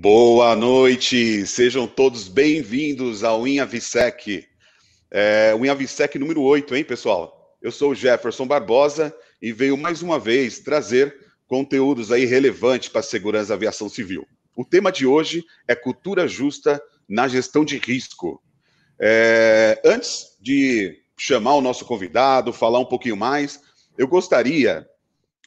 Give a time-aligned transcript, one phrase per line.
[0.00, 4.46] Boa noite, sejam todos bem-vindos ao InhaVisec,
[5.10, 7.58] é, o InhaVisec número 8, hein, pessoal?
[7.60, 11.12] Eu sou o Jefferson Barbosa e venho mais uma vez trazer
[11.48, 14.24] conteúdos aí relevantes para a segurança da aviação civil.
[14.54, 18.40] O tema de hoje é cultura justa na gestão de risco.
[19.00, 23.60] É, antes de chamar o nosso convidado, falar um pouquinho mais,
[23.98, 24.86] eu gostaria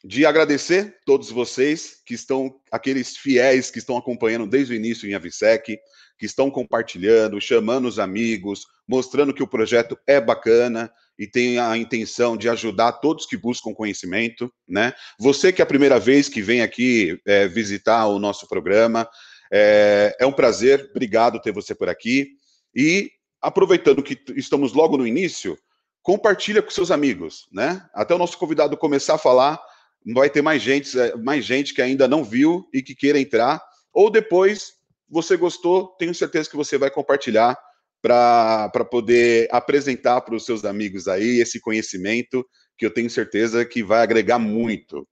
[0.04, 5.14] de agradecer todos vocês que estão, aqueles fiéis que estão acompanhando desde o início em
[5.14, 5.78] Avisec,
[6.18, 11.78] que estão compartilhando, chamando os amigos, mostrando que o projeto é bacana e tem a
[11.78, 14.94] intenção de ajudar todos que buscam conhecimento, né?
[15.20, 19.08] Você que é a primeira vez que vem aqui é, visitar o nosso programa,
[19.54, 22.30] é, é um prazer, obrigado ter você por aqui.
[22.76, 23.12] E
[23.42, 25.58] aproveitando que estamos logo no início,
[26.02, 27.88] compartilha com seus amigos, né?
[27.94, 29.62] Até o nosso convidado começar a falar,
[30.06, 33.62] vai ter mais gente, é, mais gente que ainda não viu e que queira entrar,
[33.94, 34.74] ou depois
[35.10, 37.58] você gostou, tenho certeza que você vai compartilhar
[38.02, 42.46] para poder apresentar para os seus amigos aí esse conhecimento
[42.78, 45.08] que eu tenho certeza que vai agregar muito.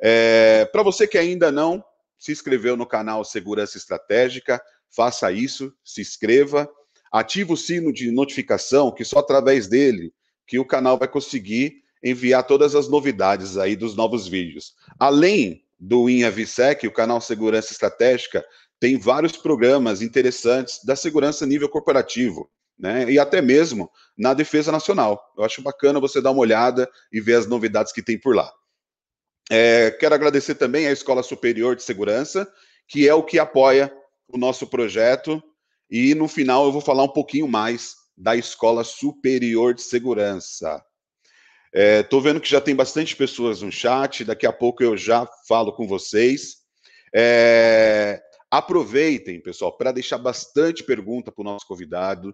[0.00, 1.82] É, para você que ainda não
[2.18, 4.60] se inscreveu no canal Segurança Estratégica,
[4.94, 6.68] faça isso, se inscreva,
[7.12, 10.12] ative o sino de notificação, que só através dele
[10.46, 14.74] que o canal vai conseguir enviar todas as novidades aí dos novos vídeos.
[14.98, 18.44] Além do InhaVisec, o canal Segurança Estratégica
[18.80, 23.10] tem vários programas interessantes da segurança a nível corporativo, né?
[23.10, 25.20] E até mesmo na defesa nacional.
[25.36, 28.50] Eu acho bacana você dar uma olhada e ver as novidades que tem por lá.
[29.50, 32.46] É, quero agradecer também à Escola Superior de Segurança,
[32.86, 33.92] que é o que apoia
[34.28, 35.42] o nosso projeto.
[35.90, 40.82] E no final eu vou falar um pouquinho mais da Escola Superior de Segurança.
[41.72, 45.28] Estou é, vendo que já tem bastante pessoas no chat, daqui a pouco eu já
[45.46, 46.56] falo com vocês.
[47.14, 48.20] É,
[48.50, 52.32] aproveitem, pessoal, para deixar bastante pergunta para o nosso convidado.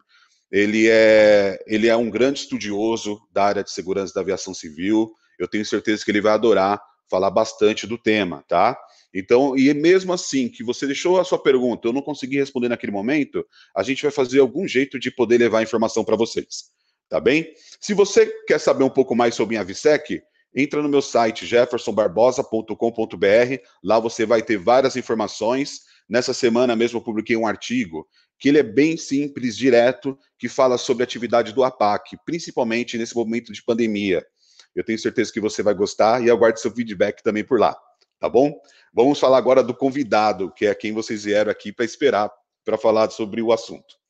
[0.50, 5.12] Ele é, ele é um grande estudioso da área de segurança da aviação civil.
[5.38, 6.80] Eu tenho certeza que ele vai adorar
[7.10, 8.76] falar bastante do tema, tá?
[9.12, 12.90] Então, e mesmo assim, que você deixou a sua pergunta, eu não consegui responder naquele
[12.90, 13.46] momento,
[13.76, 16.73] a gente vai fazer algum jeito de poder levar a informação para vocês
[17.14, 17.54] tá bem?
[17.80, 20.20] Se você quer saber um pouco mais sobre a Avisec,
[20.52, 25.82] entra no meu site jeffersonbarbosa.com.br, lá você vai ter várias informações.
[26.08, 28.04] Nessa semana mesmo eu publiquei um artigo
[28.36, 33.14] que ele é bem simples, direto, que fala sobre a atividade do APAC, principalmente nesse
[33.14, 34.26] momento de pandemia.
[34.74, 37.76] Eu tenho certeza que você vai gostar e aguarde seu feedback também por lá,
[38.18, 38.52] tá bom?
[38.92, 42.28] Vamos falar agora do convidado, que é quem vocês vieram aqui para esperar
[42.64, 44.02] para falar sobre o assunto.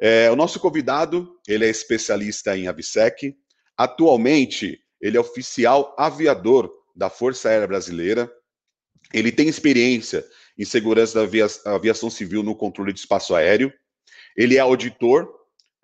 [0.00, 3.36] É, o nosso convidado, ele é especialista em AVSEC.
[3.76, 8.30] Atualmente, ele é oficial aviador da Força Aérea Brasileira.
[9.12, 10.24] Ele tem experiência
[10.58, 13.72] em segurança da aviação civil no controle de espaço aéreo.
[14.36, 15.28] Ele é auditor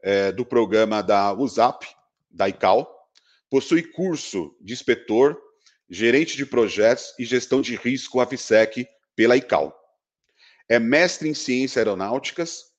[0.02, 1.86] é, do programa da USAP,
[2.30, 2.88] da ICAO.
[3.48, 5.36] Possui curso de inspetor,
[5.88, 9.74] gerente de projetos e gestão de risco AVSEC pela ICAO.
[10.68, 12.69] É mestre em ciências aeronáuticas,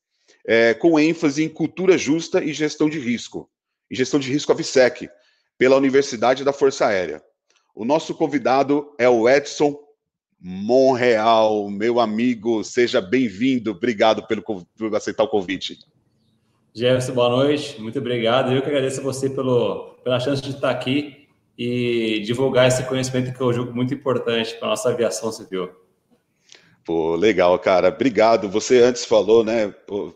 [0.45, 3.49] é, com ênfase em cultura justa e gestão de risco,
[3.89, 5.09] e gestão de risco AVSEC,
[5.57, 7.21] pela Universidade da Força Aérea.
[7.75, 9.77] O nosso convidado é o Edson
[10.39, 15.77] Monreal, meu amigo, seja bem-vindo, obrigado pelo, por aceitar o convite.
[16.73, 18.51] Jefferson, boa noite, muito obrigado.
[18.51, 21.27] Eu que agradeço a você pelo, pela chance de estar aqui
[21.57, 25.69] e divulgar esse conhecimento que eu julgo muito importante para a nossa aviação civil.
[26.83, 27.89] Pô, legal, cara.
[27.89, 28.49] Obrigado.
[28.49, 29.73] Você antes falou, né,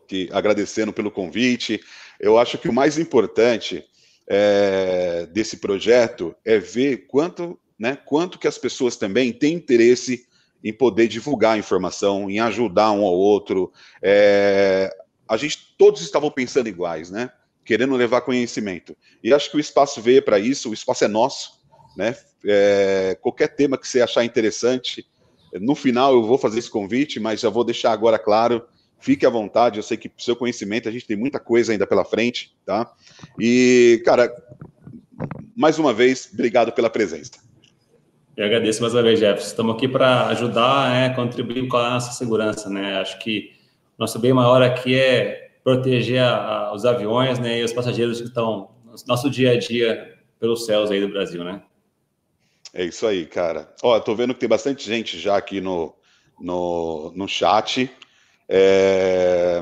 [0.08, 1.80] que agradecendo pelo convite.
[2.20, 3.86] Eu acho que o mais importante
[4.28, 10.26] é, desse projeto é ver quanto, né, quanto que as pessoas também têm interesse
[10.64, 13.72] em poder divulgar a informação, em ajudar um ao outro.
[14.02, 14.92] É,
[15.28, 17.30] a gente todos estavam pensando iguais, né?
[17.64, 18.98] Querendo levar conhecimento.
[19.24, 20.72] E acho que o espaço veio para isso.
[20.72, 21.62] O espaço é nosso,
[21.96, 22.16] né?
[22.44, 25.06] É, qualquer tema que você achar interessante,
[25.60, 28.64] no final eu vou fazer esse convite, mas já vou deixar agora claro,
[29.00, 32.04] fique à vontade, eu sei que seu conhecimento, a gente tem muita coisa ainda pela
[32.04, 32.92] frente, tá?
[33.40, 34.34] E, cara,
[35.56, 37.32] mais uma vez, obrigado pela presença.
[38.36, 39.48] Eu agradeço mais uma vez, Jefferson.
[39.48, 42.98] Estamos aqui para ajudar, é, contribuir com a nossa segurança, né?
[42.98, 43.52] Acho que
[43.98, 48.28] nosso bem maior aqui é proteger a, a, os aviões, né, e os passageiros que
[48.28, 51.62] estão no nosso dia a dia pelos céus aí do Brasil, né?
[52.78, 53.74] É isso aí, cara.
[53.82, 55.96] Ó, tô vendo que tem bastante gente já aqui no,
[56.38, 57.90] no, no chat.
[58.50, 59.62] É...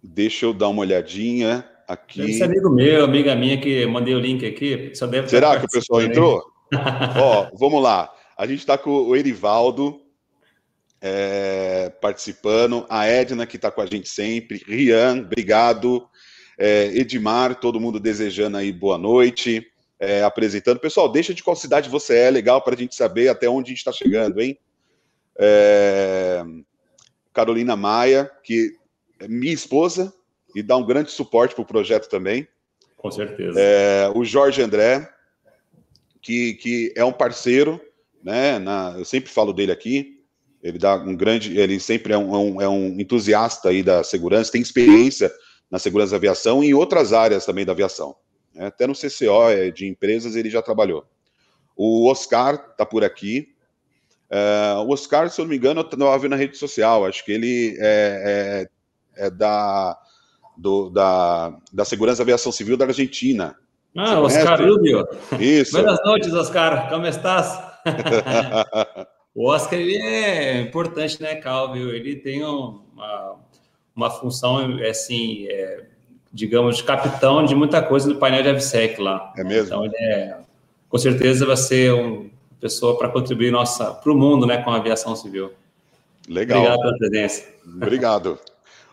[0.00, 2.20] Deixa eu dar uma olhadinha aqui.
[2.20, 4.92] Esse amigo meu, amiga minha que mandei o link aqui.
[4.94, 6.40] Só deve Será que o pessoal entrou?
[7.20, 8.08] Ó, vamos lá.
[8.38, 10.00] A gente está com o Erivaldo.
[11.02, 16.08] é, participando, a Edna, que está com a gente sempre, Rian, obrigado,
[16.58, 19.66] é, Edmar, todo mundo desejando aí boa noite,
[19.98, 20.78] é, apresentando.
[20.78, 23.70] Pessoal, deixa de qual cidade você é, legal para a gente saber até onde a
[23.70, 24.58] gente está chegando, hein?
[25.38, 26.42] É,
[27.32, 28.74] Carolina Maia, que
[29.20, 30.12] é minha esposa
[30.54, 32.46] e dá um grande suporte para o projeto também.
[32.96, 33.58] Com certeza.
[33.60, 35.08] É, o Jorge André,
[36.20, 37.80] que, que é um parceiro,
[38.22, 38.58] né?
[38.58, 40.16] Na, eu sempre falo dele aqui.
[40.62, 44.60] Ele dá um grande, ele sempre é um, é um entusiasta aí da segurança, tem
[44.60, 45.30] experiência
[45.70, 48.16] na segurança da aviação e em outras áreas também da aviação.
[48.56, 48.66] Né?
[48.66, 51.04] Até no CCO é, de empresas ele já trabalhou.
[51.76, 53.54] O Oscar está por aqui.
[54.30, 57.04] Uh, o Oscar, se eu não me engano, eu estava vendo na rede social.
[57.04, 58.66] Acho que ele é,
[59.16, 59.96] é, é da,
[60.56, 63.56] do, da, da Segurança da Aviação Civil da Argentina.
[63.96, 65.06] Ah, Oscar Rubio.
[65.38, 65.80] Isso.
[65.80, 66.88] Boas noites, Oscar.
[66.88, 67.58] Como estás?
[69.34, 71.94] o Oscar ele é importante, né, Calvio?
[71.94, 73.36] Ele tem uma,
[73.94, 75.86] uma função, assim, é,
[76.36, 79.32] digamos, capitão de muita coisa no painel de AVSEC lá.
[79.36, 79.66] É mesmo?
[79.66, 80.36] Então, ele é,
[80.86, 82.26] com certeza vai ser uma
[82.60, 85.52] pessoa para contribuir para o mundo, né, com a aviação civil.
[86.28, 86.58] Legal.
[86.58, 87.44] Obrigado pela presença.
[87.64, 88.38] Obrigado.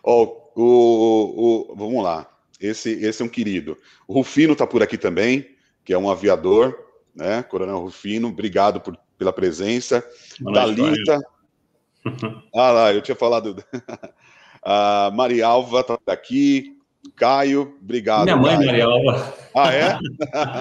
[0.02, 2.26] oh, o, o, vamos lá.
[2.58, 3.76] Esse, esse é um querido.
[4.08, 5.46] O Rufino está por aqui também,
[5.84, 6.74] que é um aviador,
[7.14, 7.42] né?
[7.42, 10.02] Coronel Rufino, obrigado por, pela presença.
[10.40, 11.20] Dalita.
[12.54, 13.62] ah lá, eu tinha falado.
[14.64, 16.73] a Marialva está aqui.
[17.16, 18.24] Caio, obrigado.
[18.24, 18.66] Minha mãe, Caio.
[18.66, 19.34] Marialva.
[19.54, 19.98] Ah, é?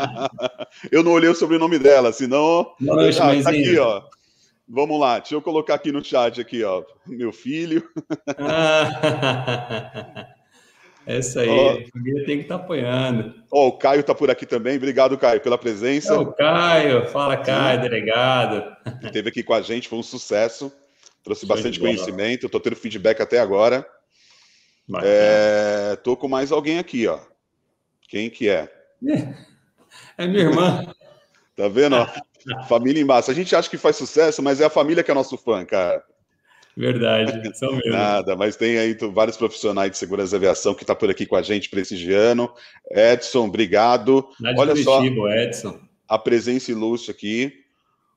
[0.91, 2.73] eu não olhei o sobrenome dela, senão.
[2.79, 4.03] Boa noite, ah, tá aqui, ó.
[4.67, 6.83] Vamos lá, deixa eu colocar aqui no chat aqui, ó.
[7.05, 7.83] Meu filho.
[8.37, 10.27] Ah,
[11.05, 11.71] é aí, Ó.
[11.71, 13.35] a família tem que estar apoiando.
[13.51, 14.77] Ó, o Caio tá por aqui também.
[14.77, 16.17] Obrigado, Caio, pela É presença.
[16.17, 18.63] o Caio, fala Caio, delegado.
[18.85, 20.71] Ele esteve aqui com a gente, foi um sucesso.
[21.23, 22.49] Trouxe bastante conhecimento.
[22.49, 23.85] Tô tendo feedback até agora.
[24.87, 25.11] Bacana.
[25.11, 27.19] É, tô com mais alguém aqui, ó.
[28.07, 28.71] Quem que é?
[30.17, 30.93] É minha irmã.
[31.55, 31.95] Tá vendo?
[31.95, 32.07] ó?
[32.67, 33.31] família embaixo.
[33.31, 36.03] A gente acha que faz sucesso, mas é a família que é nosso fã, cara.
[36.75, 37.91] Verdade, são mesmo.
[37.91, 41.35] Nada, mas tem aí vários profissionais de segurança da aviação que tá por aqui com
[41.35, 42.51] a gente prestigiando.
[42.89, 44.27] Edson, obrigado.
[44.39, 45.79] Lá de Olha só Curitiba, Edson.
[46.07, 47.53] a presença ilustre aqui.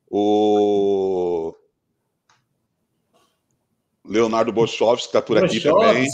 [0.09, 1.55] O
[4.05, 6.07] Leonardo Bochovski está por aqui também.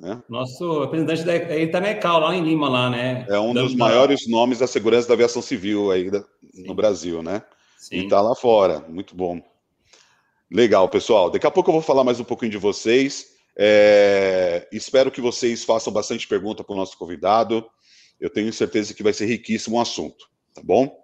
[0.00, 0.22] Né?
[0.28, 3.26] Nosso representante da ele tá na ECAL, lá em Lima, lá, né?
[3.28, 6.24] É um dos Dando- maiores nomes da segurança da aviação civil aí da-
[6.54, 7.42] no Brasil, né?
[7.92, 8.08] E Sim.
[8.08, 8.80] tá lá fora.
[8.88, 9.40] Muito bom.
[10.50, 11.30] Legal, pessoal.
[11.30, 13.26] Daqui a pouco eu vou falar mais um pouquinho de vocês.
[13.56, 17.64] É, Espero que vocês façam bastante pergunta para o nosso convidado.
[18.20, 20.96] Eu tenho certeza que vai ser riquíssimo o assunto, tá bom?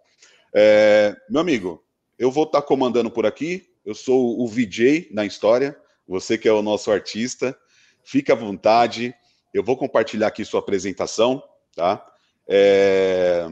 [0.55, 1.83] É, Meu amigo,
[2.19, 3.67] eu vou estar comandando por aqui.
[3.85, 5.77] Eu sou o VJ na história.
[6.07, 7.57] Você que é o nosso artista,
[8.05, 9.15] fique à vontade.
[9.53, 11.43] Eu vou compartilhar aqui sua apresentação,
[11.75, 12.07] tá?
[12.49, 13.47] É,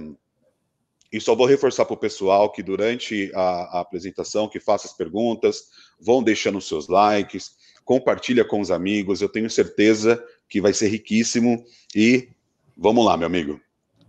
[1.13, 4.93] E só vou reforçar para o pessoal que durante a, a apresentação, que faça as
[4.93, 5.69] perguntas,
[6.01, 7.53] vão deixando seus likes,
[7.85, 9.23] compartilha com os amigos.
[9.23, 11.65] Eu tenho certeza que vai ser riquíssimo.
[11.95, 12.29] E
[12.77, 13.61] vamos lá, meu amigo.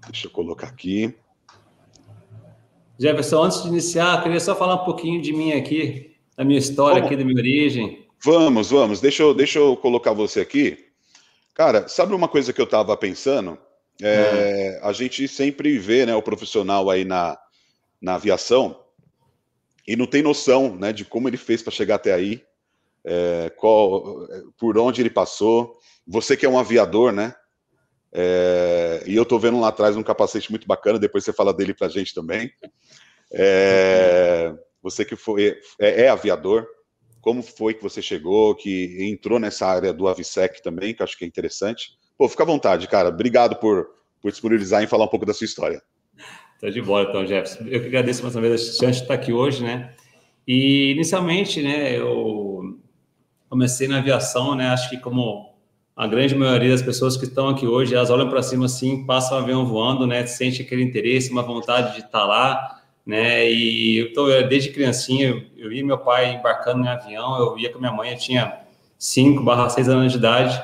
[0.10, 1.16] Deixa eu colocar aqui.
[3.00, 6.96] Jefferson, antes de iniciar, queria só falar um pouquinho de mim aqui, da minha história
[6.96, 7.08] Vamos.
[7.08, 8.09] aqui, da minha origem.
[8.24, 9.00] Vamos, vamos.
[9.00, 10.86] Deixa eu, deixa eu colocar você aqui.
[11.54, 13.58] Cara, sabe uma coisa que eu estava pensando?
[14.02, 17.38] É, A gente sempre vê né, o profissional aí na,
[18.02, 18.84] na aviação
[19.88, 22.44] e não tem noção né, de como ele fez para chegar até aí,
[23.04, 25.78] é, qual, por onde ele passou.
[26.08, 27.34] Você que é um aviador, né?
[28.12, 31.74] É, e eu tô vendo lá atrás um capacete muito bacana, depois você fala dele
[31.74, 32.52] pra gente também.
[33.32, 36.68] É, você que foi, é, é aviador,
[37.22, 41.18] como foi que você chegou, que entrou nessa área do Avisec também, que eu acho
[41.18, 41.92] que é interessante.
[42.18, 43.10] Pô, fica à vontade, cara.
[43.10, 43.88] Obrigado por,
[44.22, 45.82] por disponibilizar e falar um pouco da sua história.
[46.60, 47.64] Tá de bola, então, Jefferson.
[47.66, 49.94] Eu que agradeço mais uma vez a chance de estar aqui hoje, né?
[50.46, 52.78] E inicialmente, né, eu
[53.50, 54.68] comecei na aviação, né?
[54.68, 55.56] Acho que como
[55.96, 59.38] a grande maioria das pessoas que estão aqui hoje, elas olham para cima assim, passam
[59.38, 60.26] o avião voando, né?
[60.26, 62.79] Sente aquele interesse, uma vontade de estar lá,
[63.10, 63.52] né?
[63.52, 67.72] E eu tô desde criancinha, eu, eu via meu pai embarcando em avião, eu via
[67.74, 68.60] com minha mãe, eu tinha
[69.00, 70.62] 5 barra 6 anos de idade.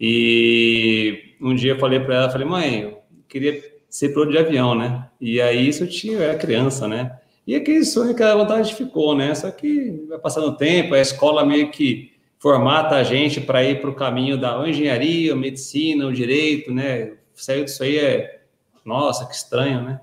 [0.00, 4.76] E um dia eu falei para ela, falei, mãe, eu queria ser piloto de avião,
[4.76, 5.08] né?
[5.20, 7.18] E aí isso eu tinha, eu era criança, né?
[7.44, 9.34] E aquele sonho, aquela vontade ficou, né?
[9.34, 13.80] Só que vai passando o tempo, a escola meio que formata a gente para ir
[13.80, 17.14] para o caminho da engenharia, medicina, o direito, né?
[17.34, 18.40] Saiu disso aí é,
[18.84, 20.00] nossa, que estranho, né?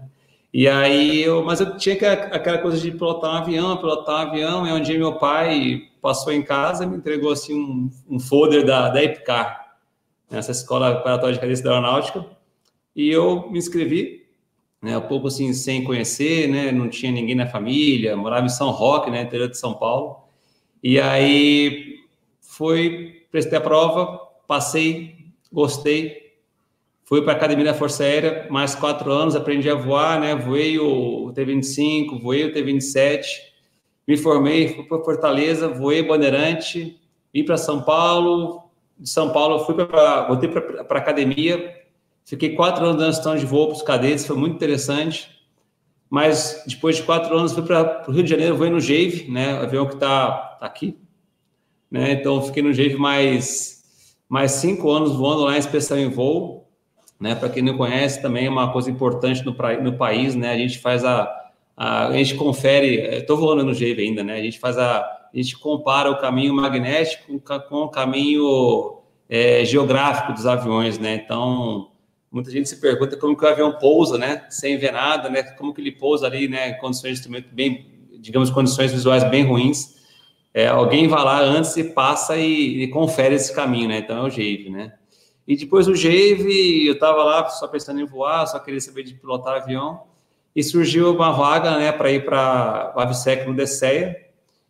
[0.53, 4.29] E aí eu, mas eu tinha que- aquela coisa de pilotar um avião, pilotar um
[4.29, 8.20] avião, e um dia meu pai passou em casa e me entregou assim um, um
[8.20, 9.75] folder da, da EPCAR,
[10.29, 12.25] nessa escola preparatória de cadência da aeronáutica,
[12.96, 14.25] e eu me inscrevi,
[14.82, 18.72] né, um pouco assim, sem conhecer, né, não tinha ninguém na família, morava em São
[18.72, 20.18] Roque, né, interior de São Paulo,
[20.82, 22.00] e aí
[22.41, 25.15] foi, prestei a prova, passei,
[25.51, 26.29] gostei,
[27.10, 30.78] fui para a Academia da Força Aérea, mais quatro anos, aprendi a voar, né, voei
[30.78, 33.25] o T-25, voei o T-27,
[34.08, 37.01] me formei, fui para Fortaleza, voei Bandeirante,
[37.34, 41.74] vim para São Paulo, de São Paulo fui para voltei para a academia,
[42.24, 45.32] fiquei quatro anos dando gestão de voo para os cadetes, foi muito interessante.
[46.12, 49.54] Mas depois de quatro anos fui para o Rio de Janeiro, voei no Jave, né,
[49.58, 50.96] avião que está tá aqui,
[51.89, 53.80] né, então fiquei no Jave mais
[54.30, 56.59] mais cinco anos voando lá em inspeção em voo,
[57.20, 60.58] né, para quem não conhece também é uma coisa importante no, no país, né, a
[60.58, 61.30] gente faz a,
[61.76, 65.38] a, a gente confere, estou voando no Jave ainda, né, a gente faz a a
[65.38, 69.00] gente compara o caminho magnético com o caminho
[69.30, 71.22] é, geográfico dos aviões, né?
[71.24, 71.92] Então,
[72.32, 74.46] muita gente se pergunta como que o avião pousa, né?
[74.50, 75.44] Sem ver nada, né?
[75.44, 76.74] Como que ele pousa ali, né?
[76.74, 77.86] Condições de instrumento bem,
[78.20, 80.00] digamos, condições visuais bem ruins.
[80.52, 84.00] É, alguém vai lá antes e passa e, e, confere esse caminho, né?
[84.00, 84.94] Então é o JAVE, né?
[85.50, 89.15] E depois o JAVE, eu estava lá só pensando em voar, só queria saber de
[89.15, 90.03] pilotar avião,
[90.56, 94.15] e surgiu uma vaga, né, para ir para o Avisec no DCEA,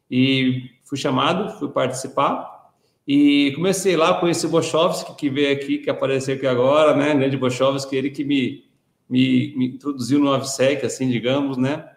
[0.09, 2.71] e fui chamado, fui participar.
[3.05, 7.13] E comecei lá, conheci o Bochovski, que veio aqui, que apareceu aqui agora, né?
[7.13, 8.63] Grande Bochovski, ele que me,
[9.09, 11.89] me, me introduziu no AVSEC, assim, digamos, né?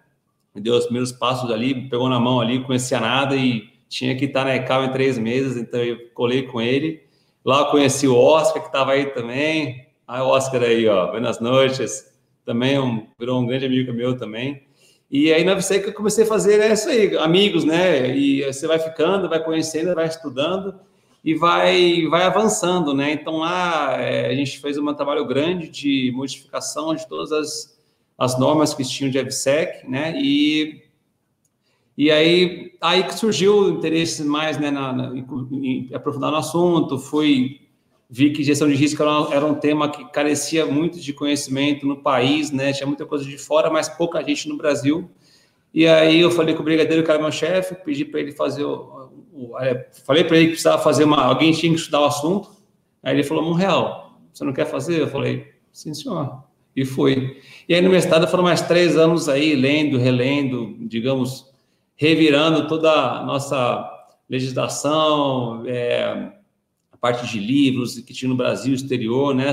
[0.52, 4.24] Me deu os primeiros passos ali, pegou na mão ali, conhecia nada e tinha que
[4.24, 7.01] estar na ECAL em três meses, então eu colei com ele.
[7.44, 9.88] Lá eu conheci o Oscar, que estava aí também.
[10.06, 12.12] Ah, Oscar aí, ó, buenas noites.
[12.44, 14.62] Também um, virou um grande amigo meu também.
[15.10, 18.16] E aí na VSEC eu comecei a fazer é isso aí, amigos, né?
[18.16, 20.74] E você vai ficando, vai conhecendo, vai estudando
[21.22, 23.12] e vai, vai avançando, né?
[23.12, 27.78] Então lá é, a gente fez um trabalho grande de modificação de todas as,
[28.16, 30.14] as normas que tinham de EVSEC, né?
[30.16, 30.82] E,
[31.96, 36.98] e aí, aí que surgiu o interesse mais né, na, na, em, aprofundar no assunto,
[36.98, 37.60] fui
[38.08, 42.02] vi que gestão de risco era, era, um tema que carecia muito de conhecimento no
[42.02, 42.70] país, né?
[42.70, 45.10] Tinha muita coisa de fora, mas pouca gente no Brasil.
[45.72, 48.64] E aí eu falei com o brigadeiro, que era meu chefe, pedi para ele fazer
[48.64, 52.04] o, o, é, falei para ele que precisava fazer uma, alguém tinha que estudar o
[52.04, 52.50] assunto.
[53.02, 56.44] Aí ele falou: "Um real, você não quer fazer?" Eu falei: "Sim, senhor."
[56.76, 57.40] E foi.
[57.66, 61.51] E aí no mestrado foram mais três anos aí lendo, relendo, digamos,
[62.02, 63.88] revirando toda a nossa
[64.28, 66.32] legislação, é,
[67.00, 69.52] parte de livros que tinha no Brasil, exterior, né?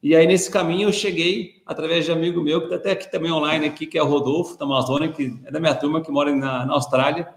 [0.00, 3.10] E aí, nesse caminho, eu cheguei através de um amigo meu, que está até aqui
[3.10, 6.10] também online, aqui, que é o Rodolfo, da Amazônia, que é da minha turma, que
[6.12, 7.28] mora na, na Austrália.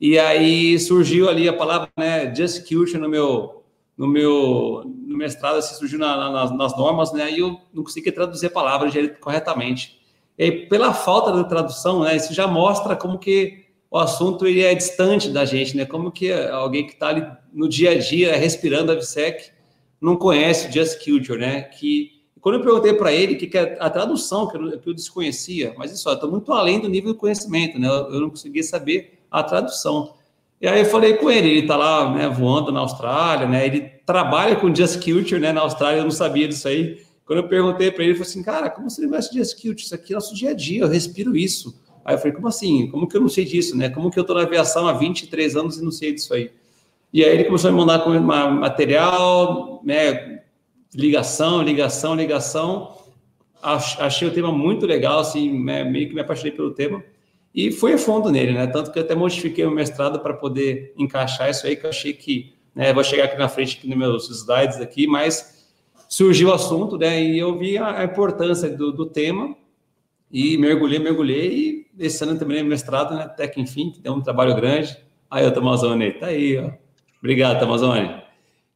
[0.00, 3.62] E aí surgiu ali a palavra, né, Just Culture no meu,
[3.96, 8.10] no meu no mestrado, assim, surgiu na, na, nas, normas, né, e eu não consegui
[8.10, 10.00] traduzir a palavra corretamente.
[10.36, 13.63] E aí, pela falta da tradução, né, isso já mostra como que
[13.94, 15.84] o assunto ele é distante da gente, né?
[15.84, 19.52] Como que alguém que está ali no dia a dia respirando a VSEC
[20.00, 21.62] não conhece Just Culture, né?
[21.62, 22.10] Que
[22.40, 25.76] quando eu perguntei para ele que, que é a tradução que eu, que eu desconhecia,
[25.78, 27.86] mas isso está muito além do nível de conhecimento, né?
[27.86, 30.14] Eu, eu não conseguia saber a tradução.
[30.60, 33.64] E aí eu falei com ele, ele está lá, né, voando na Austrália, né?
[33.64, 35.52] Ele trabalha com Just Culture, né?
[35.52, 37.00] Na Austrália, eu não sabia disso aí.
[37.24, 39.84] Quando eu perguntei para ele, ele falou assim, cara, como você conhece Just Culture?
[39.84, 41.83] Isso aqui é nosso dia a dia, eu respiro isso.
[42.04, 42.88] Aí eu falei, como assim?
[42.88, 43.88] Como que eu não sei disso, né?
[43.88, 46.50] Como que eu estou na aviação há 23 anos e não sei disso aí?
[47.12, 48.06] E aí ele começou a me mandar
[48.50, 50.42] material, né?
[50.94, 52.94] Ligação, ligação, ligação.
[53.62, 55.82] Achei o tema muito legal, assim, né?
[55.84, 57.02] meio que me apaixonei pelo tema.
[57.54, 58.66] E fui a fundo nele, né?
[58.66, 62.12] Tanto que eu até modifiquei o mestrado para poder encaixar isso aí, que eu achei
[62.12, 62.92] que, né?
[62.92, 65.68] Vou chegar aqui na frente, aqui nos meus slides aqui, mas
[66.08, 67.22] surgiu o assunto, né?
[67.22, 69.56] E eu vi a, importância do, do tema
[70.34, 73.22] e mergulhei, mergulhei, e esse ano terminei mestrado, né?
[73.22, 74.98] Até que enfim, que deu um trabalho grande.
[75.30, 76.72] Aí, o Tamazone, tá aí, ó.
[77.20, 78.20] Obrigado, Tamazone.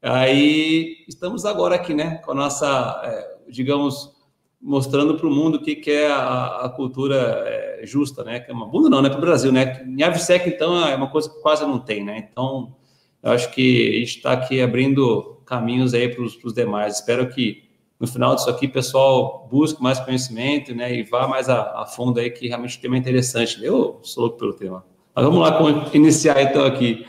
[0.00, 2.18] Aí, estamos agora aqui, né?
[2.18, 4.16] Com a nossa, é, digamos,
[4.62, 8.38] mostrando para o mundo o que, que é a, a cultura é, justa, né?
[8.38, 9.10] Que é uma bunda não, né?
[9.10, 9.84] Para o Brasil, né?
[9.84, 12.28] Em Avisec, então, é uma coisa que quase não tem, né?
[12.30, 12.76] Então,
[13.20, 17.00] eu acho que a gente está aqui abrindo caminhos aí para os demais.
[17.00, 17.67] Espero que
[17.98, 22.20] no final disso aqui, pessoal, busque mais conhecimento, né, e vá mais a, a fundo
[22.20, 23.62] aí, que realmente o tema é interessante.
[23.62, 24.84] Eu sou louco pelo tema.
[25.14, 27.04] Mas vamos lá iniciar então aqui.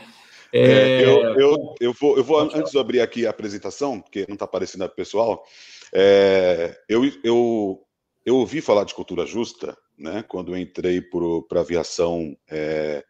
[0.52, 0.62] É...
[0.62, 4.34] É, eu, eu, eu, vou, eu vou antes de abrir aqui a apresentação, porque não
[4.34, 5.44] está aparecendo o pessoal,
[5.92, 7.80] é, eu, eu,
[8.24, 13.04] eu ouvi falar de cultura justa, né, quando entrei para a aviação é,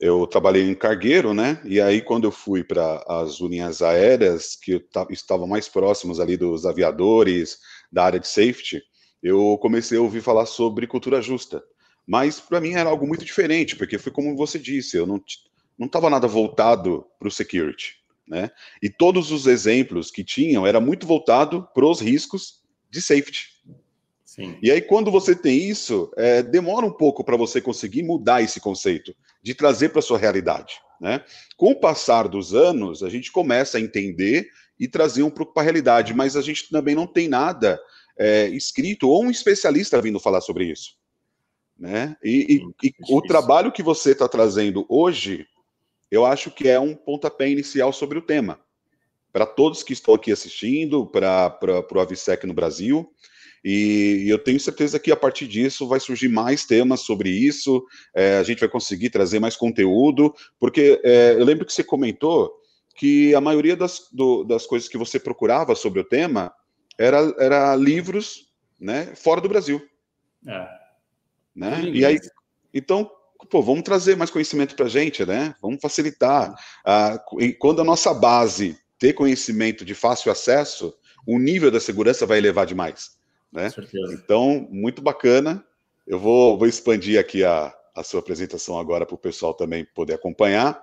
[0.00, 1.60] eu trabalhei em cargueiro, né?
[1.64, 6.64] E aí, quando eu fui para as linhas aéreas, que estavam mais próximos ali dos
[6.64, 7.58] aviadores,
[7.90, 8.82] da área de safety,
[9.22, 11.62] eu comecei a ouvir falar sobre cultura justa.
[12.06, 15.20] Mas para mim era algo muito diferente, porque foi como você disse, eu não
[15.78, 17.94] não estava nada voltado para o security,
[18.26, 18.50] né?
[18.82, 23.46] E todos os exemplos que tinham era muito voltado para os riscos de safety.
[24.24, 24.58] Sim.
[24.60, 28.60] E aí, quando você tem isso, é, demora um pouco para você conseguir mudar esse
[28.60, 30.74] conceito, de trazer para a sua realidade.
[31.00, 31.24] Né?
[31.56, 35.62] Com o passar dos anos, a gente começa a entender e trazer um pouco para
[35.62, 37.80] a realidade, mas a gente também não tem nada
[38.18, 40.96] é, escrito ou um especialista vindo falar sobre isso.
[41.78, 42.16] Né?
[42.22, 45.46] E, e, e o trabalho que você está trazendo hoje,
[46.10, 48.60] eu acho que é um pontapé inicial sobre o tema.
[49.32, 51.56] Para todos que estão aqui assistindo, para
[51.92, 53.08] o Avisec no Brasil,
[53.64, 57.84] e eu tenho certeza que a partir disso vai surgir mais temas sobre isso,
[58.14, 62.52] é, a gente vai conseguir trazer mais conteúdo, porque é, eu lembro que você comentou
[62.94, 66.52] que a maioria das, do, das coisas que você procurava sobre o tema
[66.98, 68.48] era, era livros
[68.78, 69.80] né, fora do Brasil.
[70.46, 70.68] É.
[71.54, 71.82] Né?
[71.92, 72.18] E aí,
[72.72, 73.10] então,
[73.50, 75.54] pô, vamos trazer mais conhecimento para a gente, né?
[75.60, 76.54] Vamos facilitar.
[76.84, 77.18] Ah,
[77.58, 80.94] quando a nossa base ter conhecimento de fácil acesso,
[81.26, 83.17] o nível da segurança vai elevar demais.
[83.52, 83.70] Né?
[84.12, 85.64] Então, muito bacana.
[86.06, 90.14] Eu vou, vou expandir aqui a, a sua apresentação agora para o pessoal também poder
[90.14, 90.82] acompanhar.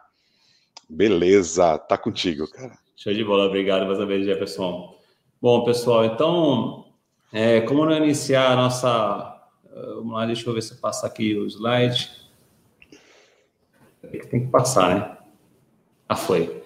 [0.89, 2.77] Beleza, tá contigo, cara.
[2.95, 4.95] Show de bola, obrigado mais uma vez, Jefferson.
[5.41, 6.85] Bom, pessoal, então,
[7.31, 9.31] é, como não iniciar a nossa.
[9.95, 12.09] Vamos lá, deixa eu ver se eu passo aqui o slide.
[14.29, 15.17] Tem que passar, né?
[16.07, 16.63] Ah, foi.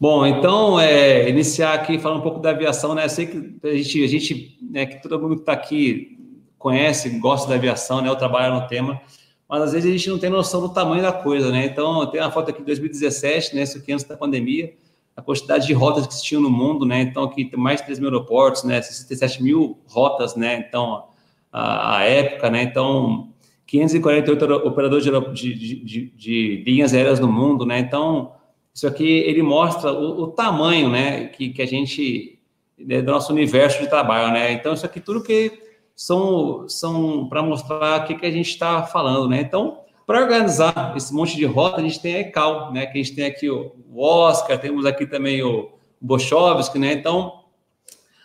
[0.00, 3.04] Bom, então, é, iniciar aqui falando um pouco da aviação, né?
[3.04, 6.16] Eu sei que a gente, a gente né, que todo mundo que está aqui
[6.56, 8.08] conhece, gosta da aviação, né?
[8.08, 9.00] Eu trabalho no tema,
[9.48, 11.66] mas às vezes a gente não tem noção do tamanho da coisa, né?
[11.66, 13.62] Então, tem uma foto aqui de 2017, né?
[13.62, 14.72] Isso aqui antes da pandemia,
[15.16, 17.00] a quantidade de rotas que existiam no mundo, né?
[17.00, 18.80] Então, aqui tem mais de 3 mil aeroportos, né?
[18.80, 20.64] 67 mil rotas, né?
[20.68, 21.06] Então,
[21.52, 22.62] a, a época, né?
[22.62, 23.30] Então,
[23.66, 27.80] 548 operadores de, de, de, de linhas aéreas no mundo, né?
[27.80, 28.37] Então,
[28.78, 32.38] isso aqui ele mostra o, o tamanho, né, que, que a gente
[32.78, 34.52] né, do nosso universo de trabalho, né?
[34.52, 35.50] Então isso aqui tudo que
[35.96, 39.40] são são para mostrar o que, que a gente está falando, né?
[39.40, 42.86] Então para organizar esse monte de rota a gente tem a ECAL, né?
[42.86, 46.92] Que a gente tem aqui o, Oscar, temos aqui também o Bochovski, né?
[46.92, 47.46] Então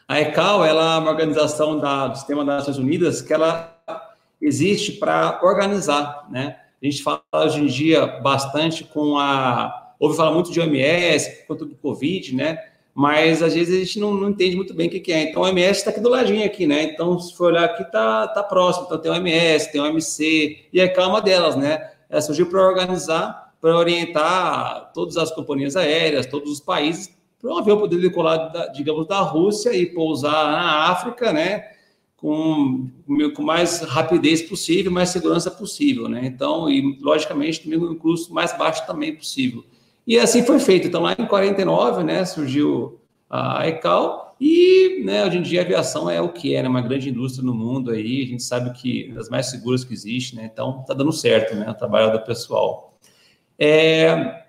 [0.08, 3.76] a ECAL ela é uma organização da, do Sistema das Nações Unidas que ela
[4.39, 6.58] existe para organizar, né?
[6.80, 11.63] A gente fala hoje em dia bastante com a ouve falar muito de OMS, conta
[11.63, 12.60] do Covid, né?
[12.94, 15.24] Mas às vezes a gente não, não entende muito bem o que, que é.
[15.24, 16.84] Então, o OMS está aqui do ladinho aqui, né?
[16.84, 18.86] Então, se for olhar aqui, tá, tá próximo.
[18.86, 21.89] Então, tem o OMS, tem o OMC, e a calma delas, né?
[22.10, 27.10] Ela surgiu para organizar, para orientar todas as companhias aéreas, todos os países,
[27.42, 31.72] para um avião poder decolar, da, digamos, da Rússia e pousar na África, né?
[32.18, 32.89] Com,
[33.34, 36.22] com mais rapidez possível, mais segurança possível, né?
[36.26, 39.63] Então, e logicamente, também um custo mais baixo também possível.
[40.06, 40.88] E assim foi feito.
[40.88, 46.10] Então, lá em 49, né, surgiu a ECAL e, né, hoje em dia a aviação
[46.10, 49.10] é o que é, né, uma grande indústria no mundo aí, a gente sabe que
[49.10, 52.24] é das mais seguras que existe, né, então está dando certo, né, o trabalho do
[52.24, 52.98] pessoal.
[53.58, 54.44] É,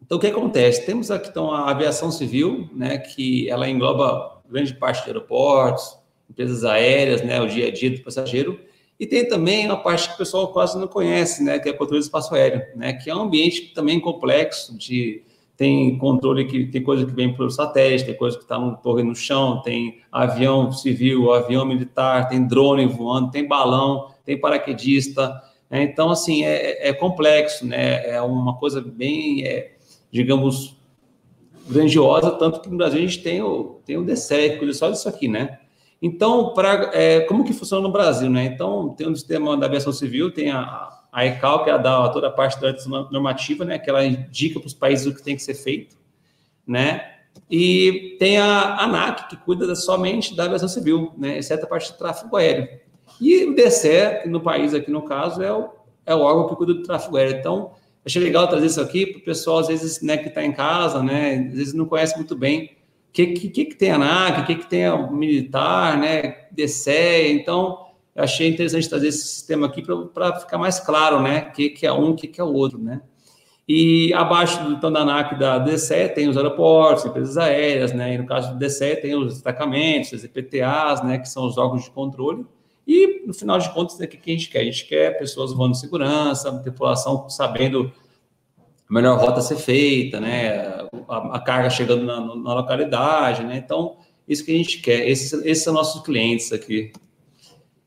[0.00, 0.86] então, o que acontece?
[0.86, 6.64] Temos aqui então a aviação civil, né, que ela engloba grande parte de aeroportos, empresas
[6.64, 8.58] aéreas, né, o dia a dia do passageiro,
[9.00, 11.76] e tem também uma parte que o pessoal quase não conhece, né, que é o
[11.76, 15.24] controle do espaço aéreo, né, que é um ambiente também complexo, de
[15.56, 19.02] tem controle que tem coisa que vem pelo satélite, tem coisa que está no torre
[19.02, 25.38] no chão, tem avião civil, avião militar, tem drone voando, tem balão, tem paraquedista.
[25.68, 28.06] Né, então, assim, é, é, complexo, né?
[28.08, 29.76] É uma coisa bem, é,
[30.10, 30.76] digamos,
[31.68, 35.28] grandiosa, tanto que no Brasil a gente tem o, tem o DSEC, só disso aqui,
[35.28, 35.59] né?
[36.02, 38.44] Então, pra, é, como que funciona no Brasil, né?
[38.46, 42.28] Então, tem um sistema da aviação civil, tem a, a ECAL, que ela dá toda
[42.28, 42.74] a parte da
[43.10, 43.78] normativa, né?
[43.78, 45.96] Que ela indica para os países o que tem que ser feito,
[46.66, 47.16] né?
[47.50, 51.36] E tem a ANAC, que cuida somente da aviação civil, né?
[51.36, 52.68] Exceto a parte de tráfego aéreo.
[53.20, 55.68] E o DCE, no país aqui no caso, é o,
[56.06, 57.38] é o órgão que cuida do tráfego aéreo.
[57.38, 57.72] Então,
[58.06, 61.02] achei legal trazer isso aqui para o pessoal, às vezes, né, que está em casa,
[61.02, 61.46] né?
[61.50, 62.79] Às vezes não conhece muito bem
[63.10, 67.32] o que, que, que, tem a ANAC, o que, que tem a militar, né, DCE,
[67.32, 71.70] então eu achei interessante trazer esse sistema aqui para ficar mais claro, né, o que,
[71.70, 73.02] que é um, o que, que é o outro, né.
[73.68, 78.18] E abaixo do então, da ANAC da DCE tem os aeroportos, empresas aéreas, né, e
[78.18, 81.90] no caso do DCE tem os destacamentos, as EPTAs, né, que são os órgãos de
[81.90, 82.46] controle,
[82.86, 84.60] e no final de contas, né, o que a gente quer?
[84.60, 87.92] A gente quer pessoas voando em segurança, tripulação sabendo
[88.90, 90.58] a melhor rota a ser feita, né?
[91.08, 93.56] A, a carga chegando na, na, localidade, né?
[93.64, 95.08] Então, isso que a gente quer.
[95.08, 96.92] Esses, são nossos clientes aqui.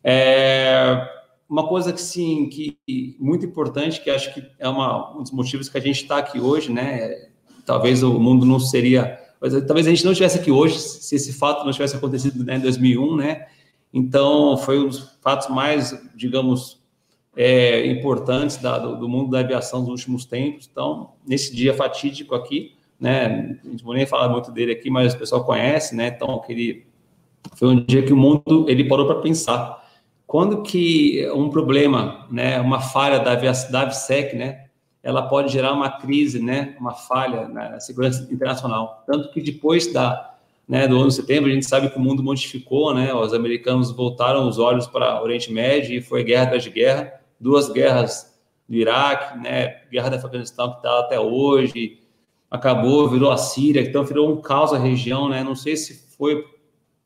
[0.02, 1.06] É,
[1.50, 2.78] uma coisa que sim, que
[3.20, 6.40] muito importante, que acho que é uma, um dos motivos que a gente está aqui
[6.40, 7.28] hoje, né?
[7.66, 9.20] Talvez o mundo não seria,
[9.68, 12.62] talvez a gente não estivesse aqui hoje se esse fato não tivesse acontecido né, em
[12.62, 13.48] 2001, né?
[13.94, 16.83] Então foi um dos fatos mais, digamos,
[17.36, 20.70] é, importantes da, do, do, mundo da aviação dos últimos tempos.
[20.72, 25.14] Então, nesse dia fatídico aqui, né, a gente não nem falar muito dele aqui, mas
[25.14, 26.08] o pessoal conhece, né?
[26.08, 26.86] Então, aquele
[27.56, 29.84] foi um dia que o mundo ele parou para pensar
[30.34, 34.66] quando que um problema, né, uma falha da, da AVSEC, né,
[35.04, 39.04] ela pode gerar uma crise, né, uma falha na segurança internacional.
[39.06, 40.34] Tanto que depois da,
[40.68, 43.92] né, do 11 de setembro, a gente sabe que o mundo modificou, né, os americanos
[43.92, 48.34] voltaram os olhos para o Oriente Médio e foi guerra atrás de guerra, duas guerras
[48.68, 52.00] do Iraque, né, guerra do Afeganistão que está até hoje,
[52.50, 56.46] acabou, virou a Síria, então virou um caos a região, né, não sei se foi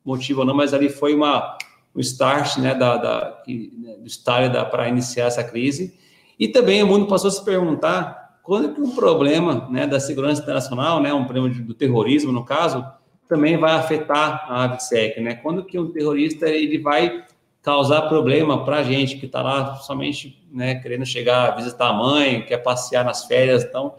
[0.04, 1.58] motivo ou não, mas ali foi uma,
[1.96, 5.98] um start, né, da, da, né, do start para iniciar essa crise,
[6.40, 10.42] e também o mundo passou a se perguntar quando que um problema, né, da segurança
[10.42, 12.86] internacional, né, um problema do terrorismo, no caso,
[13.28, 17.26] também vai afetar a AVSEC, né, quando que um terrorista, ele vai
[17.68, 22.46] causar problema para a gente que está lá somente né, querendo chegar, visitar a mãe,
[22.46, 23.62] quer passear nas férias.
[23.62, 23.96] Então,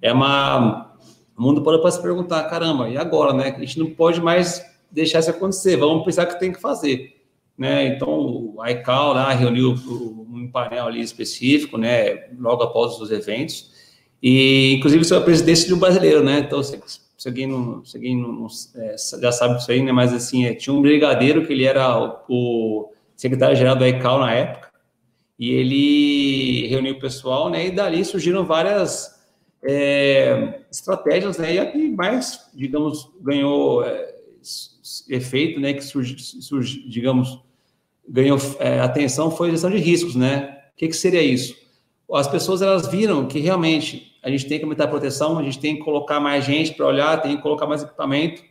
[0.00, 0.94] é uma.
[1.36, 3.52] O mundo pode para se perguntar: caramba, e agora, né?
[3.56, 7.20] A gente não pode mais deixar isso acontecer, vamos pensar o que tem que fazer.
[7.58, 7.88] Né?
[7.88, 13.72] Então, o ICAO lá reuniu um painel ali específico, né, logo após os eventos,
[14.22, 16.38] e inclusive é a presidência de um brasileiro, né?
[16.38, 16.80] Então, se,
[17.16, 19.90] se alguém, não, se alguém não, é, já sabe disso aí, né?
[19.90, 24.32] Mas assim, é, tinha um brigadeiro que ele era o, o secretário-geral do ICAO na
[24.32, 24.68] época,
[25.38, 27.66] e ele reuniu o pessoal, né?
[27.66, 29.20] E dali surgiram várias
[29.62, 31.54] é, estratégias, né?
[31.54, 34.14] E a que mais, digamos, ganhou é,
[35.08, 35.74] efeito, né?
[35.74, 37.40] Que surge, surge digamos,
[38.08, 40.56] ganhou é, atenção foi a gestão de riscos, né?
[40.74, 41.56] O que, que seria isso?
[42.12, 45.58] As pessoas elas viram que realmente a gente tem que aumentar a proteção, a gente
[45.58, 48.42] tem que colocar mais gente para olhar, tem que colocar mais equipamento.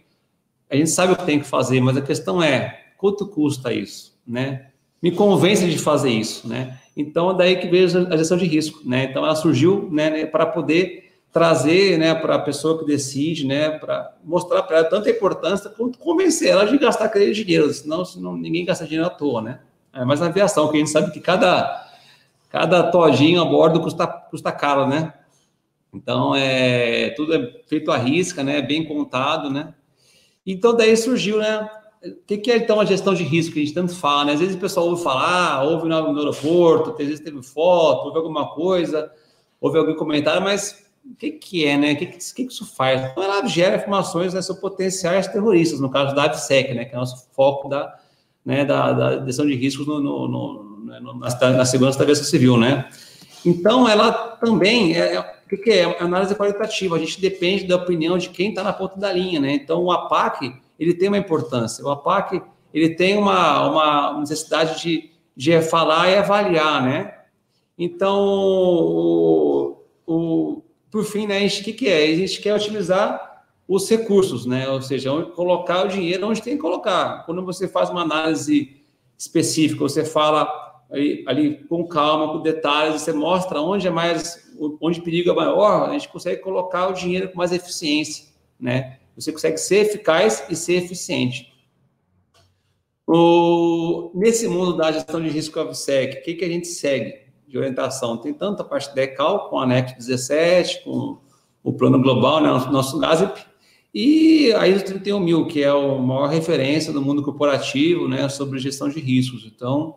[0.69, 4.17] A gente sabe o que tem que fazer, mas a questão é quanto custa isso?
[4.27, 4.67] né?
[5.01, 6.77] Me convence de fazer isso, né?
[6.95, 9.05] Então, daí que veio a gestão de risco, né?
[9.05, 14.15] Então, ela surgiu, né para poder trazer, né, para a pessoa que decide, né, para
[14.23, 18.65] mostrar para ela tanta importância quanto convencer ela de gastar aquele dinheiro, senão, senão ninguém
[18.65, 19.59] gasta dinheiro à toa, né?
[19.93, 21.85] É, mas na aviação, que a gente sabe que cada
[22.49, 25.13] cada todinho a bordo custa custa caro, né?
[25.93, 28.61] Então, é tudo é feito à risca, né?
[28.61, 29.75] Bem contado, né?
[30.45, 31.69] Então, daí surgiu, né?
[32.03, 34.33] O que, que, é então a gestão de risco que a gente tanto fala, né?
[34.33, 38.53] Às vezes o pessoal ouve falar, ouve no, aeroporto, às vezes teve foto, ouve alguma
[38.53, 39.11] coisa,
[39.59, 41.93] ouve algum comentário, mas o que, que é, né?
[41.93, 43.01] O que, que, que, isso faz?
[43.01, 46.85] Então, ela gera informações né, sobre potenciais terroristas, no caso da AVSEC, né?
[46.85, 47.97] Que é o nosso foco da,
[48.45, 50.63] né, da, da gestão de riscos no, no, no,
[51.01, 52.89] no na, na, segurança da aviação civil, né?
[53.45, 55.83] Então, ela também é, é o que, que é?
[55.83, 56.95] é análise qualitativa.
[56.95, 59.53] A gente depende da opinião de quem está na ponta da linha, né?
[59.53, 61.83] Então, o APAC ele tem uma importância.
[61.83, 62.41] O APAC
[62.73, 67.13] ele tem uma, uma necessidade de, de falar e avaliar, né?
[67.77, 72.03] Então, o, o, por fim, né, a gente, o que, que é?
[72.05, 74.69] A gente quer otimizar os recursos, né?
[74.69, 77.25] Ou seja, colocar o dinheiro onde tem que colocar.
[77.25, 78.77] Quando você faz uma análise
[79.17, 80.47] específica, você fala
[80.89, 85.35] ali, ali com calma, com detalhes, você mostra onde é mais, onde o perigo é
[85.35, 88.25] maior, a gente consegue colocar o dinheiro com mais eficiência,
[88.59, 88.99] né?
[89.17, 91.51] Você consegue ser eficaz e ser eficiente.
[93.05, 97.15] O, nesse mundo da gestão de risco AVSEC, o que, que a gente segue
[97.47, 98.17] de orientação?
[98.17, 101.17] Tem tanto a parte da ECAL, com a anexo 17, com
[101.63, 103.43] o plano global, né, nosso GASIP,
[103.93, 108.89] e a ISO 31000, que é a maior referência do mundo corporativo né, sobre gestão
[108.89, 109.45] de riscos.
[109.45, 109.95] Então,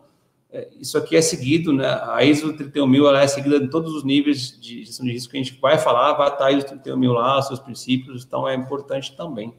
[0.79, 1.87] isso aqui é seguido, né?
[2.09, 5.37] A ISO 31000 ela é seguida em todos os níveis de gestão de risco que
[5.37, 9.15] a gente vai falar, vai estar a ISO 31000 lá, seus princípios, então é importante
[9.15, 9.53] também.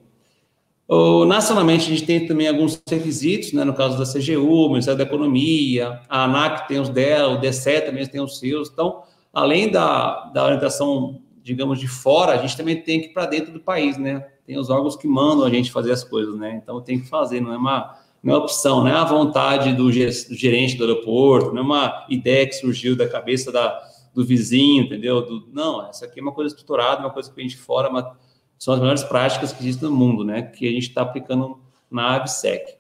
[1.26, 3.64] Nacionalmente, a gente tem também alguns requisitos, né?
[3.64, 7.80] No caso da CGU, o Ministério da Economia, a ANAC tem os dela, o DCE
[7.80, 8.68] também tem os seus.
[8.68, 9.02] Então,
[9.32, 13.52] além da, da orientação, digamos, de fora, a gente também tem que ir para dentro
[13.52, 14.20] do país, né?
[14.44, 16.60] Tem os órgãos que mandam a gente fazer as coisas, né?
[16.62, 19.90] Então, tem que fazer, não é uma não é opção, não é a vontade do
[19.90, 23.82] gerente do aeroporto, não é uma ideia que surgiu da cabeça da,
[24.14, 25.22] do vizinho, entendeu?
[25.22, 28.16] Do, não, essa aqui é uma coisa estruturada, uma coisa que vem de fora, uma,
[28.58, 30.42] são as melhores práticas que existem no mundo, né?
[30.42, 31.58] Que a gente está aplicando
[31.90, 32.76] na ABSEC.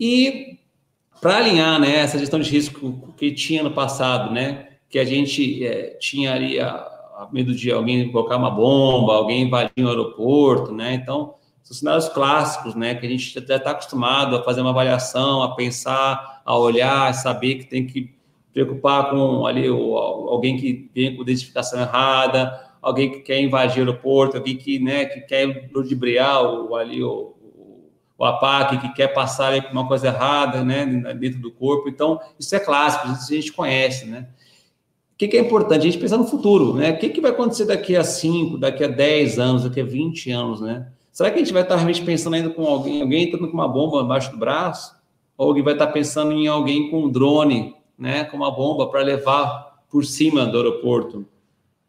[0.00, 0.58] E
[1.20, 4.68] para alinhar né, essa gestão de risco que tinha no passado, né?
[4.88, 9.42] Que a gente é, tinha ali a, a medo de alguém colocar uma bomba, alguém
[9.42, 10.94] invadir um aeroporto, né?
[10.94, 11.34] Então,
[11.68, 12.94] são cenários clássicos, né?
[12.94, 17.12] Que a gente já está acostumado a fazer uma avaliação, a pensar, a olhar, a
[17.12, 18.14] saber que tem que
[18.54, 23.86] preocupar com ali o, alguém que vem com identificação errada, alguém que quer invadir o
[23.86, 27.34] aeroporto, alguém que, né, que quer ludibriar o, ali o,
[28.16, 31.90] o APAC, que quer passar ali uma coisa errada, né, dentro do corpo.
[31.90, 34.26] Então, isso é clássico, isso a gente conhece, né?
[35.12, 35.80] O que, que é importante?
[35.80, 36.92] A gente pensar no futuro, né?
[36.92, 40.30] O que, que vai acontecer daqui a 5, daqui a 10 anos, daqui a 20
[40.30, 40.86] anos, né?
[41.18, 43.66] Será que a gente vai estar realmente pensando ainda com alguém, alguém entrando com uma
[43.66, 44.96] bomba embaixo do braço?
[45.36, 49.02] Ou alguém vai estar pensando em alguém com um drone, né, com uma bomba para
[49.02, 51.26] levar por cima do aeroporto?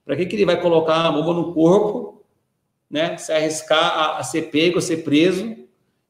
[0.04, 2.24] Para que, que ele vai colocar a bomba no corpo,
[2.90, 5.56] né, se arriscar a, a ser pego, a ser preso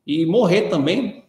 [0.08, 1.26] e morrer também?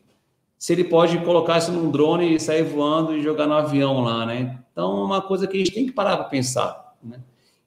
[0.57, 4.25] Se ele pode colocar isso num drone e sair voando e jogar no avião lá,
[4.25, 4.61] né?
[4.71, 7.19] Então, é uma coisa que a gente tem que parar para pensar, né?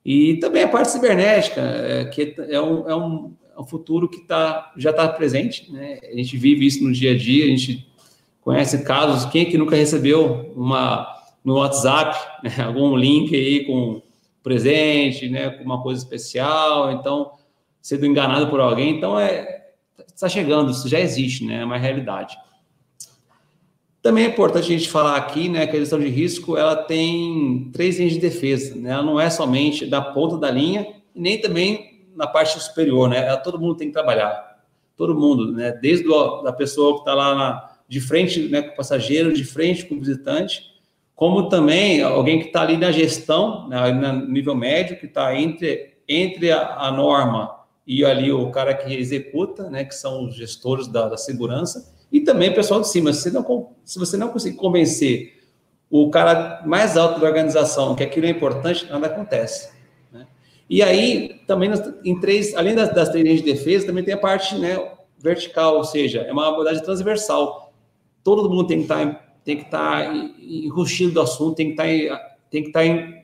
[0.05, 4.21] E também a parte cibernética, é, que é um, é um, é um futuro que
[4.21, 5.99] tá, já está presente, né?
[6.03, 7.87] A gente vive isso no dia a dia, a gente
[8.41, 11.07] conhece casos, quem é que nunca recebeu uma
[11.43, 12.51] no WhatsApp, né?
[12.65, 14.01] algum link aí com
[14.43, 17.31] presente, né, com uma coisa especial, então
[17.81, 19.61] sendo enganado por alguém, então é
[20.13, 22.37] está chegando, isso já existe, né, é uma realidade.
[24.01, 27.69] Também é importante a gente falar aqui, né, que a gestão de risco ela tem
[27.71, 30.85] três linhas de defesa, né, ela não é somente da ponta da linha
[31.15, 34.61] nem também na parte superior, né, ela, todo mundo tem que trabalhar,
[34.95, 36.05] todo mundo, né, desde
[36.45, 39.95] a pessoa que está lá na, de frente, né, com o passageiro, de frente com
[39.95, 40.73] o visitante,
[41.15, 45.95] como também alguém que está ali na gestão, né, no nível médio, que está entre,
[46.07, 50.87] entre a, a, norma e ali o cara que executa, né, que são os gestores
[50.87, 53.11] da, da segurança, e também o pessoal de cima.
[53.11, 55.41] Se não, se você não conseguir convencer
[55.89, 59.72] o cara mais alto da organização que aquilo é importante, nada acontece.
[60.69, 61.71] E aí, também,
[62.03, 65.77] em três, além das, das três linhas de defesa, também tem a parte né, vertical,
[65.77, 67.73] ou seja, é uma abordagem transversal.
[68.23, 72.17] Todo mundo tem que estar tem que estar tá enrustido do assunto, tem que estar,
[72.17, 73.23] tá tem que estar tá em,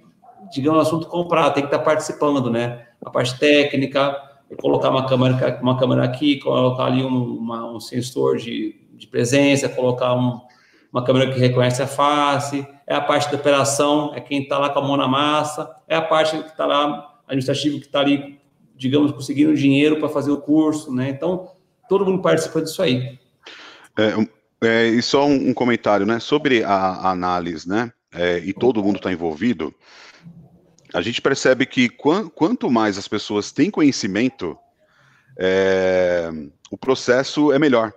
[0.52, 2.88] digamos, assunto comprado, tem que estar participando, né?
[3.04, 4.21] A parte técnica,
[4.60, 9.69] colocar uma câmera, uma câmera aqui, colocar ali um, uma, um sensor de, de presença,
[9.69, 10.41] colocar um,
[10.91, 14.69] uma câmera que reconhece a face, é a parte da operação, é quem está lá
[14.69, 18.39] com a mão na massa, é a parte que está lá, administrativo que está ali,
[18.75, 21.09] digamos, conseguindo dinheiro para fazer o curso, né?
[21.09, 21.51] Então,
[21.87, 23.19] todo mundo participa disso aí.
[23.97, 26.19] É, é, e só um, um, comentário, né?
[26.19, 27.93] Sobre a, a análise, né?
[28.11, 29.73] É, e todo mundo está envolvido.
[30.91, 34.57] A gente percebe que qu quanto mais as pessoas têm conhecimento,
[35.37, 36.29] é,
[36.71, 37.93] o processo é melhor.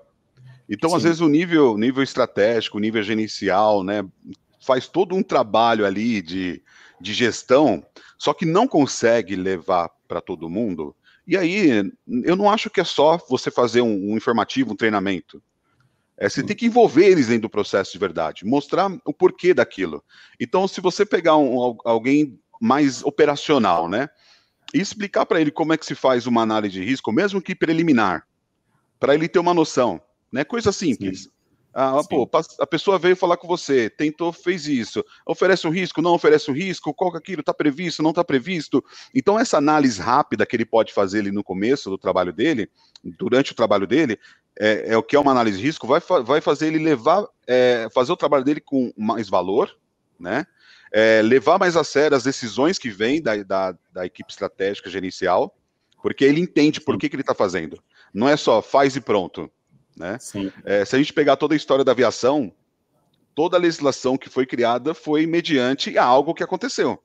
[0.69, 0.97] Então, Sim.
[0.97, 4.05] às vezes, o nível, nível estratégico, o nível gerencial, né?
[4.61, 6.63] Faz todo um trabalho ali de,
[7.03, 7.85] de gestão,
[8.17, 10.95] só que não consegue levar para todo mundo.
[11.27, 11.93] E aí,
[12.25, 15.43] eu não acho que é só você fazer um, um informativo, um treinamento.
[16.17, 20.05] É, você tem que envolver eles dentro do processo de verdade, mostrar o porquê daquilo.
[20.39, 24.09] Então, se você pegar um, alguém mais operacional, né,
[24.73, 27.55] e explicar para ele como é que se faz uma análise de risco, mesmo que
[27.55, 28.27] preliminar,
[29.01, 31.25] para ele ter uma noção, né, coisa simples.
[31.25, 31.31] Sim.
[31.75, 36.13] Ah, pô, a pessoa veio falar com você, tentou, fez isso, oferece um risco, não
[36.13, 38.85] oferece um risco, qual que é aquilo está previsto, não está previsto.
[39.15, 42.69] Então, essa análise rápida que ele pode fazer ali no começo do trabalho dele,
[43.03, 44.19] durante o trabalho dele,
[44.59, 47.89] é, é, o que é uma análise de risco, vai, vai fazer ele levar, é,
[47.95, 49.75] fazer o trabalho dele com mais valor,
[50.21, 50.47] né?
[50.93, 55.57] É, levar mais a sério as decisões que vêm da, da, da equipe estratégica gerencial,
[56.03, 57.83] porque ele entende por que, que ele está fazendo.
[58.13, 59.51] Não é só faz e pronto.
[59.97, 60.19] Né?
[60.65, 62.53] É, se a gente pegar toda a história da aviação,
[63.35, 67.03] toda a legislação que foi criada foi mediante a algo que aconteceu.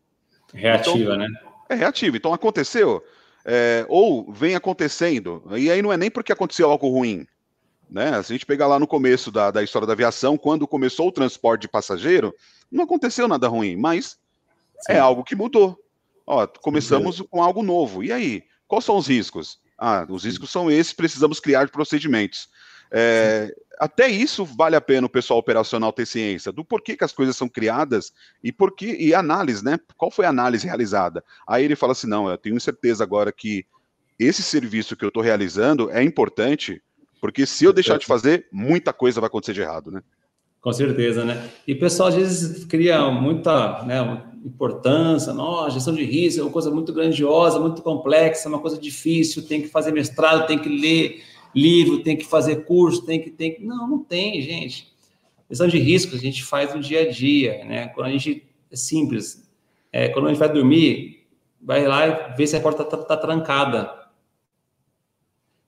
[0.54, 1.28] Reativa, então, né?
[1.70, 2.16] É reativa.
[2.16, 3.04] Então aconteceu,
[3.44, 7.28] é, ou vem acontecendo, e aí não é nem porque aconteceu algo ruim,
[7.90, 8.12] né?
[8.24, 11.12] Se a gente pegar lá no começo da, da história da aviação, quando começou o
[11.12, 12.34] transporte de passageiro,
[12.72, 14.18] não aconteceu nada ruim, mas
[14.90, 14.98] é Sim.
[14.98, 15.78] é algo que mudou.
[16.26, 17.28] Ó, começamos Sim.
[17.30, 18.04] com algo novo.
[18.04, 18.44] E aí?
[18.68, 19.60] Quais são os riscos?
[19.78, 22.50] Ah, os riscos são esses, precisamos criar procedimentos.
[22.92, 27.12] É, até isso vale a pena o pessoal operacional ter ciência do porquê que as
[27.12, 28.12] coisas são criadas
[28.44, 29.80] e porquê e análise, né?
[29.96, 31.24] Qual foi a análise realizada?
[31.48, 33.66] Aí ele fala assim: não, eu tenho certeza agora que
[34.20, 36.82] esse serviço que eu estou realizando é importante
[37.20, 40.02] porque se eu deixar de fazer, muita coisa vai acontecer de errado, né?
[40.62, 41.50] Com certeza, né?
[41.68, 46.52] E o pessoal às vezes cria muita né, importância, nossa, gestão de risco é uma
[46.52, 51.24] coisa muito grandiosa, muito complexa, uma coisa difícil, tem que fazer mestrado, tem que ler
[51.58, 53.64] livro, tem que fazer curso, tem que, tem que...
[53.64, 54.94] Não, não tem, gente.
[55.50, 57.88] Gestão de risco a gente faz no dia a dia, né?
[57.88, 59.50] Quando a gente, é simples,
[59.92, 61.26] é, quando a gente vai dormir,
[61.62, 64.08] vai lá e vê se a porta está tá trancada.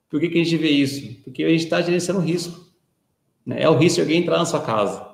[0.10, 1.21] Por que, que a gente vê isso?
[1.23, 2.67] Porque a gente está gerenciando risco.
[3.45, 3.62] Né?
[3.62, 5.08] É o risco de alguém entrar na sua casa.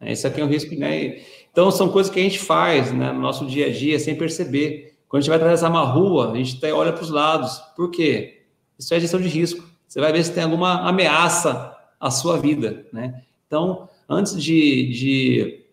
[0.00, 0.12] Né?
[0.12, 1.20] Isso aqui é um risco, né?
[1.50, 4.94] Então, são coisas que a gente faz né, no nosso dia a dia sem perceber.
[5.08, 7.58] Quando a gente vai atravessar uma rua, a gente olha para os lados.
[7.74, 8.42] Por quê?
[8.78, 9.75] Isso é gestão de risco.
[9.86, 13.22] Você vai ver se tem alguma ameaça à sua vida, né?
[13.46, 15.64] Então, antes de, de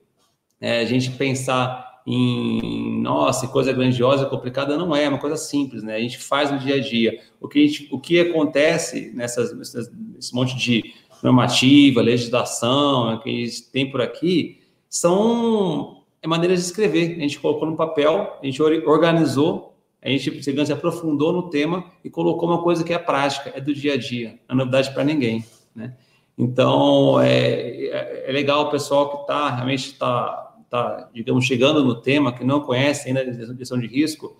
[0.61, 5.83] é, a gente pensar em, nossa, coisa grandiosa, complicada, não é, é uma coisa simples,
[5.83, 5.95] né?
[5.95, 7.19] A gente faz no dia a dia.
[7.39, 13.45] O que, gente, o que acontece nessas, nesse monte de normativa, legislação né, que a
[13.45, 17.15] gente tem por aqui, são é maneiras de escrever.
[17.17, 19.72] A gente colocou no papel, a gente organizou,
[20.03, 23.73] a gente se aprofundou no tema e colocou uma coisa que é prática, é do
[23.73, 25.93] dia a dia, é novidade para ninguém, né?
[26.37, 32.01] Então, é, é, é legal o pessoal que está, realmente está, tá, digamos, chegando no
[32.01, 34.35] tema, que não conhece ainda a gestão de risco,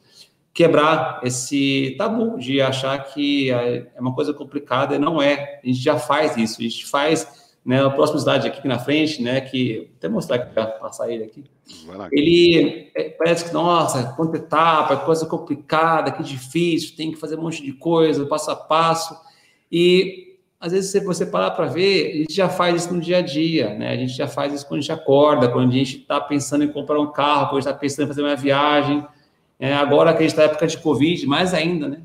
[0.54, 5.62] quebrar esse tabu de achar que é uma coisa complicada e não é.
[5.64, 9.22] A gente já faz isso, a gente faz né, a próxima slide aqui na frente,
[9.22, 11.44] né, que até mostrar aqui para passar ele aqui.
[12.12, 17.42] Ele é, parece que nossa, quanta etapa, coisa complicada, que difícil, tem que fazer um
[17.44, 19.18] monte de coisa, passo a passo.
[19.72, 23.18] E às vezes se você parar para ver, a gente já faz isso no dia
[23.18, 23.90] a dia, né?
[23.90, 26.70] A gente já faz isso quando a gente acorda, quando a gente está pensando em
[26.70, 29.06] comprar um carro, quando a gente está pensando em fazer uma viagem.
[29.60, 32.02] É, agora que a gente está na época de Covid, mais ainda, né?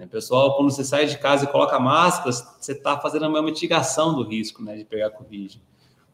[0.00, 4.14] É, pessoal, quando você sai de casa e coloca máscaras, você está fazendo uma mitigação
[4.14, 5.60] do risco né, de pegar Covid.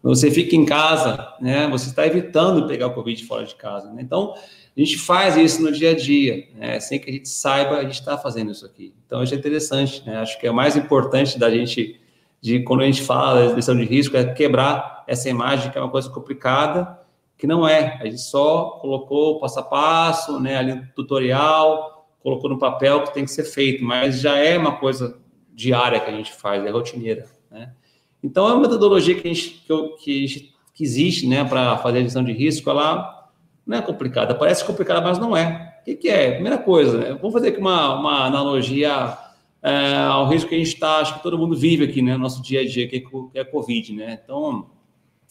[0.03, 3.92] Quando você fica em casa, né, você está evitando pegar o Covid fora de casa.
[3.92, 4.03] Né?
[4.03, 6.81] Então, a gente faz isso no dia a dia, né?
[6.81, 8.92] sem que a gente saiba, a gente está fazendo isso aqui.
[9.07, 10.05] Então, isso é interessante.
[10.05, 10.16] Né?
[10.16, 12.01] Acho que é o mais importante da gente,
[12.40, 15.81] de quando a gente fala da gestão de risco, é quebrar essa imagem que é
[15.81, 16.99] uma coisa complicada,
[17.38, 17.99] que não é.
[18.01, 21.95] A gente só colocou passo a passo, né, ali no tutorial,
[22.26, 25.16] colocou no papel que tem que ser feito, mas já é uma coisa
[25.54, 27.72] diária que a gente faz, é rotineira, né?
[28.20, 32.02] Então, é uma metodologia que, a gente, que, que, que existe, né, para fazer a
[32.02, 33.30] gestão de risco, ela
[33.64, 35.76] não é complicada, parece complicada, mas não é.
[35.80, 36.32] O que, que é?
[36.32, 37.08] Primeira coisa, né?
[37.12, 39.16] vamos fazer aqui uma, uma analogia
[39.62, 42.24] é, ao risco que a gente está, acho que todo mundo vive aqui, né, no
[42.24, 44.18] nosso dia a dia, que é, que é Covid, né?
[44.24, 44.68] Então,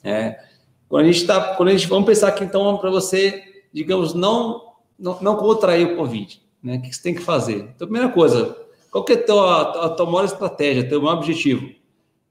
[0.01, 0.39] é,
[0.87, 4.75] quando a gente está, quando a gente, vamos pensar aqui, então, para você, digamos, não,
[4.97, 6.77] não, não contrair o Covid, né?
[6.77, 7.57] O que você tem que fazer?
[7.75, 8.57] Então, primeira coisa,
[8.89, 11.69] qual que é a tua, a tua maior estratégia, teu maior objetivo?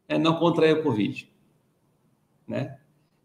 [0.09, 1.31] É não contrair o Covid.
[2.47, 2.77] Né?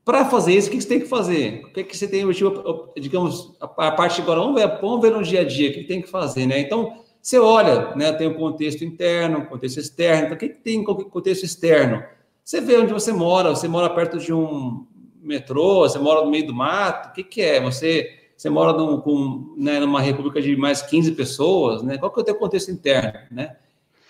[0.06, 1.65] Para fazer isso, o que você tem que fazer?
[1.65, 5.24] O que, que você tem objetivo, digamos, a, parte agora, vamos ver, vamos ver no
[5.24, 6.60] dia a dia o que tem que fazer, né?
[6.60, 8.13] Então, você olha, né?
[8.13, 10.26] Tem um contexto interno, um contexto externo.
[10.26, 12.04] Então, o que, que tem contexto externo?
[12.43, 14.86] Você vê onde você mora, você mora perto de um
[15.22, 17.60] metrô, você mora no meio do mato, o que, que é?
[17.62, 21.97] Você você mora num, com, né, numa república de mais 15 pessoas, né?
[21.97, 23.58] Qual que é o teu contexto interno, né?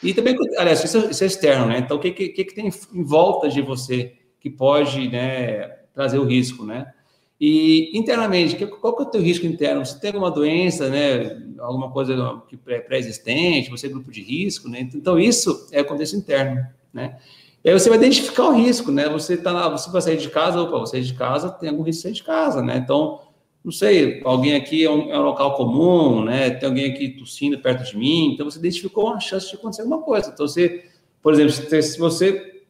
[0.04, 1.80] E também, aliás, isso, é, isso é externo, né?
[1.80, 6.26] Então, o que, que, que tem em volta de você que pode né, trazer o
[6.26, 6.94] risco, né?
[7.42, 9.84] E internamente, qual que é o teu risco interno?
[9.84, 11.42] Você tem alguma doença, né?
[11.58, 12.40] Alguma coisa
[12.86, 14.82] pré-existente, você é grupo de risco, né?
[14.94, 16.64] Então, isso é o contexto interno,
[16.94, 17.18] né?
[17.64, 19.10] E aí você vai identificar o risco, né?
[19.10, 21.82] Você tá lá, você vai sair de casa, opa, você sair de casa, tem algum
[21.82, 22.78] risco de sair de casa, né?
[22.78, 23.22] Então,
[23.70, 26.50] não sei, alguém aqui é um, é um, local comum, né?
[26.50, 30.02] Tem alguém aqui tossindo perto de mim, então você identificou uma chance de acontecer alguma
[30.02, 30.32] coisa.
[30.34, 30.90] Então você,
[31.22, 32.64] por exemplo, se você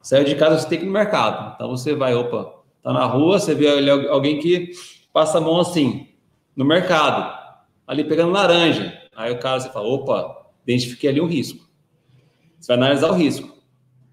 [0.00, 1.54] saiu de casa, você tem que ir no mercado.
[1.56, 3.66] Então você vai, opa, tá na rua, você vê
[4.08, 4.70] alguém que
[5.12, 6.06] passa a mão assim,
[6.54, 7.36] no mercado,
[7.84, 8.96] ali pegando laranja.
[9.16, 11.68] Aí o cara, você fala, opa, identifiquei ali um risco.
[12.60, 13.52] Você vai analisar o risco.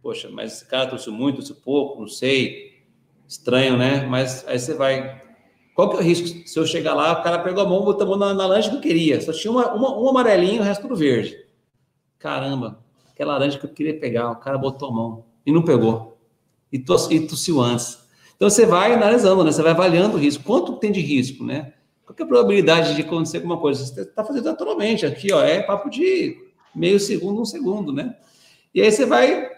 [0.01, 2.81] Poxa, mas esse cara tossiu muito, tossiu pouco, não sei.
[3.27, 4.07] Estranho, né?
[4.07, 5.20] Mas aí você vai
[5.81, 6.47] qual que é o risco?
[6.47, 8.69] Se eu chegar lá, o cara pegou a mão, botou a mão na, na laranja
[8.69, 9.19] que eu queria.
[9.19, 11.35] Só tinha uma, uma, um amarelinho, o resto tudo verde.
[12.19, 16.19] Caramba, aquela laranja que eu queria pegar, o cara botou a mão e não pegou.
[16.71, 17.97] E, tos, e tossiu antes.
[18.35, 19.51] Então você vai analisando, né?
[19.51, 20.43] Você vai avaliando o risco.
[20.43, 21.73] Quanto tem de risco, né?
[22.05, 23.83] Qual é a probabilidade de acontecer alguma coisa?
[23.83, 25.03] Você está fazendo naturalmente.
[25.03, 26.37] Aqui, ó, é papo de
[26.75, 28.15] meio segundo, um segundo, né?
[28.71, 29.49] E aí você vai,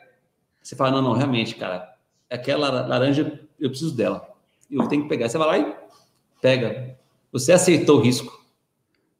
[0.61, 1.93] você fala, não, não, realmente, cara,
[2.29, 4.25] aquela laranja, eu preciso dela.
[4.71, 5.27] Eu tenho que pegar.
[5.27, 5.82] Você vai lá e
[6.43, 6.99] pega.
[7.31, 8.45] Você aceitou o risco.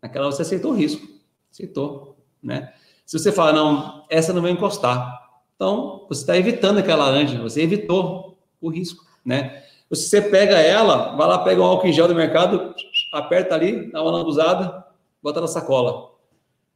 [0.02, 1.08] Naquela você aceitou o risco.
[1.50, 2.74] Aceitou, né?
[3.06, 5.32] Se você fala, não, essa não vai encostar.
[5.56, 9.64] Então, você está evitando aquela laranja, você evitou o risco, né?
[9.94, 12.74] Se você pega ela, vai lá, pega um álcool em gel do mercado,
[13.14, 14.86] aperta ali, dá uma lambuzada,
[15.22, 16.12] bota na sacola.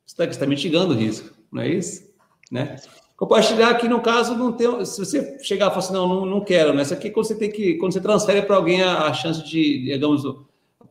[0.05, 2.07] Você está tá mitigando o risco, não é isso?
[2.51, 2.77] Né?
[3.17, 4.85] Compartilhar aqui, no caso, não tem.
[4.85, 6.83] Se você chegar e falar assim, não, não, não quero, né?
[6.83, 7.73] Isso aqui, quando você tem que.
[7.79, 10.21] Quando você transfere para alguém a, a, chance de, digamos,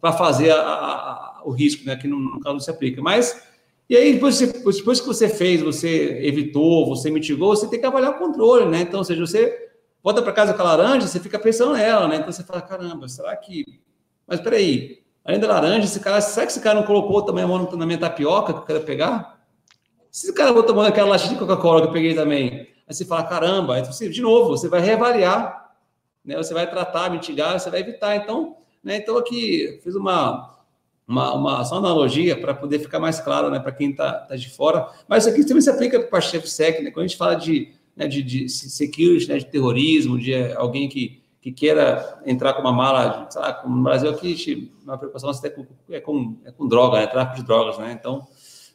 [0.01, 1.95] para fazer a, a, o risco, né?
[1.95, 3.01] Que no, no caso não se aplica.
[3.01, 3.41] Mas
[3.89, 8.11] e aí, depois, depois que você fez, você evitou, você mitigou, você tem que avaliar
[8.11, 8.81] o controle, né?
[8.81, 9.71] Então, ou seja, você
[10.03, 12.17] volta para casa com a laranja, você fica pensando nela, né?
[12.17, 13.81] Então você fala, caramba, será que.
[14.27, 17.47] Mas peraí, além da laranja, esse cara, será que esse cara não colocou também a
[17.47, 19.36] mão na minha tapioca que eu quero pegar?
[20.17, 22.95] Se o cara botou a mão naquela latinha de Coca-Cola que eu peguei também, aí
[22.95, 25.75] você fala, caramba, aí você, de novo, você vai reavaliar,
[26.25, 26.39] né?
[26.39, 28.17] Você vai tratar, mitigar, você vai evitar.
[28.17, 28.97] Então, né?
[28.97, 30.57] Então aqui fiz uma
[31.07, 34.49] uma, uma só analogia para poder ficar mais claro, né, para quem está tá de
[34.49, 34.91] fora.
[35.07, 36.91] Mas isso aqui também se aplica para chefe sec, né?
[36.91, 41.23] Quando a gente fala de, né, de, de security, né, de terrorismo, de alguém que,
[41.43, 45.67] que queira entrar com uma mala, sei lá, no Brasil aqui, uma preocupação é com,
[45.91, 47.93] é com, é com droga, né, tráfico de drogas, né?
[47.93, 48.27] Então,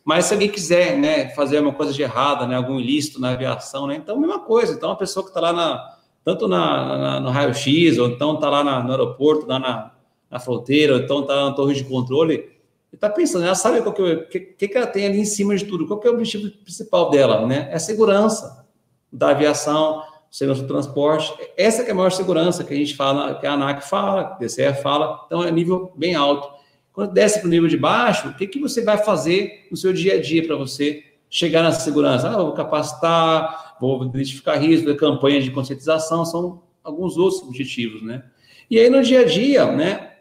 [0.03, 3.87] mas se alguém quiser, né, fazer uma coisa de errada, né, algum ilícito na aviação,
[3.87, 4.73] né, então mesma coisa.
[4.73, 8.49] Então, a pessoa que está lá na, tanto na, na no raio-x, ou então está
[8.49, 9.91] lá na, no aeroporto, lá na
[10.31, 12.49] na fronteira, ou então está na torre de controle,
[12.91, 15.55] está pensando, ela sabe o que, é que, que, que ela tem ali em cima
[15.55, 17.67] de tudo, qual é o objetivo principal dela, né?
[17.69, 18.65] É a segurança
[19.11, 21.33] da aviação, segurança do transporte.
[21.57, 24.47] Essa é a maior segurança que a gente fala, que a ANAC fala, que a
[24.47, 26.47] DCE fala, então é nível bem alto.
[26.93, 29.93] Quando desce para o nível de baixo, o que, que você vai fazer no seu
[29.93, 32.29] dia a dia para você chegar na segurança?
[32.29, 38.23] Ah, vou capacitar, vou identificar risco, campanha de conscientização, são alguns outros objetivos, né?
[38.69, 40.11] E aí no dia a dia, né,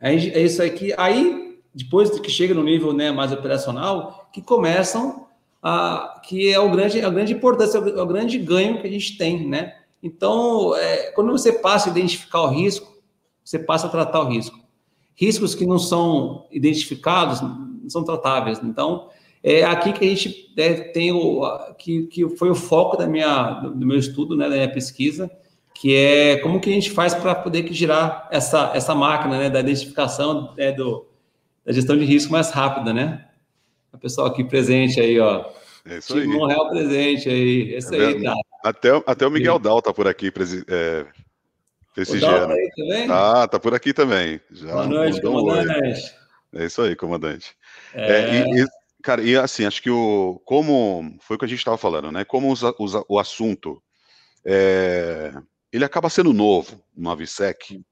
[0.00, 0.92] é isso aqui.
[0.98, 5.26] Aí, depois que chega no nível né, mais operacional, que começam
[5.62, 6.20] a.
[6.24, 9.46] que é o grande, a grande importância, é o grande ganho que a gente tem,
[9.46, 9.76] né?
[10.02, 13.00] Então, é, quando você passa a identificar o risco,
[13.44, 14.58] você passa a tratar o risco.
[15.14, 18.60] Riscos que não são identificados não são tratáveis.
[18.62, 19.08] Então,
[19.42, 23.52] é aqui que a gente é, tem o que, que foi o foco da minha,
[23.60, 25.30] do meu estudo, né, da minha pesquisa,
[25.74, 29.60] que é como que a gente faz para poder girar essa, essa máquina né, da
[29.60, 31.06] identificação é, do,
[31.64, 33.26] da gestão de risco mais rápida, né?
[33.92, 35.44] O pessoal aqui presente aí, ó.
[35.84, 36.26] É isso aí.
[36.26, 37.74] Um real presente aí.
[37.74, 38.34] Esse é aí, tá.
[38.62, 40.32] Até, até o Miguel Dal tá por aqui,
[40.68, 41.04] é,
[41.94, 42.48] prestigiando.
[42.48, 44.40] Tá, aí, tá, tá por aqui também.
[44.50, 46.14] Já Boa noite, comandante.
[46.54, 47.56] É isso aí, comandante.
[47.94, 48.12] É...
[48.12, 48.66] É, e, e,
[49.02, 52.24] cara, e assim, acho que o como foi o que a gente estava falando, né?
[52.24, 53.82] Como os, os, o assunto
[54.44, 55.32] é,
[55.72, 57.82] ele acaba sendo novo no Avisec.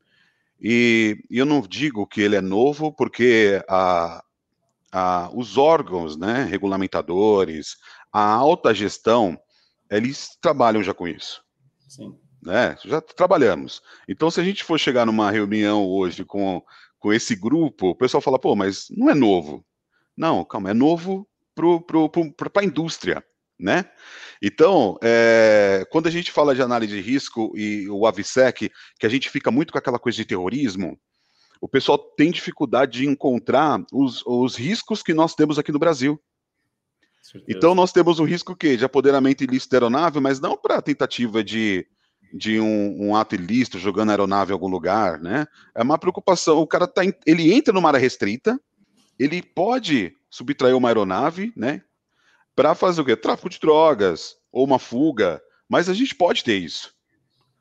[0.61, 4.23] E, e eu não digo que ele é novo porque a,
[4.93, 7.79] a, os órgãos né, regulamentadores,
[8.13, 9.41] a alta gestão,
[9.91, 11.43] eles trabalham já com isso.
[11.89, 12.20] Sim.
[12.43, 12.77] Né?
[12.85, 13.83] Já trabalhamos.
[14.09, 16.63] Então, se a gente for chegar numa reunião hoje com,
[16.99, 19.65] com esse grupo, o pessoal fala, pô, mas não é novo.
[20.17, 23.25] Não, calma, é novo para a indústria
[23.61, 23.85] né?
[24.43, 29.09] Então, é, quando a gente fala de análise de risco e o AVSEC, que a
[29.09, 30.99] gente fica muito com aquela coisa de terrorismo,
[31.61, 36.19] o pessoal tem dificuldade de encontrar os, os riscos que nós temos aqui no Brasil.
[37.47, 41.45] Então, nós temos o risco que de apoderamento ilícito da aeronave, mas não para tentativa
[41.45, 41.87] de,
[42.33, 45.47] de um, um, ato ilícito jogando a aeronave em algum lugar, né?
[45.75, 46.59] É uma preocupação.
[46.59, 48.61] O cara tá, ele entra numa área restrita,
[49.19, 51.83] ele pode subtrair uma aeronave, né?
[52.61, 53.17] para fazer o quê?
[53.17, 55.41] Tráfico de drogas ou uma fuga.
[55.67, 56.93] Mas a gente pode ter isso.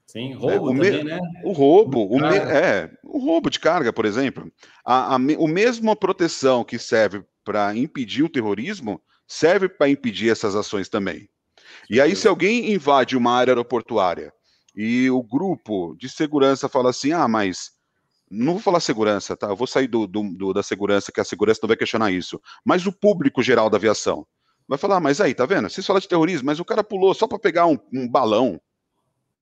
[0.08, 1.20] Sim, roubo é, o também, né?
[1.44, 2.36] O roubo, o me...
[2.36, 4.52] é, o roubo de carga, por exemplo.
[4.84, 10.54] A, a, o mesma proteção que serve para impedir o terrorismo serve para impedir essas
[10.54, 11.30] ações também.
[11.90, 14.34] E aí, se alguém invade uma área aeroportuária
[14.76, 17.72] e o grupo de segurança fala assim: ah, mas
[18.30, 19.48] não vou falar segurança, tá?
[19.48, 22.40] Eu vou sair do, do, do, da segurança, que a segurança não vai questionar isso.
[22.64, 24.26] Mas o público geral da aviação
[24.68, 25.68] vai falar, ah, mas aí, tá vendo?
[25.68, 28.62] Vocês falam de terrorismo, mas o cara pulou só para pegar um, um, balão.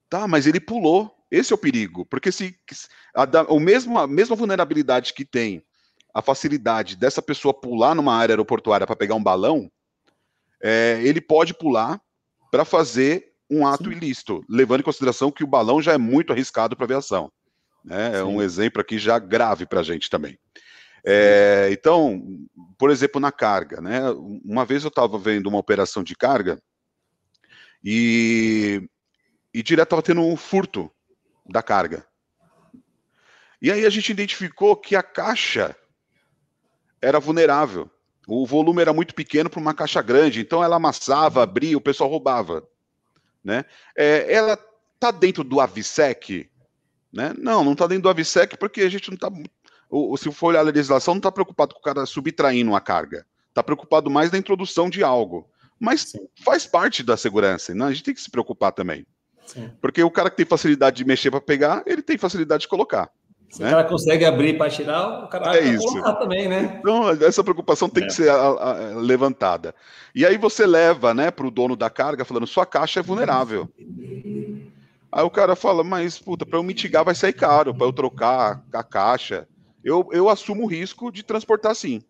[0.10, 1.14] Tá, mas ele pulou.
[1.30, 2.06] Esse é o perigo.
[2.06, 2.58] Porque se
[3.14, 5.62] a, o mesmo, a mesma vulnerabilidade que tem
[6.14, 9.70] a facilidade dessa pessoa pular numa área aeroportuária para pegar um balão,
[10.64, 12.02] é, ele pode pular
[12.50, 13.92] para fazer um ato Sim.
[13.92, 17.32] ilícito, levando em consideração que o balão já é muito arriscado para aviação.
[17.84, 18.20] Né?
[18.20, 20.38] É um exemplo aqui já grave para a gente também.
[21.06, 22.22] É, então,
[22.78, 24.02] por exemplo, na carga, né?
[24.44, 26.62] Uma vez eu estava vendo uma operação de carga
[27.82, 28.86] e,
[29.54, 30.92] e direto estava tendo um furto
[31.50, 32.06] da carga.
[33.62, 35.76] E aí a gente identificou que a caixa
[37.02, 37.90] era vulnerável.
[38.28, 42.10] O volume era muito pequeno para uma caixa grande, então ela amassava, abria, o pessoal
[42.10, 42.68] roubava.
[43.48, 43.64] Né?
[43.96, 44.60] É, ela
[44.94, 46.50] está dentro do AVSEC?
[47.14, 47.34] Né?
[47.40, 49.32] Não, não está dentro do AVSEC porque a gente não está
[50.18, 53.26] se for olhar a legislação, não está preocupado com o cara subtraindo uma carga.
[53.48, 55.50] Está preocupado mais na introdução de algo.
[55.80, 56.28] Mas Sim.
[56.44, 57.86] faz parte da segurança, né?
[57.86, 59.08] a gente tem que se preocupar também.
[59.46, 59.72] Sim.
[59.80, 63.10] Porque o cara que tem facilidade de mexer para pegar, ele tem facilidade de colocar.
[63.50, 63.70] Se né?
[63.70, 66.02] o cara consegue abrir para tirar, o cara é isso.
[66.20, 66.80] também, né?
[66.80, 68.08] Então, essa preocupação tem é.
[68.08, 69.74] que ser a, a, levantada.
[70.14, 73.70] E aí você leva né, para o dono da carga falando, sua caixa é vulnerável.
[75.12, 78.64] Aí o cara fala, mas puta, para eu mitigar vai sair caro, para eu trocar
[78.74, 79.48] a caixa.
[79.84, 82.02] Eu, eu assumo o risco de transportar sim.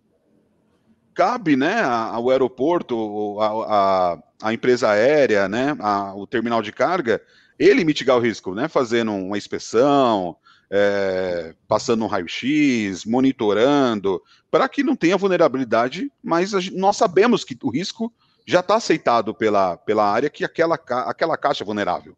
[1.14, 7.22] Cabe né, ao aeroporto, a, a, a empresa aérea, né, a, o terminal de carga,
[7.60, 10.36] ele mitigar o risco, né, fazendo uma inspeção,
[10.70, 17.70] é, passando um raio-x, monitorando, para que não tenha vulnerabilidade, mas nós sabemos que o
[17.70, 18.14] risco
[18.46, 22.16] já está aceitado pela, pela área que aquela, aquela caixa é vulnerável.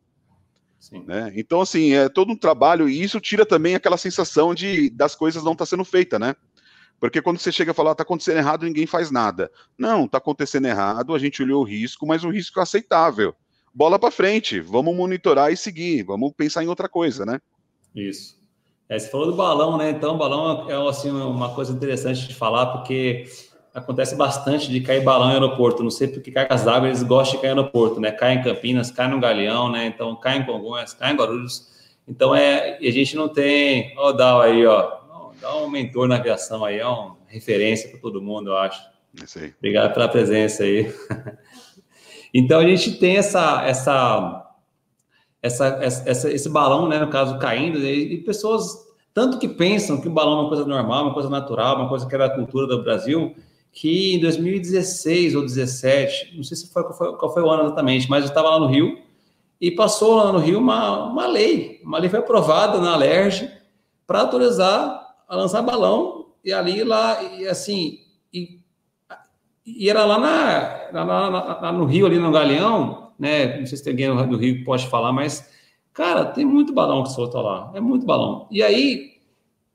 [1.05, 1.33] Né?
[1.35, 5.43] Então, assim, é todo um trabalho, e isso tira também aquela sensação de das coisas
[5.43, 6.35] não estar tá sendo feita, né?
[6.99, 9.51] Porque quando você chega a falar, está acontecendo errado, ninguém faz nada.
[9.77, 13.35] Não, está acontecendo errado, a gente olhou o risco, mas o risco é aceitável.
[13.73, 17.39] Bola para frente, vamos monitorar e seguir, vamos pensar em outra coisa, né?
[17.95, 18.38] Isso.
[18.89, 19.91] É, você falou do balão, né?
[19.91, 23.25] Então, o balão é assim, uma coisa interessante de falar, porque
[23.71, 25.83] acontece bastante de cair balão em aeroporto.
[25.83, 28.11] Não sei porque cargas d'água eles gostam de cair em aeroporto, né?
[28.11, 29.85] Cai em Campinas, cai no Galeão, né?
[29.85, 31.69] Então, cai em Congonhas, cai em Guarulhos.
[32.07, 33.93] Então, é, a gente não tem.
[33.95, 34.97] Ó, o Dal aí, ó.
[35.39, 38.81] Dá um mentor na aviação aí, é uma referência para todo mundo, eu acho.
[39.23, 39.53] Isso aí.
[39.59, 40.91] Obrigado pela presença aí.
[42.33, 43.63] então, a gente tem essa.
[43.67, 44.48] essa
[45.41, 50.07] essa, essa, esse balão, né, no caso, caindo, e, e, pessoas tanto que pensam que
[50.07, 52.67] o balão é uma coisa normal, uma coisa natural, uma coisa que era da cultura
[52.67, 53.35] do Brasil,
[53.71, 57.63] que em 2016 ou 2017, não sei se foi qual, foi qual foi o ano
[57.63, 58.99] exatamente, mas eu estava lá no Rio
[59.59, 63.49] e passou lá no Rio uma, uma lei, uma lei foi aprovada na Alerj
[64.07, 67.99] para autorizar a lançar balão e ali lá e assim
[68.33, 68.59] e,
[69.65, 73.59] e era lá na, lá, lá, lá no Rio ali no Galeão né?
[73.59, 75.49] Não sei se tem alguém do Rio que pode falar, mas,
[75.93, 77.71] cara, tem muito balão que solta lá.
[77.75, 78.47] É muito balão.
[78.49, 79.17] E aí,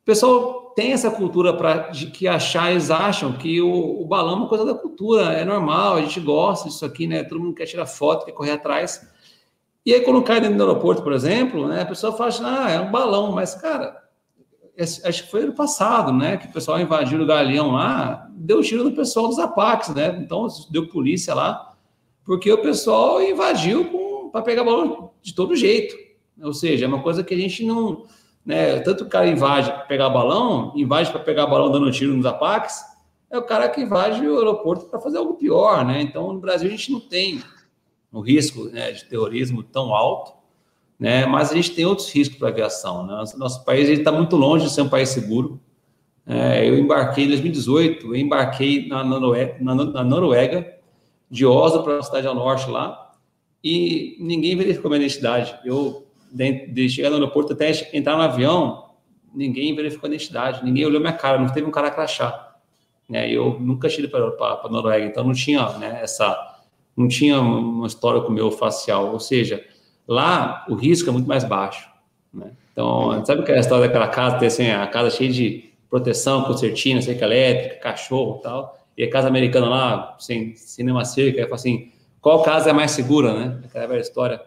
[0.02, 4.32] o pessoal tem essa cultura para de que achar, eles acham que o, o, balão
[4.32, 7.22] é uma coisa da cultura, é normal, a gente gosta disso aqui, né?
[7.22, 9.06] Todo mundo quer tirar foto, quer correr atrás.
[9.86, 12.70] E aí, quando cai dentro do aeroporto, por exemplo, né, a pessoa fala assim, ah,
[12.70, 14.02] é um balão, mas, cara,
[14.78, 18.82] acho que foi ano passado, né, que o pessoal invadiu o galeão lá, deu tiro
[18.82, 20.18] no pessoal dos APACs, né?
[20.20, 21.73] Então, deu polícia lá
[22.24, 25.94] porque o pessoal invadiu para pegar balão de todo jeito.
[26.42, 28.06] Ou seja, é uma coisa que a gente não.
[28.44, 32.26] Né, tanto o cara invade para pegar balão, invade para pegar balão dando tiro nos
[32.26, 32.78] APACs,
[33.30, 35.82] é o cara que invade o aeroporto para fazer algo pior.
[35.84, 36.02] Né?
[36.02, 37.40] Então, no Brasil, a gente não tem
[38.12, 40.34] o risco né, de terrorismo tão alto,
[40.98, 43.06] né, mas a gente tem outros riscos para a aviação.
[43.06, 43.24] Né?
[43.36, 45.58] Nosso, país está muito longe de ser um país seguro.
[46.26, 50.73] É, eu embarquei em 2018, eu embarquei na, na, na Noruega
[51.34, 53.10] de Oslo para a cidade ao norte lá,
[53.62, 55.52] e ninguém verificou minha identidade.
[55.64, 58.90] Eu, de chegar no aeroporto até entrar no avião,
[59.34, 62.54] ninguém verificou a identidade, ninguém olhou minha cara, não teve um cara crachá.
[63.08, 63.28] Né?
[63.28, 66.56] Eu nunca tive para a Noruega, então não tinha né, essa,
[66.96, 69.64] não tinha uma história com o meu facial, ou seja,
[70.06, 71.90] lá o risco é muito mais baixo.
[72.32, 72.52] Né?
[72.72, 77.24] Então, sabe aquela história daquela casa, ter assim, a casa cheia de proteção, concertina, cerca
[77.24, 81.90] elétrica, cachorro e tal, e a casa americana lá, sem cinema cerca, eu falo assim,
[82.20, 83.60] qual casa é mais segura, né?
[83.64, 84.40] Aquela velha história.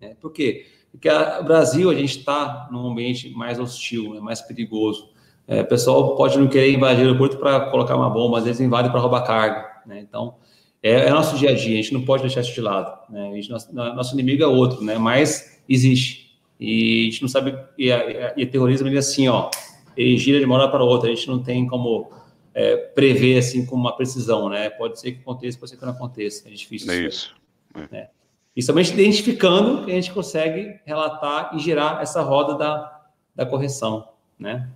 [0.00, 0.66] É, por quê?
[0.92, 4.20] Porque o Brasil, a gente está num ambiente mais hostil, né?
[4.20, 5.10] mais perigoso.
[5.48, 8.60] É, o pessoal pode não querer invadir o aeroporto para colocar uma bomba, às vezes
[8.60, 9.66] invade para roubar carga.
[9.86, 10.00] Né?
[10.00, 10.34] Então,
[10.82, 12.96] é, é, nosso dia a dia, a gente não pode deixar isso de lado.
[13.10, 13.32] Né?
[13.34, 14.98] Gente, nosso, nosso, inimigo é outro, né?
[14.98, 16.38] mas existe.
[16.60, 17.90] E a gente não sabe, e,
[18.36, 19.50] e, terrorismo ele é assim, ó,
[19.96, 22.12] ele gira de uma hora para outra, a gente não tem como
[22.54, 24.70] é, prever assim com uma precisão, né?
[24.70, 26.48] Pode ser que aconteça, pode ser que não aconteça.
[26.48, 26.92] É difícil.
[26.92, 27.34] É isso.
[27.74, 27.88] É.
[27.90, 28.08] Né?
[28.54, 33.00] E somente identificando que a gente consegue relatar e gerar essa roda da,
[33.34, 34.68] da correção, né?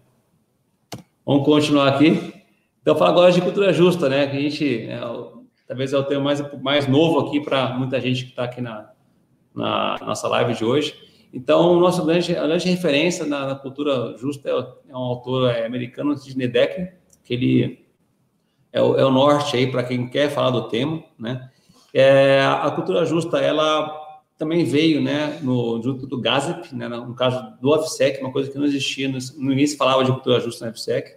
[1.25, 2.33] Vamos continuar aqui.
[2.81, 4.27] Então, falar agora de cultura justa, né?
[4.29, 5.01] Que a gente, é,
[5.67, 8.91] talvez é o tema mais, mais novo aqui para muita gente que está aqui na,
[9.55, 10.95] na nossa live de hoje.
[11.33, 14.53] Então, o nosso grande, grande referência na, na cultura justa é,
[14.91, 16.95] é um autor é, americano, Sidney Decker,
[17.27, 17.87] que ele
[18.73, 21.51] é o, é o norte aí para quem quer falar do tema, né?
[21.93, 24.05] É, a cultura justa, ela
[24.39, 28.59] também veio, né, no junto do GASEP, né, no caso do OFSEC, uma coisa que
[28.59, 31.17] não existia, no, no início falava de cultura justa no OFSEC,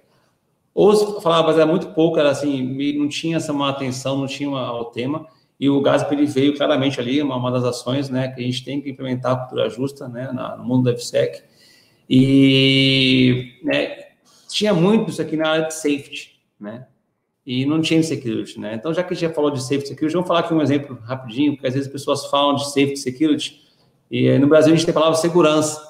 [0.73, 4.47] ou falava, mas era muito pouco, era assim, não tinha essa uma atenção, não tinha
[4.47, 5.27] uma, o tema,
[5.59, 8.63] e o GASP ele veio claramente ali, uma, uma das ações, né, que a gente
[8.63, 11.43] tem que implementar a cultura justa, né, na, no mundo do OFSEC,
[12.09, 14.08] e, né,
[14.49, 16.87] tinha muito isso aqui na área de safety, né?
[17.45, 18.75] E não tinha security, né?
[18.75, 20.99] Então, já que a gente já falou de safety security, vamos falar aqui um exemplo
[21.03, 23.61] rapidinho, porque às vezes as pessoas falam de safety security
[24.11, 25.87] e no Brasil a gente tem a palavra segurança.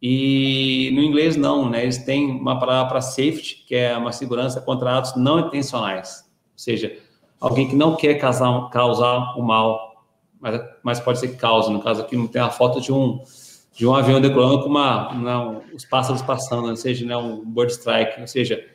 [0.00, 1.82] E no inglês não, né?
[1.82, 6.24] Eles têm uma palavra para safety, que é uma segurança contra atos não intencionais.
[6.52, 6.96] Ou seja,
[7.40, 10.04] alguém que não quer causar, causar o mal,
[10.40, 11.72] mas, mas pode ser que cause.
[11.72, 13.20] No caso aqui, não tem a foto de um
[13.78, 17.72] de um avião decolando com uma, não, os pássaros passando, ou seja, né, um bird
[17.72, 18.66] strike, ou seja,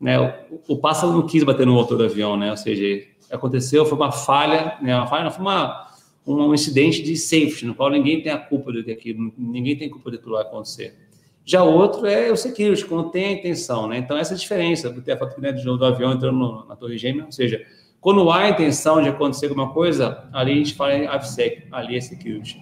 [0.00, 0.18] né,
[0.50, 3.98] o, o, pássaro não quis bater no motor do avião, né, ou seja, aconteceu, foi
[3.98, 5.86] uma falha, né, uma falha, foi uma,
[6.26, 10.10] um incidente de safety, no qual ninguém tem a culpa de aquilo, ninguém tem culpa
[10.10, 10.96] de vai acontecer.
[11.44, 13.98] Já o outro é o security, quando tem a intenção, né?
[13.98, 16.76] Então, essa é a diferença, porque a foto né, do, do avião entrando no, na
[16.76, 17.62] torre gêmea, ou seja,
[18.00, 21.96] quando há a intenção de acontecer alguma coisa, ali a gente fala em AVSEC, ali
[21.96, 22.58] é security.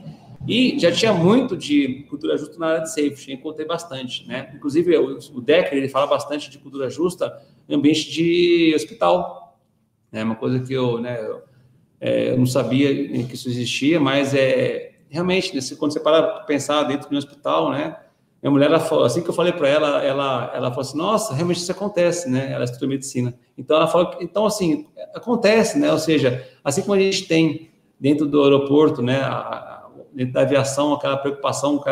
[0.49, 4.51] E já tinha muito de cultura justa na área de safety, encontrei bastante, né?
[4.57, 7.38] Inclusive, o, o Decker, ele fala bastante de cultura justa
[7.68, 9.59] em ambiente de hospital,
[10.11, 10.24] né?
[10.24, 11.42] uma coisa que eu, né, eu,
[12.01, 12.88] é, eu não sabia
[13.24, 17.70] que isso existia, mas é realmente, né, quando você para pensar dentro de um hospital,
[17.70, 17.99] né?
[18.42, 21.34] Minha mulher, ela falou, assim que eu falei para ela, ela, ela falou assim, nossa,
[21.34, 22.53] realmente isso acontece, né?
[22.53, 23.34] Ela estuda medicina.
[23.57, 25.90] Então, ela falou, então, assim, acontece, né?
[25.90, 27.68] Ou seja, assim como a gente tem
[27.99, 29.77] dentro do aeroporto, né, a,
[30.12, 31.82] dentro da aviação, aquela preocupação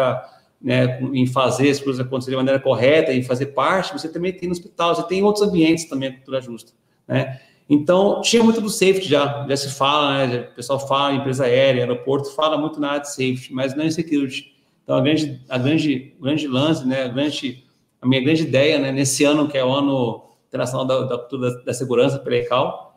[0.61, 4.49] né, em fazer as coisas acontecerem de maneira correta, em fazer parte, você também tem
[4.49, 6.73] no hospital, você tem em outros ambientes também a cultura justa,
[7.07, 7.41] né?
[7.69, 10.49] Então, tinha muito do safety já, já se fala, né?
[10.53, 13.91] O pessoal fala, empresa aérea, aeroporto, fala muito na área de safety, mas não em
[13.91, 14.55] security.
[14.85, 17.03] Então, a grande, a grande, grande lance, né?
[17.03, 17.65] A, grande,
[18.01, 18.93] a minha grande ideia, né?
[18.93, 22.37] Nesse ano, que é o ano internacional da, da cultura da, da segurança pela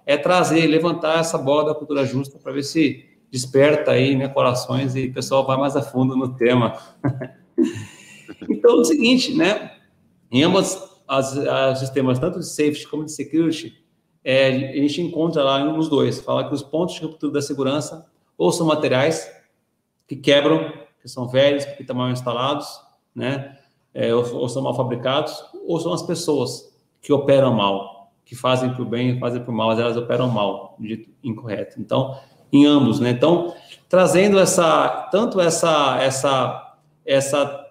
[0.05, 4.95] é trazer, levantar essa bola da cultura justa para ver se desperta aí, né, corações
[4.95, 6.77] e o pessoal vai mais a fundo no tema.
[8.49, 9.71] então, é o seguinte, né,
[10.31, 10.77] em ambos
[11.07, 13.73] as sistemas, tanto de safety como de security,
[14.23, 18.05] é, a gente encontra lá nos dois, fala que os pontos de ruptura da segurança
[18.37, 19.29] ou são materiais
[20.07, 20.71] que quebram,
[21.01, 22.67] que são velhos, que estão mal instalados,
[23.15, 23.57] né,
[23.93, 26.69] é, ou, ou são mal fabricados, ou são as pessoas
[27.01, 31.09] que operam mal, que fazem por bem, fazem por mal, mas elas operam mal, de
[31.23, 31.79] incorreto.
[31.79, 32.15] Então,
[32.51, 33.11] em ambos, né?
[33.11, 33.53] Então,
[33.87, 36.75] trazendo essa tanto essa essa
[37.05, 37.65] essa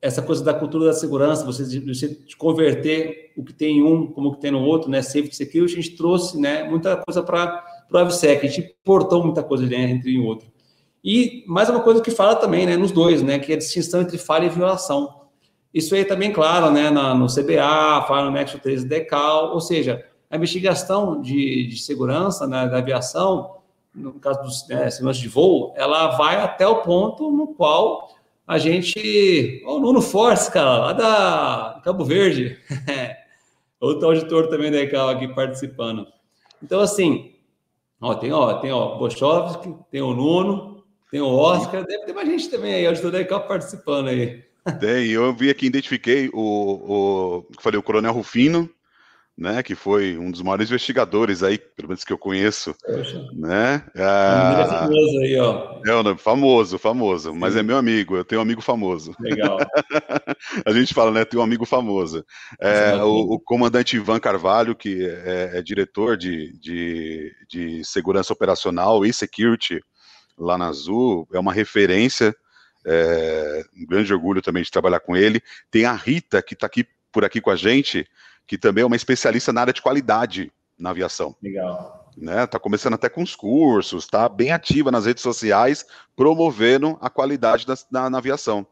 [0.00, 4.28] essa coisa da cultura da segurança, você, você converter o que tem em um como
[4.28, 5.02] o que tem no outro, né?
[5.02, 6.64] Safety security, a gente trouxe, né?
[6.64, 10.48] Muita coisa para o AVSEC, a gente portou muita coisa né, entre um e outro.
[11.02, 12.76] E mais uma coisa que fala também, né?
[12.76, 13.38] Nos dois, né?
[13.38, 15.22] Que é a distinção entre falha e violação.
[15.72, 16.90] Isso aí também, claro, né?
[16.90, 22.46] Na, no CBA, fala no Nexo 13 Decal, ou seja, a investigação de, de segurança
[22.46, 23.57] né, da aviação
[23.98, 28.08] no caso dos né, de voo, ela vai até o ponto no qual
[28.46, 29.62] a gente.
[29.66, 32.58] O Nuno Force, cara, lá da Cabo Verde.
[33.80, 36.06] Outro auditor também da ECAL aqui participando.
[36.62, 37.34] Então, assim,
[38.00, 42.28] ó, tem, ó, tem ó, Bochovski, tem o Nuno, tem o Oscar, deve ter mais
[42.28, 44.42] gente também aí, auditor da ECAL participando aí.
[44.80, 48.68] Tem, eu vi aqui, identifiquei o, o falei, o Coronel Rufino,
[49.38, 53.24] né, que foi um dos maiores investigadores aí, pelo menos que eu conheço, Poxa.
[53.34, 53.84] né?
[53.96, 55.80] Ah, é famoso aí, ó.
[55.86, 57.38] É, famoso, famoso, Sim.
[57.38, 59.14] mas é meu amigo, eu tenho um amigo famoso.
[59.20, 59.58] Legal.
[60.66, 62.24] a gente fala, né, tem um amigo famoso.
[62.60, 69.06] É, o, o, comandante Ivan Carvalho, que é, é diretor de, de, de, segurança operacional
[69.06, 69.80] e security
[70.36, 72.34] lá na Azul, é uma referência,
[72.84, 75.40] é, um grande orgulho também de trabalhar com ele.
[75.70, 78.04] Tem a Rita, que está aqui por aqui com a gente,
[78.48, 81.36] que também é uma especialista na área de qualidade na aviação.
[81.42, 82.10] Legal.
[82.16, 85.86] Né, tá começando até com os cursos, tá bem ativa nas redes sociais,
[86.16, 88.66] promovendo a qualidade da, na, na aviação.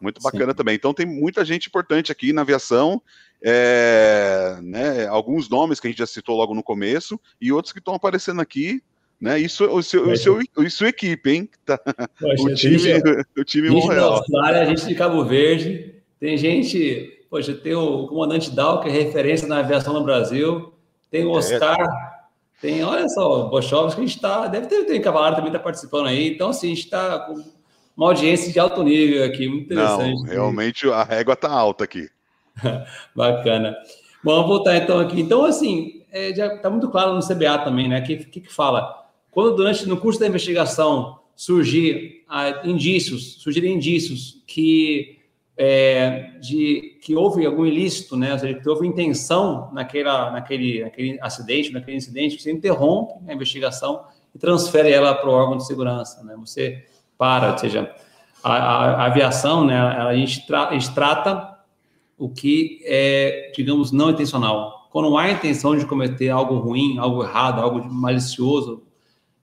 [0.00, 0.56] Muito bacana Sim.
[0.56, 0.74] também.
[0.74, 3.00] Então tem muita gente importante aqui na aviação,
[3.40, 7.78] é, né, alguns nomes que a gente já citou logo no começo, e outros que
[7.78, 8.82] estão aparecendo aqui,
[9.20, 9.38] né?
[9.38, 11.50] Isso o seu, o seu, o sua equipe, hein?
[11.64, 11.76] Tá.
[12.18, 14.24] Poxa, o time, gente, o time Montreal.
[14.44, 19.46] A gente de Cabo Verde, tem gente Poxa, tem o comandante Dal, que é referência
[19.46, 20.72] na aviação no Brasil,
[21.10, 21.38] tem o é.
[21.38, 21.76] Oscar,
[22.60, 25.62] tem, olha só, o Bochovski, que a gente está, deve ter, tem Cavalario também está
[25.62, 27.44] participando aí, então, assim, a gente está com
[27.96, 30.22] uma audiência de alto nível aqui, muito interessante.
[30.22, 32.08] Não, realmente a régua está alta aqui.
[33.14, 33.76] Bacana.
[34.22, 35.20] Bom, vamos voltar então aqui.
[35.20, 38.00] Então, assim, é, já está muito claro no CBA também, né?
[38.00, 39.06] O que, que, que fala?
[39.30, 45.17] Quando durante no curso da investigação surgir ah, indícios, surgirem indícios que
[45.60, 48.32] é, de que houve algum ilícito, né?
[48.32, 54.04] Ou seja, que houve intenção naquela, naquele, naquele acidente, naquele incidente, você interrompe a investigação
[54.32, 56.36] e transfere ela para o órgão de segurança, né?
[56.38, 56.86] Você
[57.18, 57.92] para, ou seja,
[58.42, 59.76] a, a, a aviação, né?
[59.76, 61.58] A gente, tra, a gente trata
[62.16, 64.88] o que é, digamos, não intencional.
[64.92, 68.84] Quando há intenção de cometer algo ruim, algo errado, algo malicioso,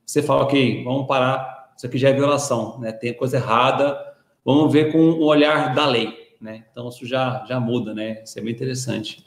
[0.06, 2.94] você fala, ok, vamos parar, isso aqui já é violação, né?
[2.94, 4.15] Tem coisa errada,
[4.46, 6.64] vamos ver com o olhar da lei, né?
[6.72, 8.22] Então isso já já muda, né?
[8.24, 9.26] Isso é bem interessante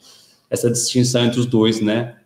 [0.49, 2.17] essa distinção entre os dois, né?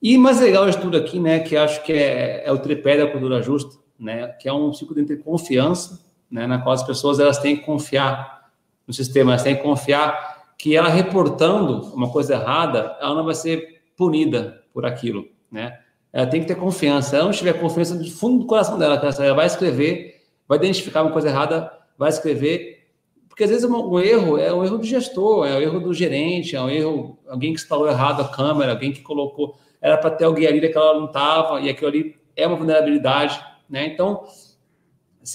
[0.00, 3.10] E mais legal de tudo aqui, né, que acho que é, é o tripé da
[3.10, 7.38] cultura justa, né, que é um ciclo de confiança, né, na qual as pessoas elas
[7.38, 8.48] têm que confiar
[8.86, 13.34] no sistema, elas têm que confiar que ela reportando uma coisa errada, ela não vai
[13.34, 15.78] ser punida por aquilo, né?
[16.12, 17.10] Ela tem que ter confiança.
[17.10, 21.02] Se ela não tiver confiança do fundo do coração dela, ela vai escrever, vai identificar
[21.02, 22.86] uma coisa errada, vai escrever,
[23.28, 25.92] porque às vezes um erro é um erro do gestor, é o um erro do
[25.92, 30.10] gerente, é um erro alguém que instalou errado a câmera, alguém que colocou era para
[30.10, 33.86] ter alguém ali que ela não estava, e aquilo ali é uma vulnerabilidade, né?
[33.86, 34.24] Então,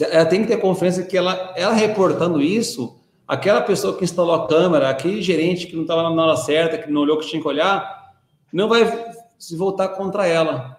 [0.09, 4.47] ela tem que ter confiança que ela, ela reportando isso, aquela pessoa que instalou a
[4.47, 7.47] câmera, aquele gerente que não estava na hora certa, que não olhou que tinha que
[7.47, 8.11] olhar,
[8.51, 8.83] não vai
[9.37, 10.77] se voltar contra ela,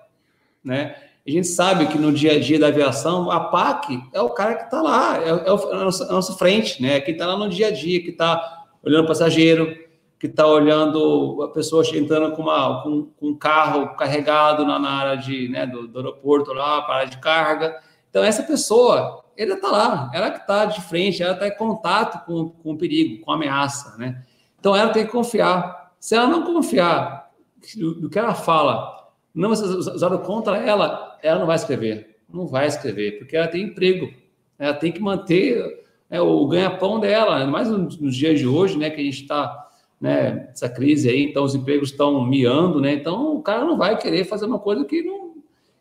[0.62, 0.96] né?
[1.26, 4.56] A gente sabe que no dia a dia da aviação, a PAC é o cara
[4.56, 7.00] que está lá, é, é, o, é, a nossa, a nossa frente, né?
[7.00, 9.74] Que está lá no dia a dia, que está olhando o passageiro,
[10.18, 14.90] que está olhando a pessoa entrando com, uma, com, com um carro carregado na, na
[14.90, 17.78] área de, né, do, do, aeroporto lá, para de carga.
[18.10, 22.24] Então, essa pessoa, ela está lá, ela que está de frente, ela está em contato
[22.26, 24.22] com, com o perigo, com a ameaça, né?
[24.58, 25.92] Então, ela tem que confiar.
[25.98, 27.30] Se ela não confiar
[27.76, 32.18] no que ela fala, não usado contra ela, ela não vai escrever.
[32.32, 34.12] Não vai escrever, porque ela tem emprego.
[34.58, 39.00] Ela tem que manter é, o ganha-pão dela, mais nos, dias de hoje, né, que
[39.00, 39.68] a gente está
[40.00, 42.92] né, essa crise aí, então os empregos estão miando, né?
[42.92, 45.24] Então o cara não vai querer fazer uma coisa que não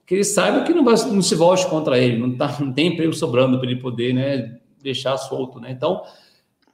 [0.05, 2.87] que ele saiba que não, vai, não se volte contra ele, não, tá, não tem
[2.87, 5.71] emprego sobrando para ele poder, né, deixar solto, né?
[5.71, 6.03] Então,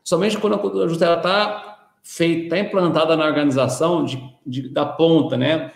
[0.04, 5.38] somente quando a cultura justa está feita, está implantada na organização de, de, da ponta,
[5.38, 5.72] né?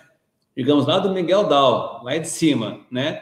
[0.55, 3.21] Digamos lá do Miguel Dal, lá de cima, né?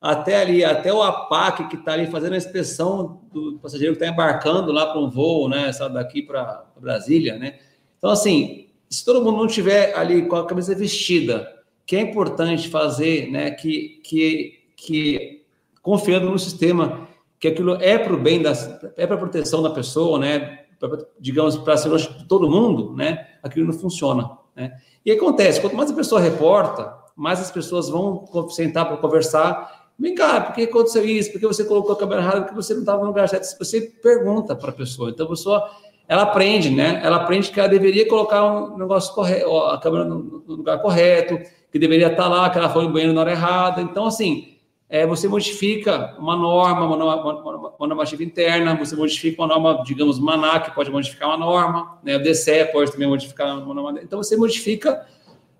[0.00, 4.12] Até ali, até o APAC que está ali fazendo a inspeção do passageiro que está
[4.12, 5.72] embarcando lá para um voo, né?
[5.72, 7.58] Sabe, daqui para Brasília, né?
[7.98, 12.68] Então, assim, se todo mundo não tiver ali com a cabeça vestida, que é importante
[12.68, 15.44] fazer, né, que, que, que
[15.82, 17.08] confiando no sistema,
[17.38, 18.52] que aquilo é para o bem, da,
[18.96, 22.94] é para a proteção da pessoa, né, pra, digamos, para a segurança de todo mundo,
[22.94, 24.38] né, aquilo não funciona.
[24.60, 24.72] Né?
[25.04, 29.88] E acontece, quanto mais a pessoa reporta, mais as pessoas vão sentar para conversar.
[29.98, 31.32] Vem cá, por que aconteceu isso?
[31.32, 32.42] Por que você colocou a câmera errada?
[32.42, 33.46] Por que você não estava no lugar certo?
[33.58, 35.10] Você pergunta para a pessoa.
[35.10, 35.70] Então, a pessoa
[36.06, 37.00] ela aprende, né?
[37.04, 41.38] Ela aprende que ela deveria colocar um negócio correto, a câmera no, lugar correto,
[41.70, 43.80] que deveria estar lá, que ela foi no banheiro na hora errada.
[43.80, 44.49] Então, assim,
[44.90, 50.74] é, você modifica uma norma, uma, uma, normativa interna, você modifica uma norma, digamos, MANAC
[50.74, 52.16] pode modificar uma norma, né?
[52.16, 54.00] O DCE pode também modificar uma norma.
[54.02, 55.06] Então, você modifica,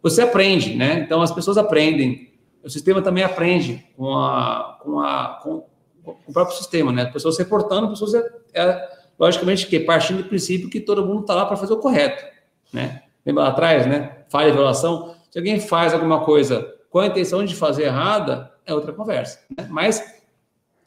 [0.02, 1.00] você aprende, né?
[1.04, 2.32] Então, as pessoas aprendem.
[2.64, 5.64] O sistema também aprende com, a, com, a, com,
[6.02, 7.02] com o próprio sistema, né?
[7.02, 8.14] As pessoas reportando, as pessoas...
[8.14, 11.76] É, é, Logicamente que partindo do princípio que todo mundo está lá para fazer o
[11.76, 12.24] correto,
[12.72, 13.02] né?
[13.24, 14.24] Lembra lá atrás, né?
[14.30, 15.14] Falha e violação.
[15.30, 19.40] Se alguém faz alguma coisa com a intenção de fazer errada, é outra conversa.
[19.56, 19.66] Né?
[19.70, 20.02] Mas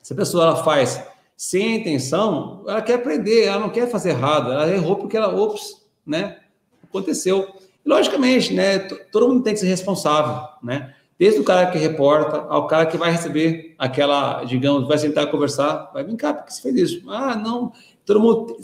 [0.01, 1.01] se a pessoa ela faz
[1.35, 5.33] sem a intenção, ela quer aprender, ela não quer fazer errado, ela errou porque ela,
[5.33, 6.37] ops, né?
[6.83, 7.47] Aconteceu.
[7.85, 8.79] logicamente, né?
[8.79, 10.93] Todo mundo tem que ser responsável, né?
[11.17, 15.31] Desde o cara que reporta ao cara que vai receber aquela, digamos, vai sentar e
[15.31, 17.09] conversar, vai cá, porque você fez isso.
[17.09, 17.71] Ah, não,
[18.05, 18.57] todo mundo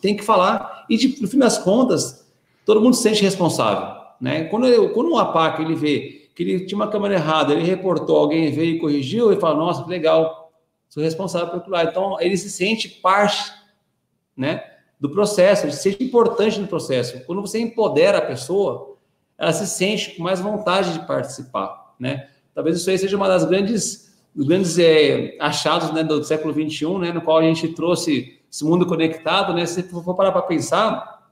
[0.00, 2.26] tem que falar, e de, no fim das contas,
[2.64, 4.02] todo mundo se sente responsável.
[4.20, 4.44] Né?
[4.44, 8.16] Quando, eu, quando o APAC ele vê que ele tinha uma câmera errada, ele reportou,
[8.16, 10.52] alguém veio e corrigiu, ele fala, nossa, que legal,
[10.88, 11.84] sou responsável por aquilo lá.
[11.84, 13.52] Então, ele se sente parte
[14.36, 14.64] né,
[14.98, 17.24] do processo, ele se sente importante no processo.
[17.24, 18.96] Quando você empodera a pessoa,
[19.38, 21.94] ela se sente com mais vontade de participar.
[21.98, 22.28] Né?
[22.54, 24.04] Talvez isso aí seja uma das grandes
[24.34, 28.64] dos grandes é, achados né, do século XXI, né, no qual a gente trouxe esse
[28.64, 29.64] mundo conectado, né?
[29.64, 31.28] Se for parar para pensar,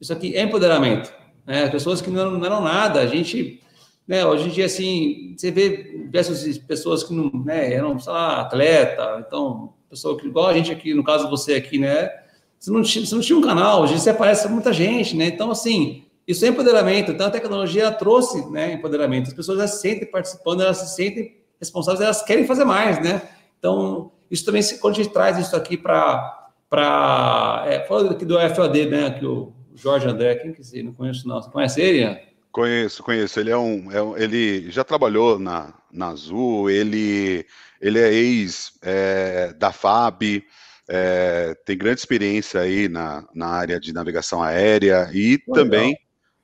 [0.00, 1.12] isso aqui é empoderamento.
[1.46, 1.64] Né?
[1.64, 3.62] As pessoas que não, não eram nada, a gente,
[4.08, 4.24] né?
[4.24, 7.74] Hoje em dia, assim, você vê diversas pessoas que não, né?
[7.74, 11.78] Eram, sei lá, atleta, então, pessoa que, igual a gente aqui, no caso você aqui,
[11.78, 12.10] né?
[12.58, 15.26] Você não, tinha, você não tinha um canal, hoje você aparece muita gente, né?
[15.26, 17.12] Então, assim, isso é empoderamento.
[17.12, 19.28] Então, a tecnologia trouxe, né, empoderamento.
[19.28, 23.22] As pessoas já se sentem participando, elas se sentem responsáveis, elas querem fazer mais, né?
[23.58, 26.36] Então, isso também, quando a gente traz isso aqui para
[26.68, 27.64] para.
[27.66, 29.10] É, falando aqui do FOD, né?
[29.10, 31.40] Que o Jorge André, quem que você não conheço, não.
[31.40, 32.27] Você conhece ele?
[32.52, 33.38] Conheço, conheço.
[33.38, 33.92] Ele é um.
[33.92, 37.44] É um ele já trabalhou na, na Azul, ele,
[37.80, 40.42] ele é ex é, da FAB.
[40.88, 45.94] É, tem grande experiência aí na, na área de navegação aérea e também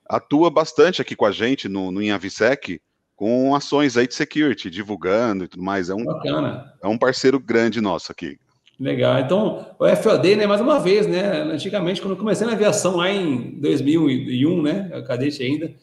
[0.07, 2.79] atua bastante aqui com a gente no, no Inhavisec
[3.15, 5.89] com ações aí de security, divulgando e tudo mais.
[5.89, 6.73] É um, Bacana.
[6.83, 8.37] é um parceiro grande nosso aqui.
[8.79, 9.19] Legal.
[9.19, 13.09] Então, o FOD, né, mais uma vez, né, antigamente, quando eu comecei na aviação lá
[13.09, 15.73] em 2001, né, cadete ainda,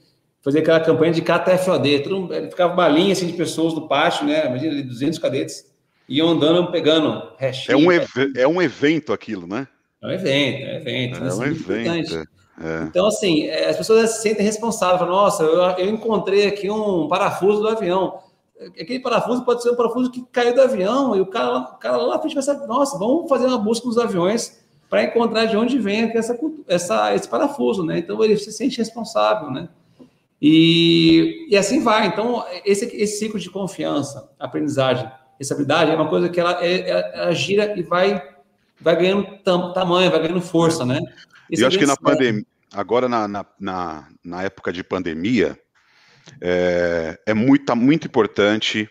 [0.43, 4.47] fazia aquela campanha de cata FOD, todo ficava balinha assim de pessoas no pátio, né,
[4.47, 5.73] imagina, 200 cadetes,
[6.09, 7.33] iam andando, pegando
[7.73, 7.91] É um,
[8.37, 9.69] é um evento aquilo, né?
[10.03, 11.25] É um evento, é um evento.
[11.25, 12.29] É um evento.
[12.61, 12.83] É.
[12.83, 15.09] Então, assim, é, as pessoas se sentem responsáveis.
[15.09, 18.19] Nossa, eu, eu encontrei aqui um parafuso do avião
[18.79, 21.97] aquele parafuso pode ser um parafuso que caiu do avião, e o cara, o cara
[21.97, 25.57] lá na frente vai saber, nossa, vamos fazer uma busca nos aviões para encontrar de
[25.57, 26.39] onde vem essa,
[26.69, 27.99] essa, esse parafuso, né?
[27.99, 29.69] Então ele se sente responsável, né?
[30.45, 32.09] E, e assim vai.
[32.09, 37.01] Então, esse, esse ciclo de confiança, aprendizagem, estabilidade é uma coisa que ela, é, ela,
[37.01, 38.21] ela gira e vai,
[38.81, 40.99] vai ganhando tam, tamanho, vai ganhando força, né?
[41.49, 45.57] Esse eu acho que na pandemia, agora na, na, na, na época de pandemia,
[46.41, 48.91] é, é muito, tá muito importante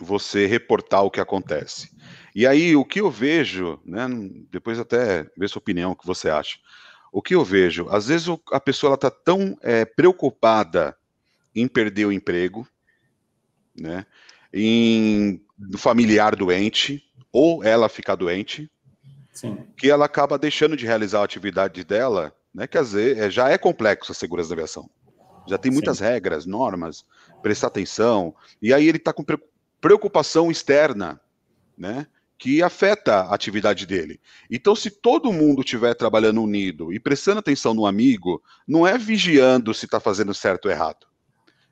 [0.00, 1.88] você reportar o que acontece.
[2.34, 4.08] E aí, o que eu vejo, né,
[4.50, 6.58] depois até ver sua opinião, o que você acha.
[7.12, 10.96] O que eu vejo, às vezes a pessoa está tão é, preocupada
[11.54, 12.66] em perder o emprego,
[13.76, 14.06] né,
[14.52, 15.42] em
[15.76, 17.02] familiar doente,
[17.32, 18.70] ou ela ficar doente,
[19.32, 19.58] Sim.
[19.76, 23.48] que ela acaba deixando de realizar a atividade dela, né, que às vezes é, já
[23.48, 24.88] é complexo a segurança da aviação.
[25.48, 26.04] Já tem muitas Sim.
[26.04, 27.04] regras, normas,
[27.42, 28.34] prestar atenção.
[28.60, 29.24] E aí ele está com
[29.80, 31.20] preocupação externa,
[31.76, 32.06] né?
[32.40, 34.18] Que afeta a atividade dele.
[34.50, 39.74] Então, se todo mundo estiver trabalhando unido e prestando atenção no amigo, não é vigiando
[39.74, 41.06] se está fazendo certo ou errado.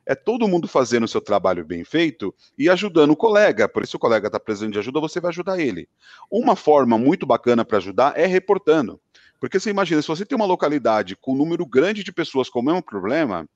[0.05, 3.67] É todo mundo fazendo o seu trabalho bem feito e ajudando o colega.
[3.67, 5.89] Por isso, o colega está precisando de ajuda, você vai ajudar ele.
[6.31, 9.01] Uma forma muito bacana para ajudar é reportando.
[9.41, 12.61] Porque você imagina, se você tem uma localidade com um número grande de pessoas com
[12.61, 13.49] o mesmo problema,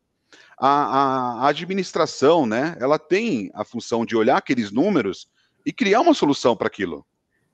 [0.58, 5.28] a, a, administração, né, ela tem a função de olhar aqueles números
[5.64, 7.04] e criar uma solução para aquilo.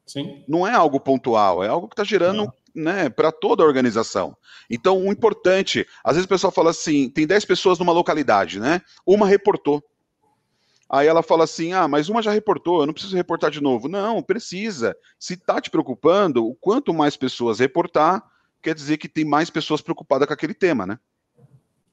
[0.07, 0.43] Sim.
[0.49, 4.37] Não é algo pontual, é algo que está gerando né, para toda a organização.
[4.71, 8.81] Então, o importante, às vezes o pessoal fala assim, tem 10 pessoas numa localidade, né?
[9.07, 9.83] Uma reportou.
[10.91, 13.89] Aí ela fala assim: ah, mas uma já reportou, eu não preciso reportar de novo.
[13.89, 14.97] Não, precisa.
[15.19, 18.25] Se está te preocupando, o quanto mais pessoas reportar,
[18.63, 20.99] quer dizer que tem mais pessoas preocupadas com aquele tema, né?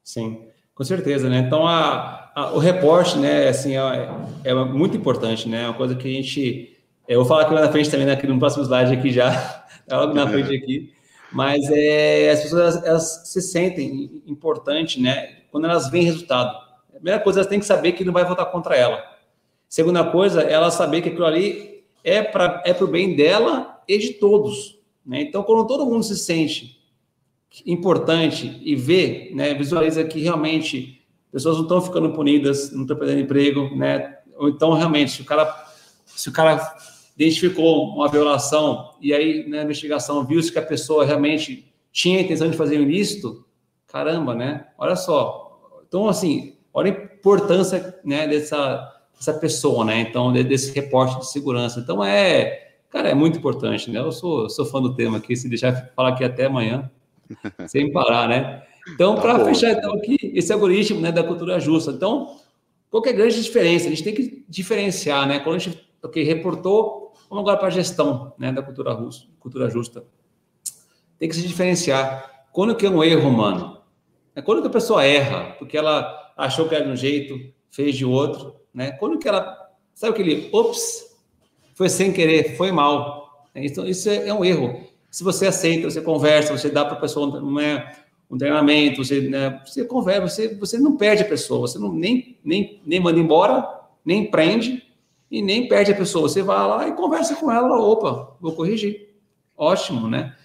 [0.02, 0.48] Sim.
[0.76, 1.40] Com certeza, né?
[1.40, 4.10] Então, a, a, o reporte, né, assim, é,
[4.44, 5.64] é, muito importante, né?
[5.64, 6.78] É uma coisa que a gente...
[7.08, 9.32] Eu vou falar aqui na frente também, né, aqui no próximo slide aqui já,
[9.88, 10.94] tá logo na frente aqui.
[11.32, 15.38] Mas é, as pessoas, elas, elas se sentem importante, né?
[15.52, 16.56] Quando elas veem resultado.
[16.90, 19.02] A primeira coisa, elas têm que saber que não vai votar contra ela.
[19.70, 24.14] Segunda coisa, ela saber que aquilo ali é para é o bem dela e de
[24.14, 24.78] todos.
[25.06, 25.22] Né?
[25.22, 26.75] Então, quando todo mundo se sente
[27.66, 31.02] importante e vê, né, visualiza que realmente
[31.32, 34.20] pessoas não estão ficando punidas, não estão perdendo emprego, né?
[34.38, 35.66] Ou então realmente se o cara
[36.06, 36.76] se o cara
[37.16, 42.50] identificou uma violação e aí na investigação viu-se que a pessoa realmente tinha a intenção
[42.50, 43.46] de fazer um ilícito,
[43.88, 44.68] caramba, né?
[44.78, 45.60] Olha só.
[45.88, 50.00] Então assim, olha a importância, né, dessa essa pessoa, né?
[50.02, 51.80] Então desse reporte de segurança.
[51.80, 54.00] Então é, cara, é muito importante, né?
[54.00, 56.90] Eu sou sou fã do tema aqui, se deixar falar aqui até amanhã.
[57.68, 58.64] Sem parar, né?
[58.94, 61.92] Então, tá para fechar então aqui, esse algoritmo né, da cultura justa.
[61.92, 62.40] Então,
[62.90, 63.88] qual é a grande diferença?
[63.88, 65.40] A gente tem que diferenciar, né?
[65.40, 69.70] Quando a gente okay, reportou, vamos agora para a gestão né, da cultura, russa, cultura
[69.70, 70.06] justa.
[71.18, 72.46] Tem que se diferenciar.
[72.52, 73.82] Quando que é um erro humano?
[74.36, 77.96] É quando que a pessoa erra, porque ela achou que era de um jeito, fez
[77.96, 78.92] de outro, né?
[78.92, 81.18] Quando que ela, sabe aquele, ops,
[81.74, 83.48] foi sem querer, foi mal.
[83.56, 84.86] Então, isso é, é um erro
[85.16, 87.90] se você aceita, você conversa, você dá para a pessoa um, é,
[88.30, 92.38] um treinamento, você, né, você conversa, você, você não perde a pessoa, você não, nem,
[92.44, 93.66] nem, nem manda embora,
[94.04, 94.84] nem prende
[95.32, 96.28] e nem perde a pessoa.
[96.28, 99.08] Você vai lá e conversa com ela, opa, vou corrigir.
[99.56, 100.36] Ótimo, né?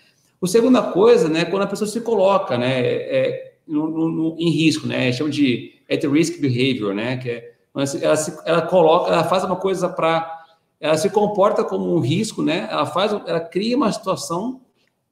[0.41, 4.87] A segunda coisa, né, quando a pessoa se coloca, né, é, no, no, em risco,
[4.87, 9.43] né, chama de at risk behavior, né, que é, ela, se, ela coloca, ela faz
[9.43, 10.39] uma coisa para
[10.81, 12.66] ela se comporta como um risco, né?
[12.70, 14.62] Ela faz, ela cria uma situação,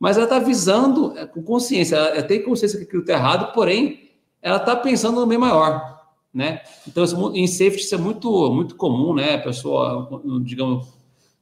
[0.00, 4.08] mas ela está visando é, com consciência, ela tem consciência que aquilo está errado, porém,
[4.40, 6.00] ela está pensando no bem maior,
[6.32, 6.62] né?
[6.86, 7.04] Então,
[7.34, 9.34] em safety isso é muito, muito comum, né?
[9.34, 10.08] A pessoa,
[10.42, 10.88] digamos,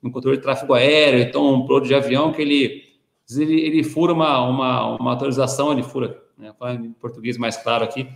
[0.03, 2.83] no controle de tráfego aéreo, então um piloto de avião que ele,
[3.31, 6.53] ele, ele fura uma, uma, uma autorização, ele fura, né?
[6.83, 8.09] em português mais claro aqui,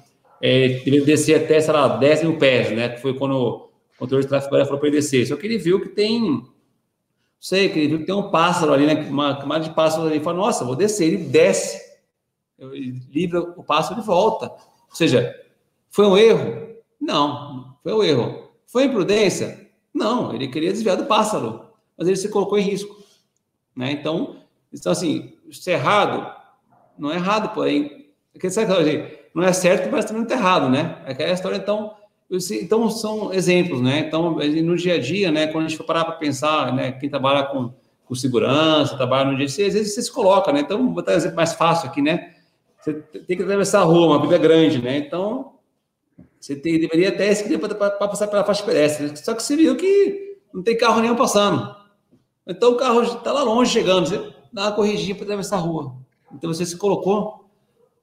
[0.42, 2.88] é, ele descer até, sei lá, 10 mil pés, né?
[2.88, 3.69] Que foi quando
[4.01, 5.26] motor de tráfego aéreo falou para ele descer.
[5.26, 6.44] Só que ele viu que tem,
[7.38, 8.94] sei, que ele viu que tem um pássaro ali, né?
[9.09, 10.16] Uma camada de pássaro ali.
[10.16, 11.07] Ele falou, nossa, vou descer.
[11.07, 11.80] Ele desce,
[12.59, 14.46] ele livra o pássaro de volta.
[14.46, 15.34] Ou seja,
[15.90, 16.76] foi um erro?
[17.01, 18.51] Não, foi um erro.
[18.66, 19.68] Foi imprudência?
[19.92, 22.96] Não, ele queria desviar do pássaro, mas ele se colocou em risco.
[23.74, 23.90] né?
[23.92, 24.36] Então,
[24.72, 26.32] então assim, se é errado,
[26.96, 28.12] não é errado, porém,
[29.34, 31.03] não é certo, mas também não está errado, né?
[31.07, 31.96] É aquela história, então,
[32.30, 34.04] então são exemplos, né?
[34.06, 37.10] Então, no dia a dia, né, quando a gente for parar para pensar, né, quem
[37.10, 37.72] trabalha com,
[38.04, 40.60] com segurança, trabalha no dia a dia, às vezes você se coloca, né?
[40.60, 42.34] Então, vou dar um exemplo mais fácil aqui, né?
[42.80, 44.96] Você tem que atravessar a rua, uma vida grande, né?
[44.96, 45.54] Então,
[46.40, 49.08] você tem, deveria até escolher para passar pela faixa pedestre.
[49.08, 49.16] Né?
[49.16, 51.76] Só que você viu que não tem carro nenhum passando.
[52.46, 54.08] Então, o carro está lá longe chegando.
[54.08, 55.94] Você dá uma corridinha para atravessar a rua.
[56.32, 57.50] Então, você se colocou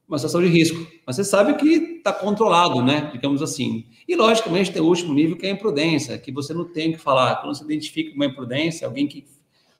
[0.07, 0.85] uma situação de risco.
[1.05, 3.09] Mas você sabe que está controlado, né?
[3.11, 3.85] Digamos assim.
[4.07, 6.97] E, logicamente, tem o último nível, que é a imprudência, que você não tem que
[6.97, 7.37] falar.
[7.37, 9.25] Quando você identifica uma imprudência, alguém que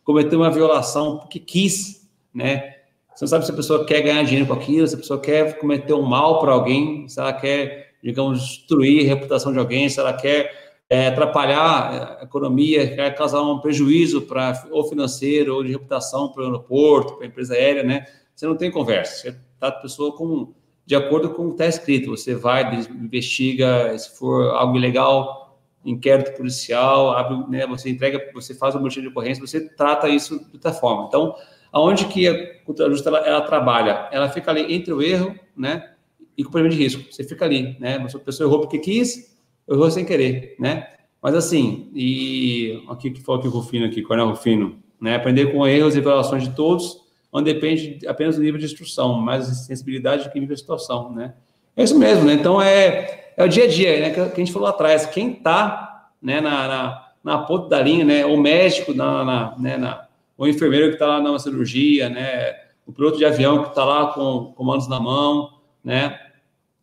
[0.03, 2.75] cometeu uma violação porque quis, né?
[3.13, 5.57] Você não sabe se a pessoa quer ganhar dinheiro com aquilo, se a pessoa quer
[5.57, 9.99] cometer um mal para alguém, se ela quer, digamos, destruir a reputação de alguém, se
[9.99, 15.71] ela quer é, atrapalhar a economia, quer causar um prejuízo para ou financeiro ou de
[15.71, 18.05] reputação para o aeroporto, para a empresa aérea, né?
[18.36, 19.15] Você não tem conversa.
[19.15, 20.53] Você trata a pessoa com,
[20.88, 22.11] de acordo com o que está escrito.
[22.11, 28.73] Você vai, investiga, se for algo ilegal, inquérito policial, abre, né, você entrega, você faz
[28.73, 31.05] uma boletim de ocorrência, você trata isso de outra forma.
[31.07, 31.35] Então,
[31.73, 34.07] aonde que a cultura justa ela, ela, trabalha?
[34.13, 35.91] Ela fica ali entre o erro, né,
[36.38, 37.11] e o problema de risco.
[37.11, 37.95] Você fica ali, né?
[37.95, 39.35] A pessoa errou porque quis,
[39.67, 40.88] errou sem querer, né?
[41.21, 45.15] Mas assim, e aqui que falou aqui o Rufino aqui, Coronel Rufino, né?
[45.15, 49.45] Aprender com erros e violações de todos, onde depende apenas do nível de instrução, mais
[49.65, 51.34] sensibilidade do que nível de situação, né?
[51.75, 52.34] É isso mesmo, né?
[52.34, 54.09] Então é, é o dia a dia, né?
[54.09, 58.25] Que a gente falou atrás, quem está, né, na, na, na ponta da linha, né?
[58.25, 60.07] O médico na, na, né, na
[60.38, 62.55] o enfermeiro que está lá na cirurgia, né?
[62.86, 66.19] O piloto de avião que está lá com comandos na mão, né?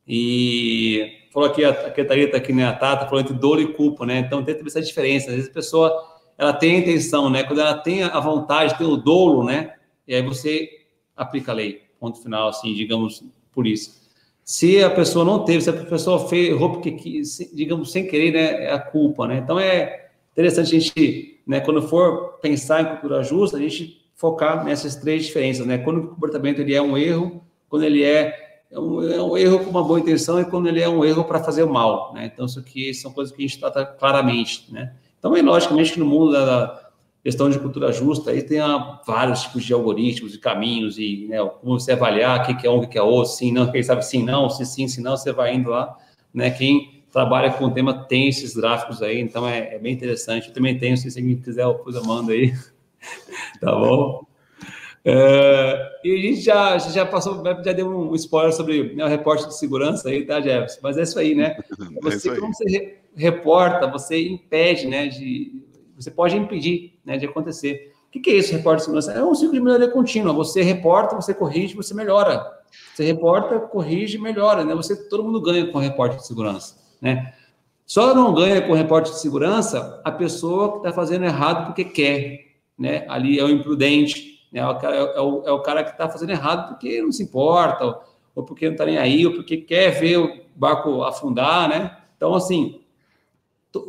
[0.06, 2.66] E falou aqui a, a Catarina aqui, né?
[2.66, 4.18] A Tata falou entre dor e culpa, né?
[4.18, 5.30] Então tem essa diferença.
[5.30, 7.44] Às vezes a pessoa ela tem a intenção, né?
[7.44, 9.74] Quando ela tem a vontade, tem o dolo, né?
[10.06, 10.68] E aí você
[11.16, 11.82] aplica a lei.
[11.98, 14.02] Ponto final, assim, digamos, por isso.
[14.44, 16.90] Se a pessoa não teve, se a pessoa fez, errou porque,
[17.54, 18.64] digamos, sem querer, né?
[18.64, 19.38] É a culpa, né?
[19.38, 21.60] Então é interessante a gente, né?
[21.60, 25.78] Quando for pensar em cultura justa, a gente focar nessas três diferenças, né?
[25.78, 29.60] Quando o comportamento ele é um erro, quando ele é é um, é um, erro
[29.60, 32.28] com uma boa intenção e quando ele é um erro para fazer o mal, né?
[32.32, 34.94] Então, isso aqui são coisas que a gente trata claramente, né?
[35.16, 36.83] Então, é logicamente que no mundo da
[37.24, 41.38] questão de cultura justa, aí tem ah, vários tipos de algoritmos e caminhos e né,
[41.60, 44.04] como você avaliar o que é um, o que é outro, sim, não, quem sabe
[44.04, 45.96] sim, não, se sim, se não, você vai indo lá,
[46.34, 46.50] né?
[46.50, 50.48] Quem trabalha com o tema tem esses gráficos aí, então é, é bem interessante.
[50.48, 52.52] Eu também tenho, se você quiser, depois eu mando aí,
[53.58, 54.26] tá bom?
[55.02, 59.46] É, e a gente já, já passou, já deu um spoiler sobre né, o reporte
[59.46, 60.80] de segurança aí, tá, Jefferson?
[60.82, 61.56] Mas é isso aí, né?
[61.80, 65.06] É você, é quando você reporta, você impede, né?
[65.06, 65.63] De,
[65.96, 67.92] você pode impedir né, de acontecer.
[68.08, 69.12] O que, que é isso, reporte de segurança?
[69.12, 70.32] É um ciclo de melhoria contínua.
[70.32, 72.44] Você reporta, você corrige, você melhora.
[72.94, 74.74] Você reporta, corrige, melhora, né?
[74.74, 77.34] Você, todo mundo ganha com o reporte de segurança, né?
[77.86, 81.84] Só não ganha com o reporte de segurança a pessoa que está fazendo errado porque
[81.84, 82.46] quer,
[82.78, 83.04] né?
[83.08, 84.60] Ali é o imprudente, né?
[84.60, 87.84] É, o é, o, é o cara que está fazendo errado porque não se importa,
[87.84, 88.02] ou,
[88.36, 91.96] ou porque não está nem aí, ou porque quer ver o barco afundar, né?
[92.16, 92.80] Então, assim,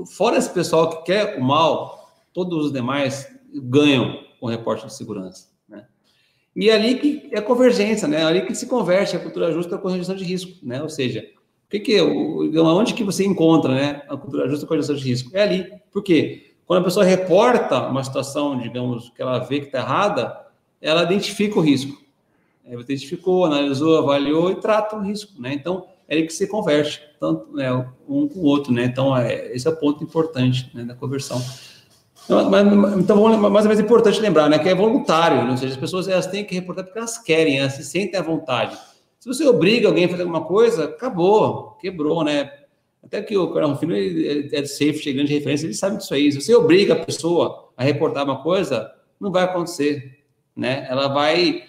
[0.06, 4.94] fora esse pessoal que quer o mal, todos os demais ganham com o reporte de
[4.94, 5.48] segurança.
[5.68, 5.86] Né?
[6.56, 8.22] E é ali que é convergência, né?
[8.22, 10.82] É ali que se converte a cultura justa com a gestão de risco, né?
[10.82, 11.26] Ou seja,
[11.66, 14.96] o que, que é, onde que você encontra, né, a cultura justa com a gestão
[14.96, 15.32] de risco?
[15.34, 15.72] É ali.
[15.92, 16.54] Por quê?
[16.66, 20.46] Quando a pessoa reporta uma situação, digamos, que ela vê que está errada,
[20.82, 22.04] ela identifica o risco.
[22.64, 25.54] Ela identificou, analisou, avaliou e trata o risco, né?
[25.54, 27.72] Então, é que se converte, tanto né,
[28.08, 28.86] um com o outro, né?
[28.86, 31.42] Então, é, esse é o ponto importante né, da conversão.
[32.24, 34.60] Então, mas, então, mais ou menos importante lembrar, né?
[34.60, 35.52] Que é voluntário, né?
[35.52, 38.24] ou seja, as pessoas elas têm que reportar porque elas querem, elas se sentem à
[38.24, 38.78] vontade.
[39.20, 42.52] Se você obriga alguém a fazer alguma coisa, acabou, quebrou, né?
[43.04, 46.32] Até que o Coronel Rufino é de safety, é grande referência, ele sabe disso aí.
[46.32, 50.26] Se você obriga a pessoa a reportar uma coisa, não vai acontecer
[50.56, 50.88] né?
[50.90, 51.64] Ela vai,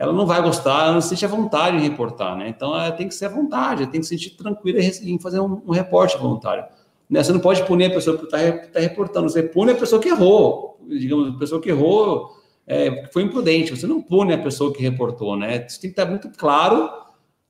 [0.00, 2.48] ela não vai gostar, ela não se sente à vontade em reportar, né?
[2.48, 5.40] Então ela tem que ser à vontade, ela tem que se sentir tranquila em fazer
[5.40, 6.64] um, um reporte voluntário.
[7.08, 7.22] Né?
[7.22, 8.38] Você não pode punir a pessoa que está
[8.68, 12.30] tá reportando, você pune a pessoa que errou, digamos, a pessoa que errou
[12.66, 15.66] é, foi imprudente, você não pune a pessoa que reportou, né?
[15.68, 16.88] Isso tem que estar muito claro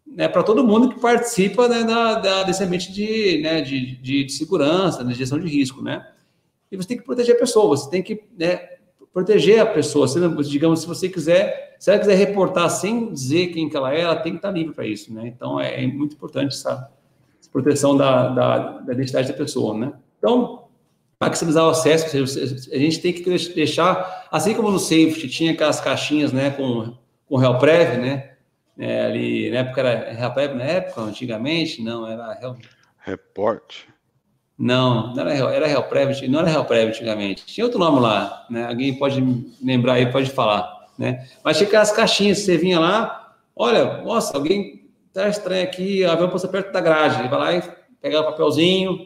[0.05, 4.25] né, para todo mundo que participa né, da, da, desse ambiente de, né, de, de,
[4.25, 6.05] de segurança, de gestão de risco, né?
[6.73, 8.59] E você tem que proteger a pessoa, você tem que né,
[9.13, 10.09] proteger a pessoa.
[10.09, 14.01] Se, digamos, se você quiser, se ela quiser reportar sem dizer quem que ela é,
[14.01, 15.27] ela tem que estar livre para isso, né?
[15.27, 16.91] Então, é, é, muito importante essa,
[17.41, 19.93] essa proteção da, da, da, identidade da pessoa, né?
[20.19, 20.65] Então,
[21.19, 23.23] maximizar o acesso, a gente tem que
[23.55, 26.95] deixar, assim como no safety tinha aquelas caixinhas, né, com,
[27.29, 28.31] com Real Prev, né,
[28.79, 32.57] é, ali, na época era Real Prev, na época, antigamente, não, era Real...
[33.01, 33.85] Report.
[34.63, 38.67] Não, não era, era Prev, não era Real Prev antigamente, tinha outro nome lá, né,
[38.67, 39.25] alguém pode
[39.65, 44.91] lembrar aí, pode falar, né, mas tinha aquelas caixinhas, você vinha lá, olha, nossa, alguém
[45.15, 47.63] tá estranho aqui, o avião passou perto da grade, ele vai lá e
[48.03, 48.99] pegava o papelzinho,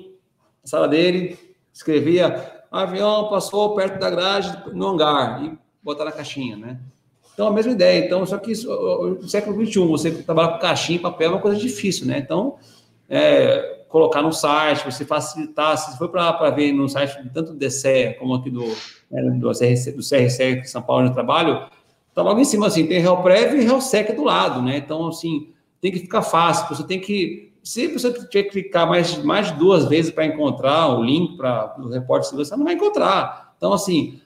[0.60, 1.38] na sala dele,
[1.72, 2.52] escrevia
[2.82, 6.80] avião passou perto da grade no hangar e botar na caixinha, né?
[7.32, 8.04] Então, a mesma ideia.
[8.04, 11.40] Então, só que isso, no século XXI, você trabalhar com caixinha e papel é uma
[11.40, 12.18] coisa difícil, né?
[12.18, 12.56] Então,
[13.08, 18.16] é, colocar no site, você facilitar, se for para ver no site tanto do DCE
[18.18, 18.64] como aqui do,
[19.10, 21.68] né, do, CRC, do CRC São Paulo, eu trabalho,
[22.14, 24.78] tá logo em cima, assim, tem RealPrev e RealSec do lado, né?
[24.78, 29.16] Então, assim, tem que ficar fácil, você tem que se você tiver que clicar mais,
[29.24, 32.74] mais de duas vezes para encontrar o link para o reporte de segurança, não vai
[32.74, 33.54] encontrar.
[33.56, 34.20] Então, assim,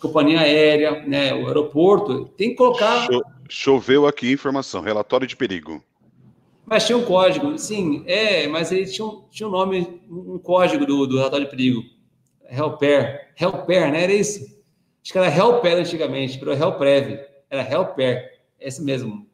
[0.00, 3.06] companhia aérea, né, o aeroporto, tem que colocar.
[3.46, 5.82] Choveu aqui informação, relatório de perigo.
[6.72, 10.86] Mas tinha um código, sim, é, mas ele tinha um, tinha um nome, um código
[10.86, 11.84] do, do relatório de perigo.
[12.48, 14.04] Helper, Helper, né?
[14.04, 14.40] Era isso?
[15.02, 17.20] Acho que era Helper antigamente, virou Helprev.
[17.50, 19.26] Era Helper, esse mesmo.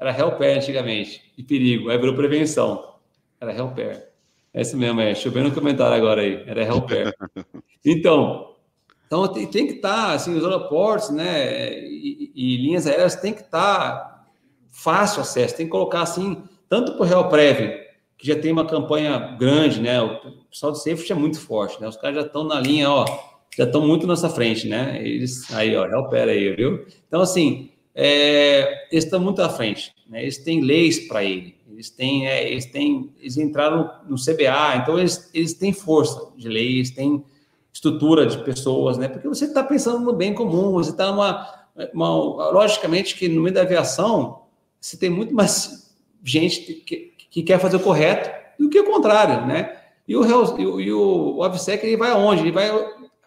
[0.00, 2.96] Era Helper antigamente, e perigo, aí virou prevenção.
[3.40, 4.08] Era Helper.
[4.52, 5.12] É isso mesmo, é.
[5.12, 6.42] Deixa eu ver no comentário agora aí.
[6.44, 7.14] Era Helper.
[7.86, 8.56] Então,
[9.06, 13.32] então tem, tem que estar, tá, assim, os aeroportos, né, e, e, linhas aéreas tem
[13.32, 14.17] que estar tá
[14.88, 17.78] fácil acesso, tem que colocar, assim, tanto para o Helprev,
[18.16, 20.18] que já tem uma campanha grande, né, o
[20.50, 23.04] pessoal do Safety é muito forte, né, os caras já estão na linha, ó,
[23.54, 26.86] já estão muito na nossa frente, né, eles, aí, ó, Helper aí, viu?
[27.06, 30.22] Então, assim, é, eles estão muito à frente, né?
[30.22, 34.98] eles têm leis para ele, eles têm, é, eles têm, eles entraram no CBA, então
[34.98, 37.22] eles, eles têm força de lei, eles têm
[37.72, 39.08] estrutura de pessoas, né?
[39.08, 41.46] Porque você está pensando no bem comum, você está numa,
[41.92, 44.47] uma, logicamente que no meio da aviação
[44.80, 49.46] você tem muito mais gente que, que quer fazer o correto do que o contrário,
[49.46, 49.76] né?
[50.06, 52.42] E o, e o, e o, o AVSEC, ele vai aonde?
[52.42, 52.70] Ele vai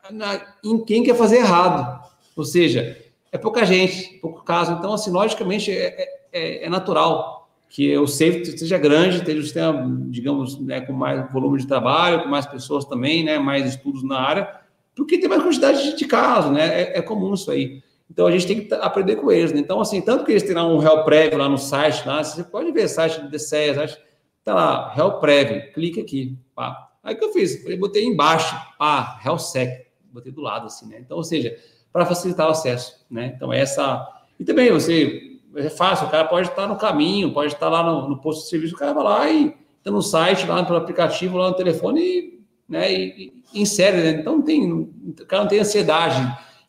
[0.10, 2.02] na, em quem quer fazer errado.
[2.36, 2.98] Ou seja,
[3.32, 4.74] é pouca gente, pouco caso.
[4.74, 9.98] Então, assim, logicamente, é, é, é natural que o safety seja grande, esteja um sistema,
[10.10, 14.20] digamos, né, com mais volume de trabalho, com mais pessoas também, né, mais estudos na
[14.20, 14.60] área,
[14.94, 17.82] porque tem mais quantidade de, de casos, né, é, é, comum isso aí.
[18.12, 19.60] Então, a gente tem que aprender com eles, né?
[19.62, 22.70] Então, assim, tanto que eles têm um réu prévio lá no site, lá, você pode
[22.74, 23.98] ver site do DCES,
[24.44, 26.90] tá lá, réu prévio, clica aqui, pá.
[27.02, 27.66] Aí que eu fiz?
[27.66, 30.98] Eu botei embaixo, pá, réu sec, botei do lado, assim, né?
[31.00, 31.58] Então, ou seja,
[31.94, 33.32] para facilitar o acesso, né?
[33.34, 34.06] Então, essa.
[34.38, 35.40] E também você.
[35.56, 38.50] É fácil, o cara pode estar no caminho, pode estar lá no, no posto de
[38.50, 42.02] serviço, o cara vai lá e está no site, lá no aplicativo, lá no telefone
[42.02, 44.10] e, né, e, e insere, né?
[44.12, 46.22] Então, tem, o cara não tem ansiedade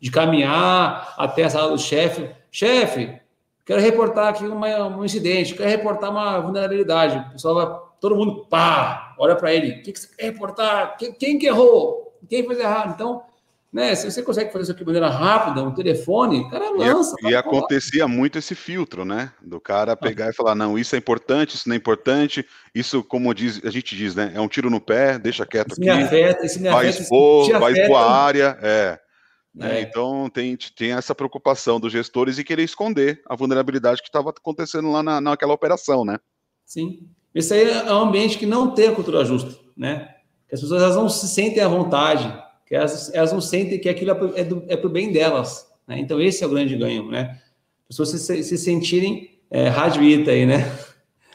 [0.03, 2.29] de caminhar até a sala do chefe.
[2.51, 3.21] Chefe,
[3.65, 7.19] quero reportar aqui uma, um incidente, quero reportar uma vulnerabilidade.
[7.29, 9.79] O pessoal vai, todo mundo, pá, olha para ele.
[9.79, 10.97] O que, que você quer reportar?
[10.97, 12.19] Quem, quem que errou?
[12.29, 12.95] Quem fez errado?
[12.97, 13.23] Então,
[13.73, 13.95] né?
[13.95, 17.15] Se você consegue fazer isso aqui de maneira rápida, um telefone, o cara lança.
[17.23, 19.31] E, e acontecia muito esse filtro, né?
[19.41, 20.31] Do cara pegar ah.
[20.31, 23.95] e falar, não, isso é importante, isso não é importante, isso, como diz, a gente
[23.95, 24.33] diz, né?
[24.35, 25.97] É um tiro no pé, deixa quieto isso aqui.
[25.97, 28.99] Me afeta, isso me vai afeta, expor, vai expor a área, é.
[29.55, 29.79] Né?
[29.79, 29.83] É.
[29.83, 34.91] Então tem, tem essa preocupação dos gestores e querer esconder a vulnerabilidade que estava acontecendo
[34.91, 36.19] lá na, naquela operação, né?
[36.65, 37.07] Sim.
[37.35, 40.15] Esse aí é um ambiente que não tem a cultura justa, né?
[40.49, 42.43] Que as pessoas elas não se sentem à vontade
[42.73, 45.71] que elas, elas não sentem que aquilo é, é, é para o bem delas.
[45.87, 45.99] Né?
[45.99, 47.39] Então, esse é o grande ganho, né?
[47.83, 50.75] As pessoas se, se sentirem é, aí, né?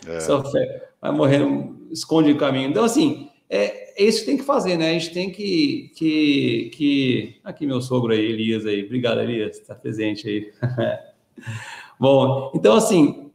[0.07, 0.19] É.
[0.19, 0.59] Sofre,
[0.99, 2.69] vai morrendo, esconde o caminho.
[2.69, 4.89] Então, assim, é, isso que tem que fazer, né?
[4.89, 7.35] A gente tem que, que, que...
[7.43, 8.83] Aqui meu sogro aí, Elias aí.
[8.83, 10.51] Obrigado, Elias, está presente aí.
[11.99, 13.31] Bom, então, assim,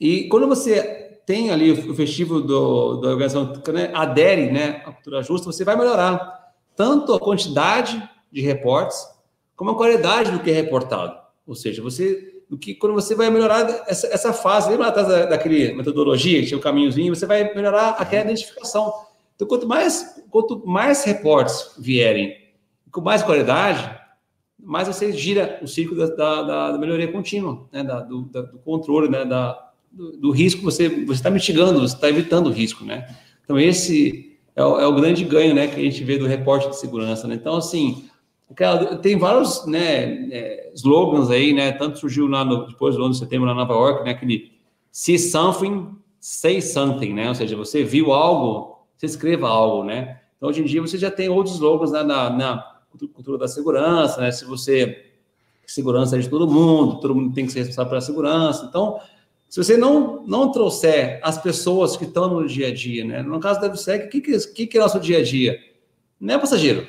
[0.00, 5.22] e quando você tem ali o festivo do, da organização, né, adere né, à cultura
[5.22, 9.06] justa, você vai melhorar tanto a quantidade de reportes
[9.54, 11.16] como a qualidade do que é reportado.
[11.46, 15.72] Ou seja, você, que quando você vai melhorar essa, essa fase, lembra atrás da, daquele
[15.74, 18.92] metodologia, que tinha o caminhozinho, você vai melhorar aquela identificação.
[19.42, 22.36] Então, quanto mais, quanto mais reportes vierem
[22.92, 23.98] com mais qualidade,
[24.56, 26.06] mais você gira o ciclo da,
[26.42, 27.82] da, da melhoria contínua, né?
[27.82, 29.24] da, do, da, do, controle, né?
[29.24, 32.84] da, do, do risco, você está mitigando, você está evitando o risco.
[32.84, 33.04] Né?
[33.42, 36.68] Então, esse é o, é o, grande ganho né, que a gente vê do reporte
[36.68, 37.26] de segurança.
[37.26, 37.34] Né?
[37.34, 38.04] Então, assim,
[39.02, 41.72] tem vários né, é, slogans aí, né?
[41.72, 44.10] Tanto surgiu lá no, depois do ano de setembro na Nova York, né?
[44.10, 44.52] Aquele
[44.92, 45.88] see something,
[46.20, 47.28] say something, né?
[47.28, 48.71] Ou seja, você viu algo,
[49.02, 50.20] você escreva algo, né?
[50.36, 52.76] Então, hoje em dia, você já tem outros logos né, na, na
[53.12, 54.30] cultura da segurança, né?
[54.30, 55.06] Se você
[55.66, 58.66] segurança é de todo mundo, todo mundo tem que ser responsável pela segurança.
[58.68, 59.00] Então,
[59.48, 63.22] se você não, não trouxer as pessoas que estão no dia a dia, né?
[63.22, 65.58] No caso da DevSec, o que, que, que é nosso dia a dia?
[66.20, 66.86] Não é passageiro.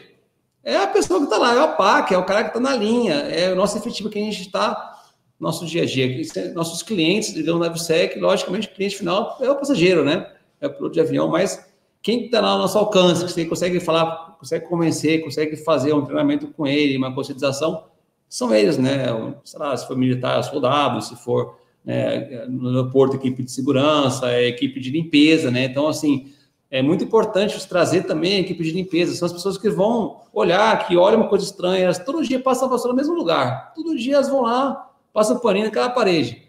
[0.63, 2.75] É a pessoa que está lá, é o PAC, é o cara que está na
[2.75, 5.01] linha, é o nosso efetivo que a gente está
[5.39, 6.21] no nosso dia a dia.
[6.53, 10.29] Nossos clientes, digamos, na DevSec, logicamente, o cliente final é o passageiro, né?
[10.59, 11.72] É o piloto de avião, mas
[12.03, 16.03] quem está lá no nosso alcance, que você consegue falar, consegue convencer, consegue fazer um
[16.03, 17.85] treinamento com ele, uma conscientização,
[18.27, 19.05] são eles, né?
[19.45, 24.47] Sei lá, se for militar, soldado, se for né, no aeroporto, equipe de segurança, é
[24.47, 25.63] equipe de limpeza, né?
[25.63, 26.33] Então, assim,
[26.69, 29.15] é muito importante trazer também a equipe de limpeza.
[29.15, 32.67] São as pessoas que vão olhar, que olham uma coisa estranha, elas todo dia passam,
[32.67, 33.71] passam no mesmo lugar.
[33.73, 36.43] Todo dia elas vão lá, passam paninho naquela parede.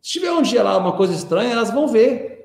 [0.00, 2.35] Se tiver um dia lá uma coisa estranha, elas vão ver.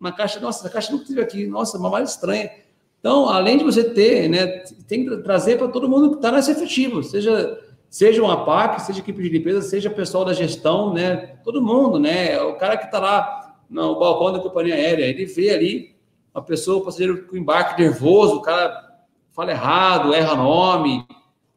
[0.00, 2.50] Uma caixa, nossa, essa caixa não teve aqui, nossa, uma malha estranha.
[2.98, 4.46] Então, além de você ter, né,
[4.88, 7.60] tem que trazer para todo mundo que está nesse efetivo, seja
[7.90, 11.38] seja uma PAC, seja equipe de limpeza, seja pessoal da gestão, né?
[11.42, 12.40] Todo mundo, né?
[12.40, 15.96] O cara que está lá no balcão da companhia aérea, ele vê ali
[16.32, 18.88] uma pessoa, o passageiro com embarque nervoso, o cara
[19.32, 21.04] fala errado, erra nome,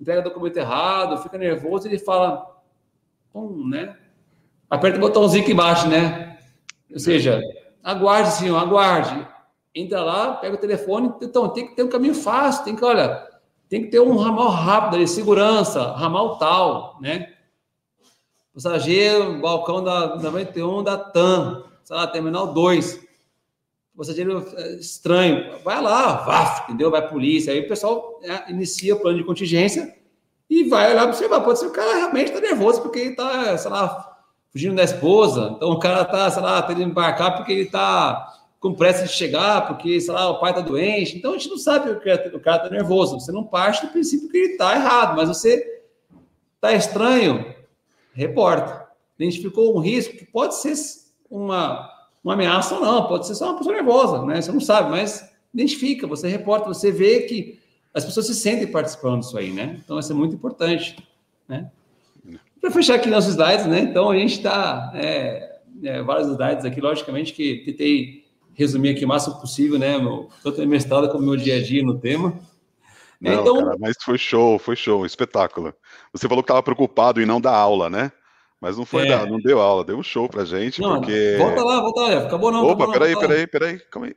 [0.01, 2.59] entrega documento errado, fica nervoso, ele fala,
[3.33, 3.95] hum, né?
[4.67, 6.39] Aperta o botãozinho aqui embaixo, né?
[6.91, 7.41] Ou seja,
[7.83, 9.27] aguarde, senhor, aguarde.
[9.75, 13.27] Entra lá, pega o telefone, então tem que ter um caminho fácil, tem que, olha,
[13.67, 17.33] tem que ter um ramal rápido ali, segurança, ramal tal, né?
[18.53, 23.01] Passageiro, balcão da 91 da TAM, sei lá, terminal 2.
[23.97, 26.91] Passageiro é, estranho, vai lá, vaf, entendeu?
[26.91, 29.95] Vai polícia, aí o pessoal né, inicia o plano de contingência
[30.47, 31.41] e vai lá observar.
[31.41, 34.12] Pode ser que o cara realmente está nervoso porque está, sei lá,
[34.53, 38.33] fugindo da esposa, então o cara está, sei lá, tendo que embarcar porque ele está
[38.59, 41.17] com pressa de chegar, porque, sei lá, o pai está doente.
[41.17, 43.19] Então a gente não sabe o que o cara está nervoso.
[43.19, 45.81] Você não parte do princípio que ele está errado, mas você
[46.55, 47.53] está estranho,
[48.13, 48.87] reporta.
[49.19, 50.73] Identificou um risco que pode ser
[51.29, 51.89] uma,
[52.23, 54.41] uma ameaça ou não, pode ser só uma pessoa nervosa, né?
[54.41, 57.59] Você não sabe, mas identifica, você reporta, você vê que
[57.93, 59.77] as pessoas se sentem participando disso aí, né?
[59.83, 61.05] Então isso é muito importante,
[61.49, 61.69] né?
[62.63, 63.81] Para fechar aqui nossos slides, né?
[63.81, 68.23] Então a gente está é, é, vários slides aqui, logicamente que tentei
[68.53, 69.97] resumir aqui o máximo possível, né?
[69.97, 72.33] Meu, tanto a mestrado como meu dia a dia no tema.
[73.19, 75.73] Não, então, cara, mas foi show, foi show, espetáculo.
[76.13, 78.13] Você falou que estava preocupado em não dar aula, né?
[78.61, 79.09] Mas não foi, é.
[79.09, 81.35] dar, não deu aula, deu um show pra gente, não, porque...
[81.37, 82.63] Volta lá, volta lá, acabou não.
[82.63, 84.15] Opa, acabou, peraí, não, peraí, peraí, calma aí.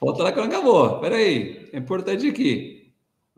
[0.00, 2.92] Volta lá que não acabou, peraí, é importante aqui.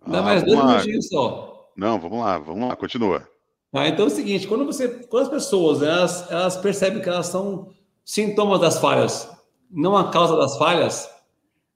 [0.06, 1.51] Dá ah, mais dois minutinhos só.
[1.76, 3.28] Não, vamos lá, vamos lá, continua.
[3.72, 7.26] Ah, então é o seguinte, quando você, quando as pessoas, elas, elas percebem que elas
[7.26, 7.70] são
[8.04, 9.30] sintomas das falhas,
[9.70, 11.08] não a causa das falhas,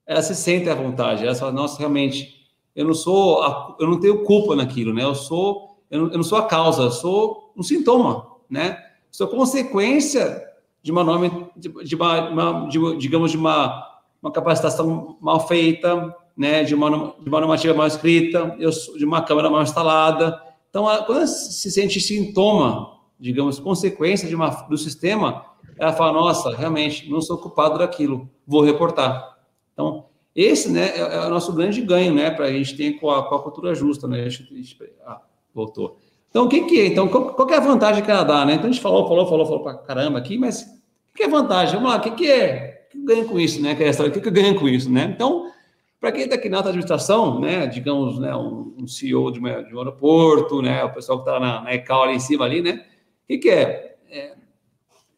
[0.06, 1.24] elas se sentem à vontade.
[1.24, 5.02] Elas falam, nossa, realmente, eu não sou, a, eu não tenho culpa naquilo, né?
[5.02, 8.78] Eu sou, eu não, eu não, sou a causa, eu sou um sintoma, né?
[9.10, 10.44] Sou consequência
[10.82, 16.14] de uma norma, de, de, uma, uma de, digamos, de uma, uma capacitação mal feita,
[16.36, 16.62] né?
[16.62, 20.40] De uma, de uma normativa mal escrita, eu, de uma câmera mal instalada.
[20.68, 25.44] Então, quando se sente sintoma, digamos, consequência de uma, do sistema,
[25.78, 29.36] ela fala, nossa, realmente, não sou culpado daquilo, vou reportar.
[29.72, 33.10] Então, esse né, é, é o nosso grande ganho, né, para a gente ter com
[33.10, 34.28] a, com a cultura justa, né?
[35.06, 35.22] Ah,
[35.54, 35.98] voltou.
[36.28, 36.86] Então, o que, que é?
[36.86, 38.54] Então, qual, qual é a vantagem que ela dá, né?
[38.54, 41.76] Então, a gente falou, falou, falou, falou para caramba aqui, mas o que é vantagem?
[41.76, 42.86] Vamos lá, o que, que é?
[42.86, 43.76] O que ganha com isso, né?
[43.80, 45.10] É o que, que ganha com isso, né?
[45.14, 45.50] Então,
[46.00, 49.62] para quem está aqui na alta administração, né, digamos, né, um, um CEO de, uma,
[49.62, 52.60] de, um aeroporto, né, o pessoal que está na, na ECAL ali em cima ali,
[52.60, 52.84] né,
[53.24, 53.96] o que, que é?
[54.10, 54.34] é?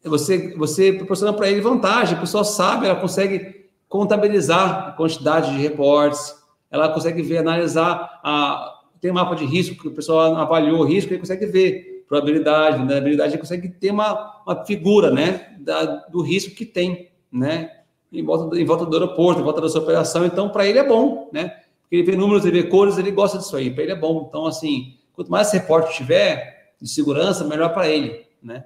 [0.03, 5.61] você, você proporciona para ele vantagem, a pessoa sabe, ela consegue contabilizar a quantidade de
[5.61, 6.35] reportes,
[6.71, 10.85] ela consegue ver, analisar, a, tem um mapa de risco, que o pessoal avaliou o
[10.85, 16.21] risco, ele consegue ver probabilidade, vulnerabilidade, ele consegue ter uma, uma figura, né, da, do
[16.21, 17.78] risco que tem, né,
[18.11, 20.87] em volta, em volta do aeroporto, em volta da sua operação, então, para ele é
[20.87, 21.49] bom, né,
[21.81, 24.25] porque ele vê números, ele vê cores, ele gosta disso aí, para ele é bom,
[24.27, 28.65] então, assim, quanto mais reporte tiver de segurança, melhor para ele, né,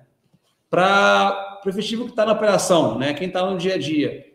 [0.74, 3.14] para o efetivo que está na operação, né?
[3.14, 4.26] Quem está no dia a dia.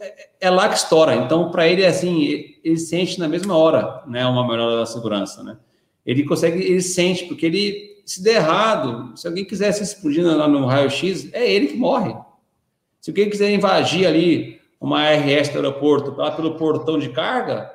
[0.00, 1.16] É, é lá que estoura.
[1.16, 4.24] Então, para ele, assim, ele sente na mesma hora, né?
[4.24, 5.58] Uma melhora da segurança, né?
[6.06, 10.46] Ele consegue, ele sente, porque ele, se der errado, se alguém quiser se explodir lá
[10.46, 12.14] no raio-x, é ele que morre.
[13.00, 17.70] Se alguém quiser invadir ali uma RS do aeroporto, lá pelo portão de carga,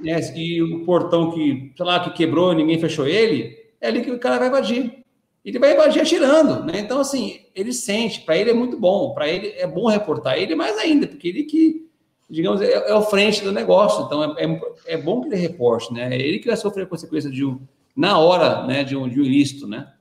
[0.00, 4.10] né, e o portão que, sei lá, que quebrou ninguém fechou ele, é ali que
[4.10, 5.02] o cara vai invadir
[5.44, 6.78] ele vai invadir atirando, né?
[6.78, 10.54] Então, assim, ele sente, para ele é muito bom, para ele é bom reportar ele
[10.54, 11.82] mais ainda, porque ele que
[12.30, 14.06] digamos, é, é o frente do negócio.
[14.06, 16.16] Então, é, é, é, bom que ele reporte, né?
[16.16, 17.60] É ele que vai sofrer a consequência de um,
[17.94, 19.92] na hora, né, de um, de um ilícito, né?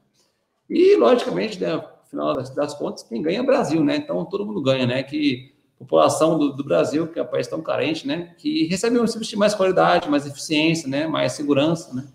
[0.69, 3.95] E, logicamente, né, no final das, contas, quem ganha é o Brasil, né?
[3.95, 5.01] Então, todo mundo ganha, né?
[5.01, 8.35] Que população do, do Brasil, que é um país tão carente, né?
[8.37, 11.07] Que recebe um serviço de mais qualidade, mais eficiência, né?
[11.07, 12.07] Mais segurança, né?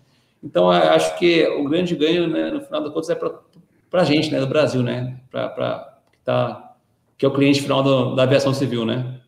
[0.43, 4.31] Então, acho que o grande ganho, né, no final das contas, é para a gente,
[4.31, 4.39] né?
[4.39, 5.19] Do Brasil, né?
[5.31, 6.75] Para que, tá,
[7.17, 9.19] que é o cliente final do, da aviação civil, né?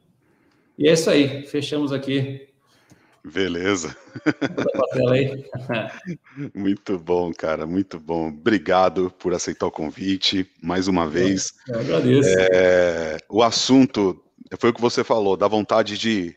[0.77, 2.47] E é isso aí, fechamos aqui.
[3.23, 3.95] Beleza.
[6.55, 8.29] muito bom, cara, muito bom.
[8.29, 11.53] Obrigado por aceitar o convite mais uma vez.
[11.67, 12.29] Eu agradeço.
[12.51, 14.23] É, o assunto
[14.57, 16.35] foi o que você falou, dá vontade de,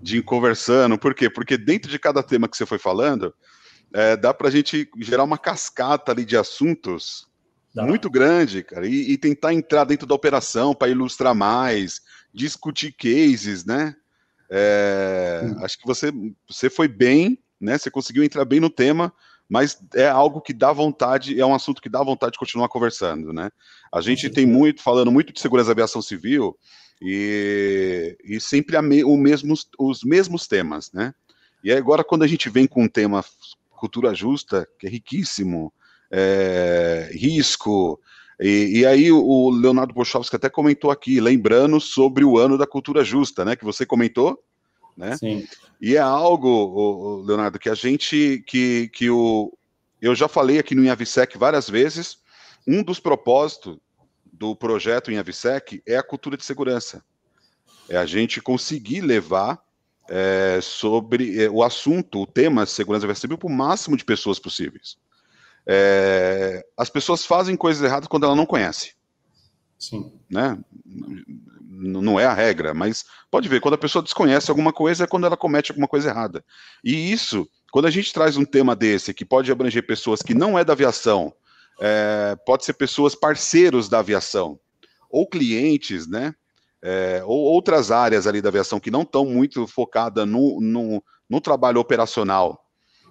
[0.00, 0.98] de ir conversando.
[0.98, 1.28] Por quê?
[1.28, 3.34] Porque dentro de cada tema que você foi falando,
[3.92, 7.26] é, dá para a gente gerar uma cascata ali de assuntos
[7.74, 7.84] dá.
[7.84, 12.00] muito grande, cara, e, e tentar entrar dentro da operação para ilustrar mais,
[12.32, 13.94] discutir cases, né?
[14.50, 16.12] É, acho que você,
[16.48, 17.76] você foi bem, né?
[17.78, 19.12] Você conseguiu entrar bem no tema,
[19.48, 23.32] mas é algo que dá vontade, é um assunto que dá vontade de continuar conversando,
[23.32, 23.50] né?
[23.92, 26.56] A gente tem muito, falando muito de segurança da aviação civil
[27.00, 31.14] e, e sempre me, o mesmos, os mesmos temas, né?
[31.62, 33.24] E agora, quando a gente vem com um tema
[33.76, 35.72] cultura justa, que é riquíssimo,
[36.10, 38.00] é, risco,
[38.40, 43.02] e, e, aí o Leonardo Bochowski até comentou aqui, lembrando sobre o ano da cultura
[43.02, 43.56] justa, né?
[43.56, 44.42] Que você comentou,
[44.96, 45.16] né?
[45.16, 45.46] Sim.
[45.80, 49.52] E é algo, Leonardo, que a gente, que, que o,
[50.00, 52.18] eu já falei aqui no Inhavisec várias vezes,
[52.66, 53.78] um dos propósitos
[54.32, 57.02] do projeto Inhavisec é a cultura de segurança.
[57.88, 59.62] É a gente conseguir levar
[60.08, 64.96] é, sobre é, o assunto, o tema segurança civil para o máximo de pessoas possíveis.
[65.66, 68.94] É, as pessoas fazem coisas erradas quando ela não conhece.
[69.78, 70.12] Sim.
[70.30, 70.58] Né?
[71.68, 75.26] Não é a regra, mas pode ver, quando a pessoa desconhece alguma coisa é quando
[75.26, 76.44] ela comete alguma coisa errada.
[76.82, 80.58] E isso, quando a gente traz um tema desse, que pode abranger pessoas que não
[80.58, 81.34] é da aviação,
[81.80, 84.58] é, pode ser pessoas parceiros da aviação,
[85.10, 86.34] ou clientes, né?
[86.82, 91.40] É, ou outras áreas ali da aviação que não estão muito focadas no, no, no,
[91.40, 92.64] trabalho operacional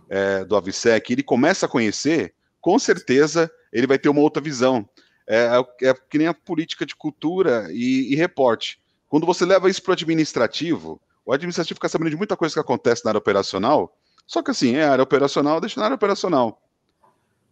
[0.07, 2.34] é, do Avisec, ele começa a conhecer,
[2.65, 4.89] com certeza ele vai ter uma outra visão.
[5.27, 5.51] É,
[5.83, 8.79] é que nem a política de cultura e, e reporte.
[9.07, 12.59] Quando você leva isso para o administrativo, o administrativo fica sabendo de muita coisa que
[12.59, 16.59] acontece na área operacional, só que assim, é área operacional, deixa na área operacional.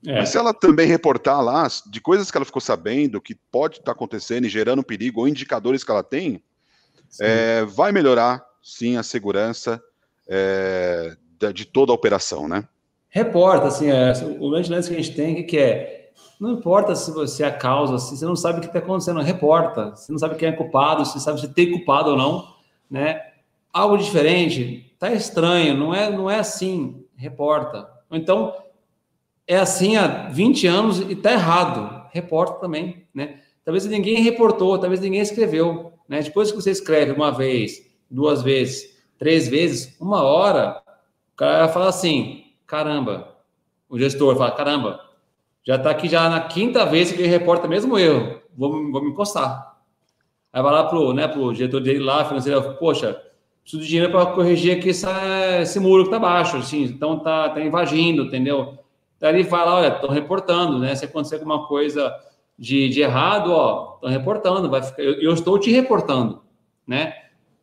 [0.04, 0.18] É.
[0.18, 3.86] Mas se ela também reportar lá de coisas que ela ficou sabendo, que pode estar
[3.86, 6.44] tá acontecendo e gerando perigo, ou indicadores que ela tem,
[7.22, 9.80] é, vai melhorar, sim, a segurança
[10.28, 11.16] é,
[11.54, 12.68] de toda a operação, né?
[13.14, 16.10] Reporta, assim, é, o grande lance que a gente tem que é,
[16.40, 19.22] não importa se você é a causa, se você não sabe o que está acontecendo,
[19.22, 19.96] reporta.
[19.96, 22.56] Você não sabe quem é culpado, se sabe se tem culpado ou não,
[22.90, 23.22] né?
[23.72, 27.88] Algo diferente, tá estranho, não é, não é assim, reporta.
[28.10, 28.52] Ou então,
[29.48, 33.42] é assim há 20 anos e tá errado, reporta também, né?
[33.64, 36.20] Talvez ninguém reportou, talvez ninguém escreveu, né?
[36.20, 37.80] Depois que você escreve uma vez,
[38.10, 40.82] duas vezes, três vezes, uma hora,
[41.34, 42.43] o cara vai falar assim,
[42.74, 43.36] caramba,
[43.88, 45.00] o gestor fala, caramba,
[45.64, 49.12] já está aqui já na quinta vez que ele reporta mesmo erro, vou, vou me
[49.12, 49.78] encostar.
[50.52, 53.22] Aí vai lá pro, né, pro diretor dele lá, financeiro, poxa,
[53.62, 57.50] preciso de dinheiro para corrigir aqui essa, esse muro que está baixo, assim, então tá,
[57.50, 58.80] tá invadindo, entendeu?
[59.20, 60.96] Daí ele fala, olha, estão reportando, né?
[60.96, 62.12] Se acontecer alguma coisa
[62.58, 66.42] de, de errado, ó, estão reportando, vai ficar, eu, eu, estou te reportando,
[66.88, 67.14] né?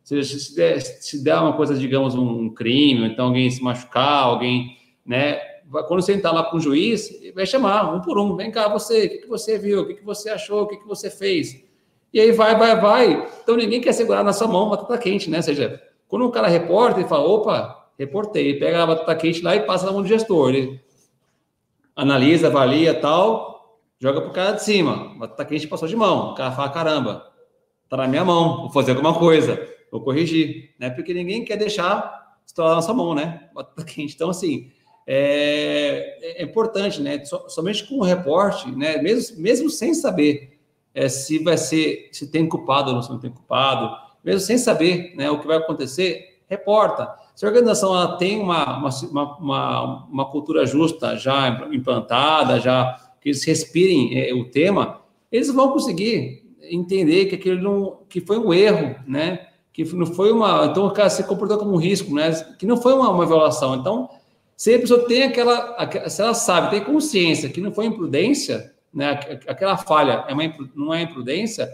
[0.05, 4.79] Se, se, der, se der uma coisa, digamos, um crime, então alguém se machucar, alguém
[5.11, 5.41] né?
[5.69, 9.05] Quando você entrar lá com o juiz, vai chamar um por um, vem cá você,
[9.05, 11.65] o que, que você viu, o que, que você achou, o que, que você fez?
[12.13, 13.27] E aí vai, vai, vai.
[13.43, 15.37] Então ninguém quer segurar na sua mão batata quente, né?
[15.37, 19.41] Ou seja, quando o cara reporta, ele fala, opa, reportei, ele pega a batata quente
[19.41, 20.49] lá e passa na mão do gestor.
[20.49, 20.81] Ele
[21.93, 25.13] analisa, avalia tal, joga pro cara de cima.
[25.17, 26.31] Batata quente passou de mão.
[26.31, 27.31] O cara fala, caramba,
[27.89, 29.61] tá na minha mão, vou fazer alguma coisa,
[29.91, 30.89] vou corrigir, né?
[30.89, 33.49] Porque ninguém quer deixar estourar na sua mão, né?
[33.53, 34.15] Batata quente.
[34.15, 34.71] Então, assim,
[35.07, 37.23] é, é importante, né?
[37.47, 39.01] somente com o reporte, né?
[39.01, 40.59] Mesmo, mesmo sem saber
[40.93, 44.57] é, se vai ser, se tem culpado ou não, se não tem culpado, mesmo sem
[44.57, 47.09] saber né, o que vai acontecer, reporta.
[47.35, 53.29] Se a organização ela tem uma, uma, uma, uma cultura justa já implantada, já que
[53.29, 55.01] eles respirem é, o tema,
[55.31, 59.47] eles vão conseguir entender que aquilo não, que foi um erro, né?
[59.71, 62.31] Que não foi uma, então o cara se comportou como um risco, né?
[62.59, 63.75] Que não foi uma, uma violação.
[63.75, 64.09] Então
[64.61, 65.75] se a pessoa tem aquela,
[66.07, 70.43] se ela sabe, tem consciência que não foi imprudência, né, aquela falha é uma,
[70.75, 71.67] não é imprudência,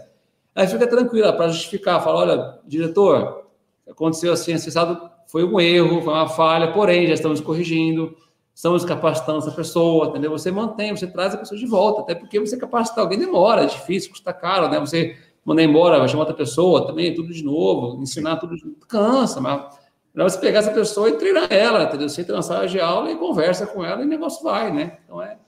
[0.54, 3.44] aí fica tranquila para justificar, fala, olha, diretor,
[3.86, 8.16] aconteceu assim, acessado, foi um erro, foi uma falha, porém, já estamos corrigindo,
[8.54, 10.30] estamos capacitando essa pessoa, entendeu?
[10.30, 13.66] Você mantém, você traz a pessoa de volta, até porque você capacitar alguém demora, é
[13.66, 14.80] difícil, custa caro, né?
[14.80, 18.56] Você mandar embora, vai chamar outra pessoa, também tudo de novo, ensinar tudo,
[18.88, 19.77] cansa, mas
[20.18, 22.08] melhor você pegar essa pessoa e treinar ela, entendeu?
[22.08, 24.98] Você entra na sala de aula e conversa com ela e o negócio vai, né?
[25.04, 25.38] Então é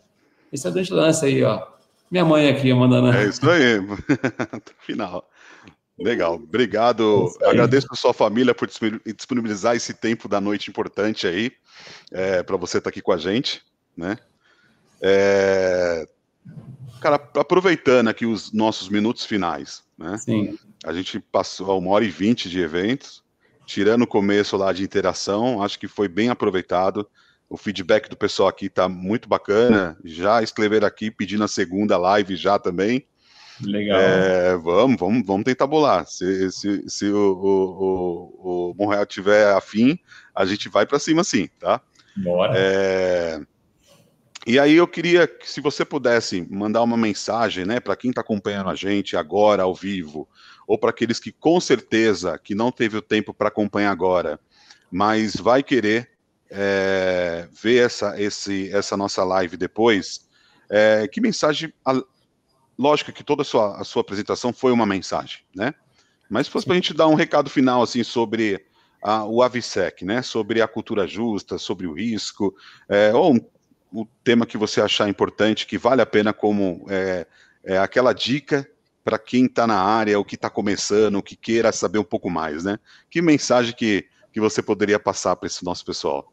[0.53, 1.67] esse é o grande lance aí, ó.
[2.09, 3.11] Minha mãe aqui mandando.
[3.11, 3.81] É isso aí.
[4.79, 5.29] Final.
[5.99, 7.29] Legal, obrigado.
[7.41, 8.69] É Agradeço a sua família por
[9.17, 11.53] disponibilizar esse tempo da noite importante aí,
[12.13, 13.63] é, para você estar tá aqui com a gente,
[13.97, 14.19] né?
[15.01, 16.07] É,
[17.01, 20.17] cara, aproveitando aqui os nossos minutos finais, né?
[20.19, 20.59] Sim.
[20.85, 23.23] A gente passou uma hora e vinte de eventos,
[23.71, 27.09] tirando o começo lá de interação, acho que foi bem aproveitado.
[27.49, 29.97] O feedback do pessoal aqui está muito bacana.
[30.05, 33.07] Já escrever aqui pedindo a segunda live já também.
[33.63, 34.01] Legal.
[34.01, 36.05] É, vamos, vamos, vamos tentar bolar.
[36.05, 39.97] Se, se, se o, o, o, Monreal tiver afim,
[40.35, 41.81] a gente vai para cima sim, tá?
[42.17, 42.53] Bora.
[42.57, 43.41] É...
[44.47, 48.21] E aí eu queria que se você pudesse mandar uma mensagem, né, para quem está
[48.21, 50.29] acompanhando a gente agora ao vivo,
[50.71, 54.39] ou para aqueles que com certeza que não teve o tempo para acompanhar agora,
[54.89, 56.09] mas vai querer
[56.49, 60.29] é, ver essa, esse, essa nossa live depois,
[60.69, 61.73] é, que mensagem
[62.79, 65.75] lógico que toda a sua, a sua apresentação foi uma mensagem, né?
[66.31, 68.65] Mas se fosse para a gente dar um recado final assim sobre
[69.03, 70.23] a, o AVSEC, né?
[70.23, 72.55] Sobre a cultura justa, sobre o risco,
[72.89, 73.41] é, ou um,
[73.93, 77.27] o tema que você achar importante, que vale a pena como é,
[77.65, 78.65] é aquela dica
[79.11, 82.63] para quem está na área, ou que está começando, que queira saber um pouco mais,
[82.63, 82.79] né?
[83.11, 86.33] Que mensagem que, que você poderia passar para esse nosso pessoal?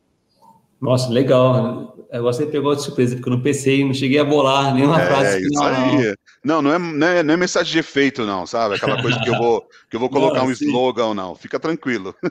[0.80, 1.98] Nossa, legal.
[2.22, 5.44] Você pegou de surpresa, porque eu não pensei, não cheguei a bolar nenhuma é, frase
[5.44, 5.66] final.
[5.66, 6.16] Aí.
[6.44, 8.76] Não, não é, não é, não, é, mensagem de efeito, não, sabe?
[8.76, 11.34] Aquela coisa que eu vou, que eu vou colocar não, um slogan, não.
[11.34, 12.14] Fica tranquilo.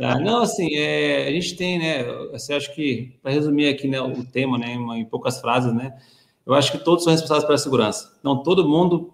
[0.00, 2.04] Ah, não, assim, é, a gente tem, né?
[2.30, 5.92] Você acha que, para resumir aqui né, o tema, né, em poucas frases, né?
[6.46, 8.12] Eu acho que todos são responsáveis pela segurança.
[8.22, 9.12] Não, todo mundo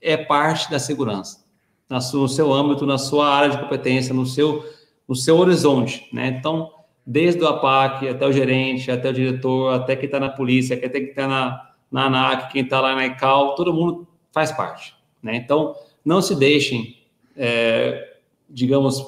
[0.00, 1.44] é parte da segurança.
[1.88, 4.64] no seu âmbito, na sua área de competência, no seu,
[5.08, 6.28] no seu horizonte, né?
[6.28, 6.70] Então,
[7.04, 10.88] desde o APAC até o gerente, até o diretor, até quem está na polícia, até
[10.88, 14.94] quem está na, na ANAC, quem está lá na ICAO, todo mundo faz parte.
[15.22, 15.36] Né?
[15.36, 15.74] Então,
[16.04, 16.96] não se deixem,
[17.36, 18.16] é,
[18.48, 19.04] digamos,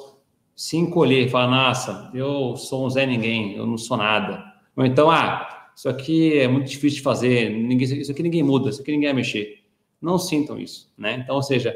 [0.55, 4.43] se encolher, falar, nossa, eu sou um Zé Ninguém, eu não sou nada.
[4.75, 8.69] Ou então, ah, isso aqui é muito difícil de fazer, ninguém, isso aqui ninguém muda,
[8.69, 9.62] isso aqui ninguém vai mexer.
[10.03, 11.15] Não sintam isso, né?
[11.23, 11.75] Então, ou seja,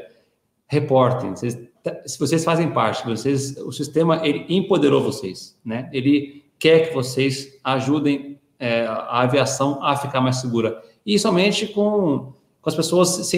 [0.68, 1.58] reportem, vocês
[2.06, 5.88] se vocês fazem parte, vocês, o sistema ele empoderou vocês, né?
[5.92, 12.32] Ele quer que vocês ajudem é, a aviação a ficar mais segura e somente com,
[12.60, 13.08] com as pessoas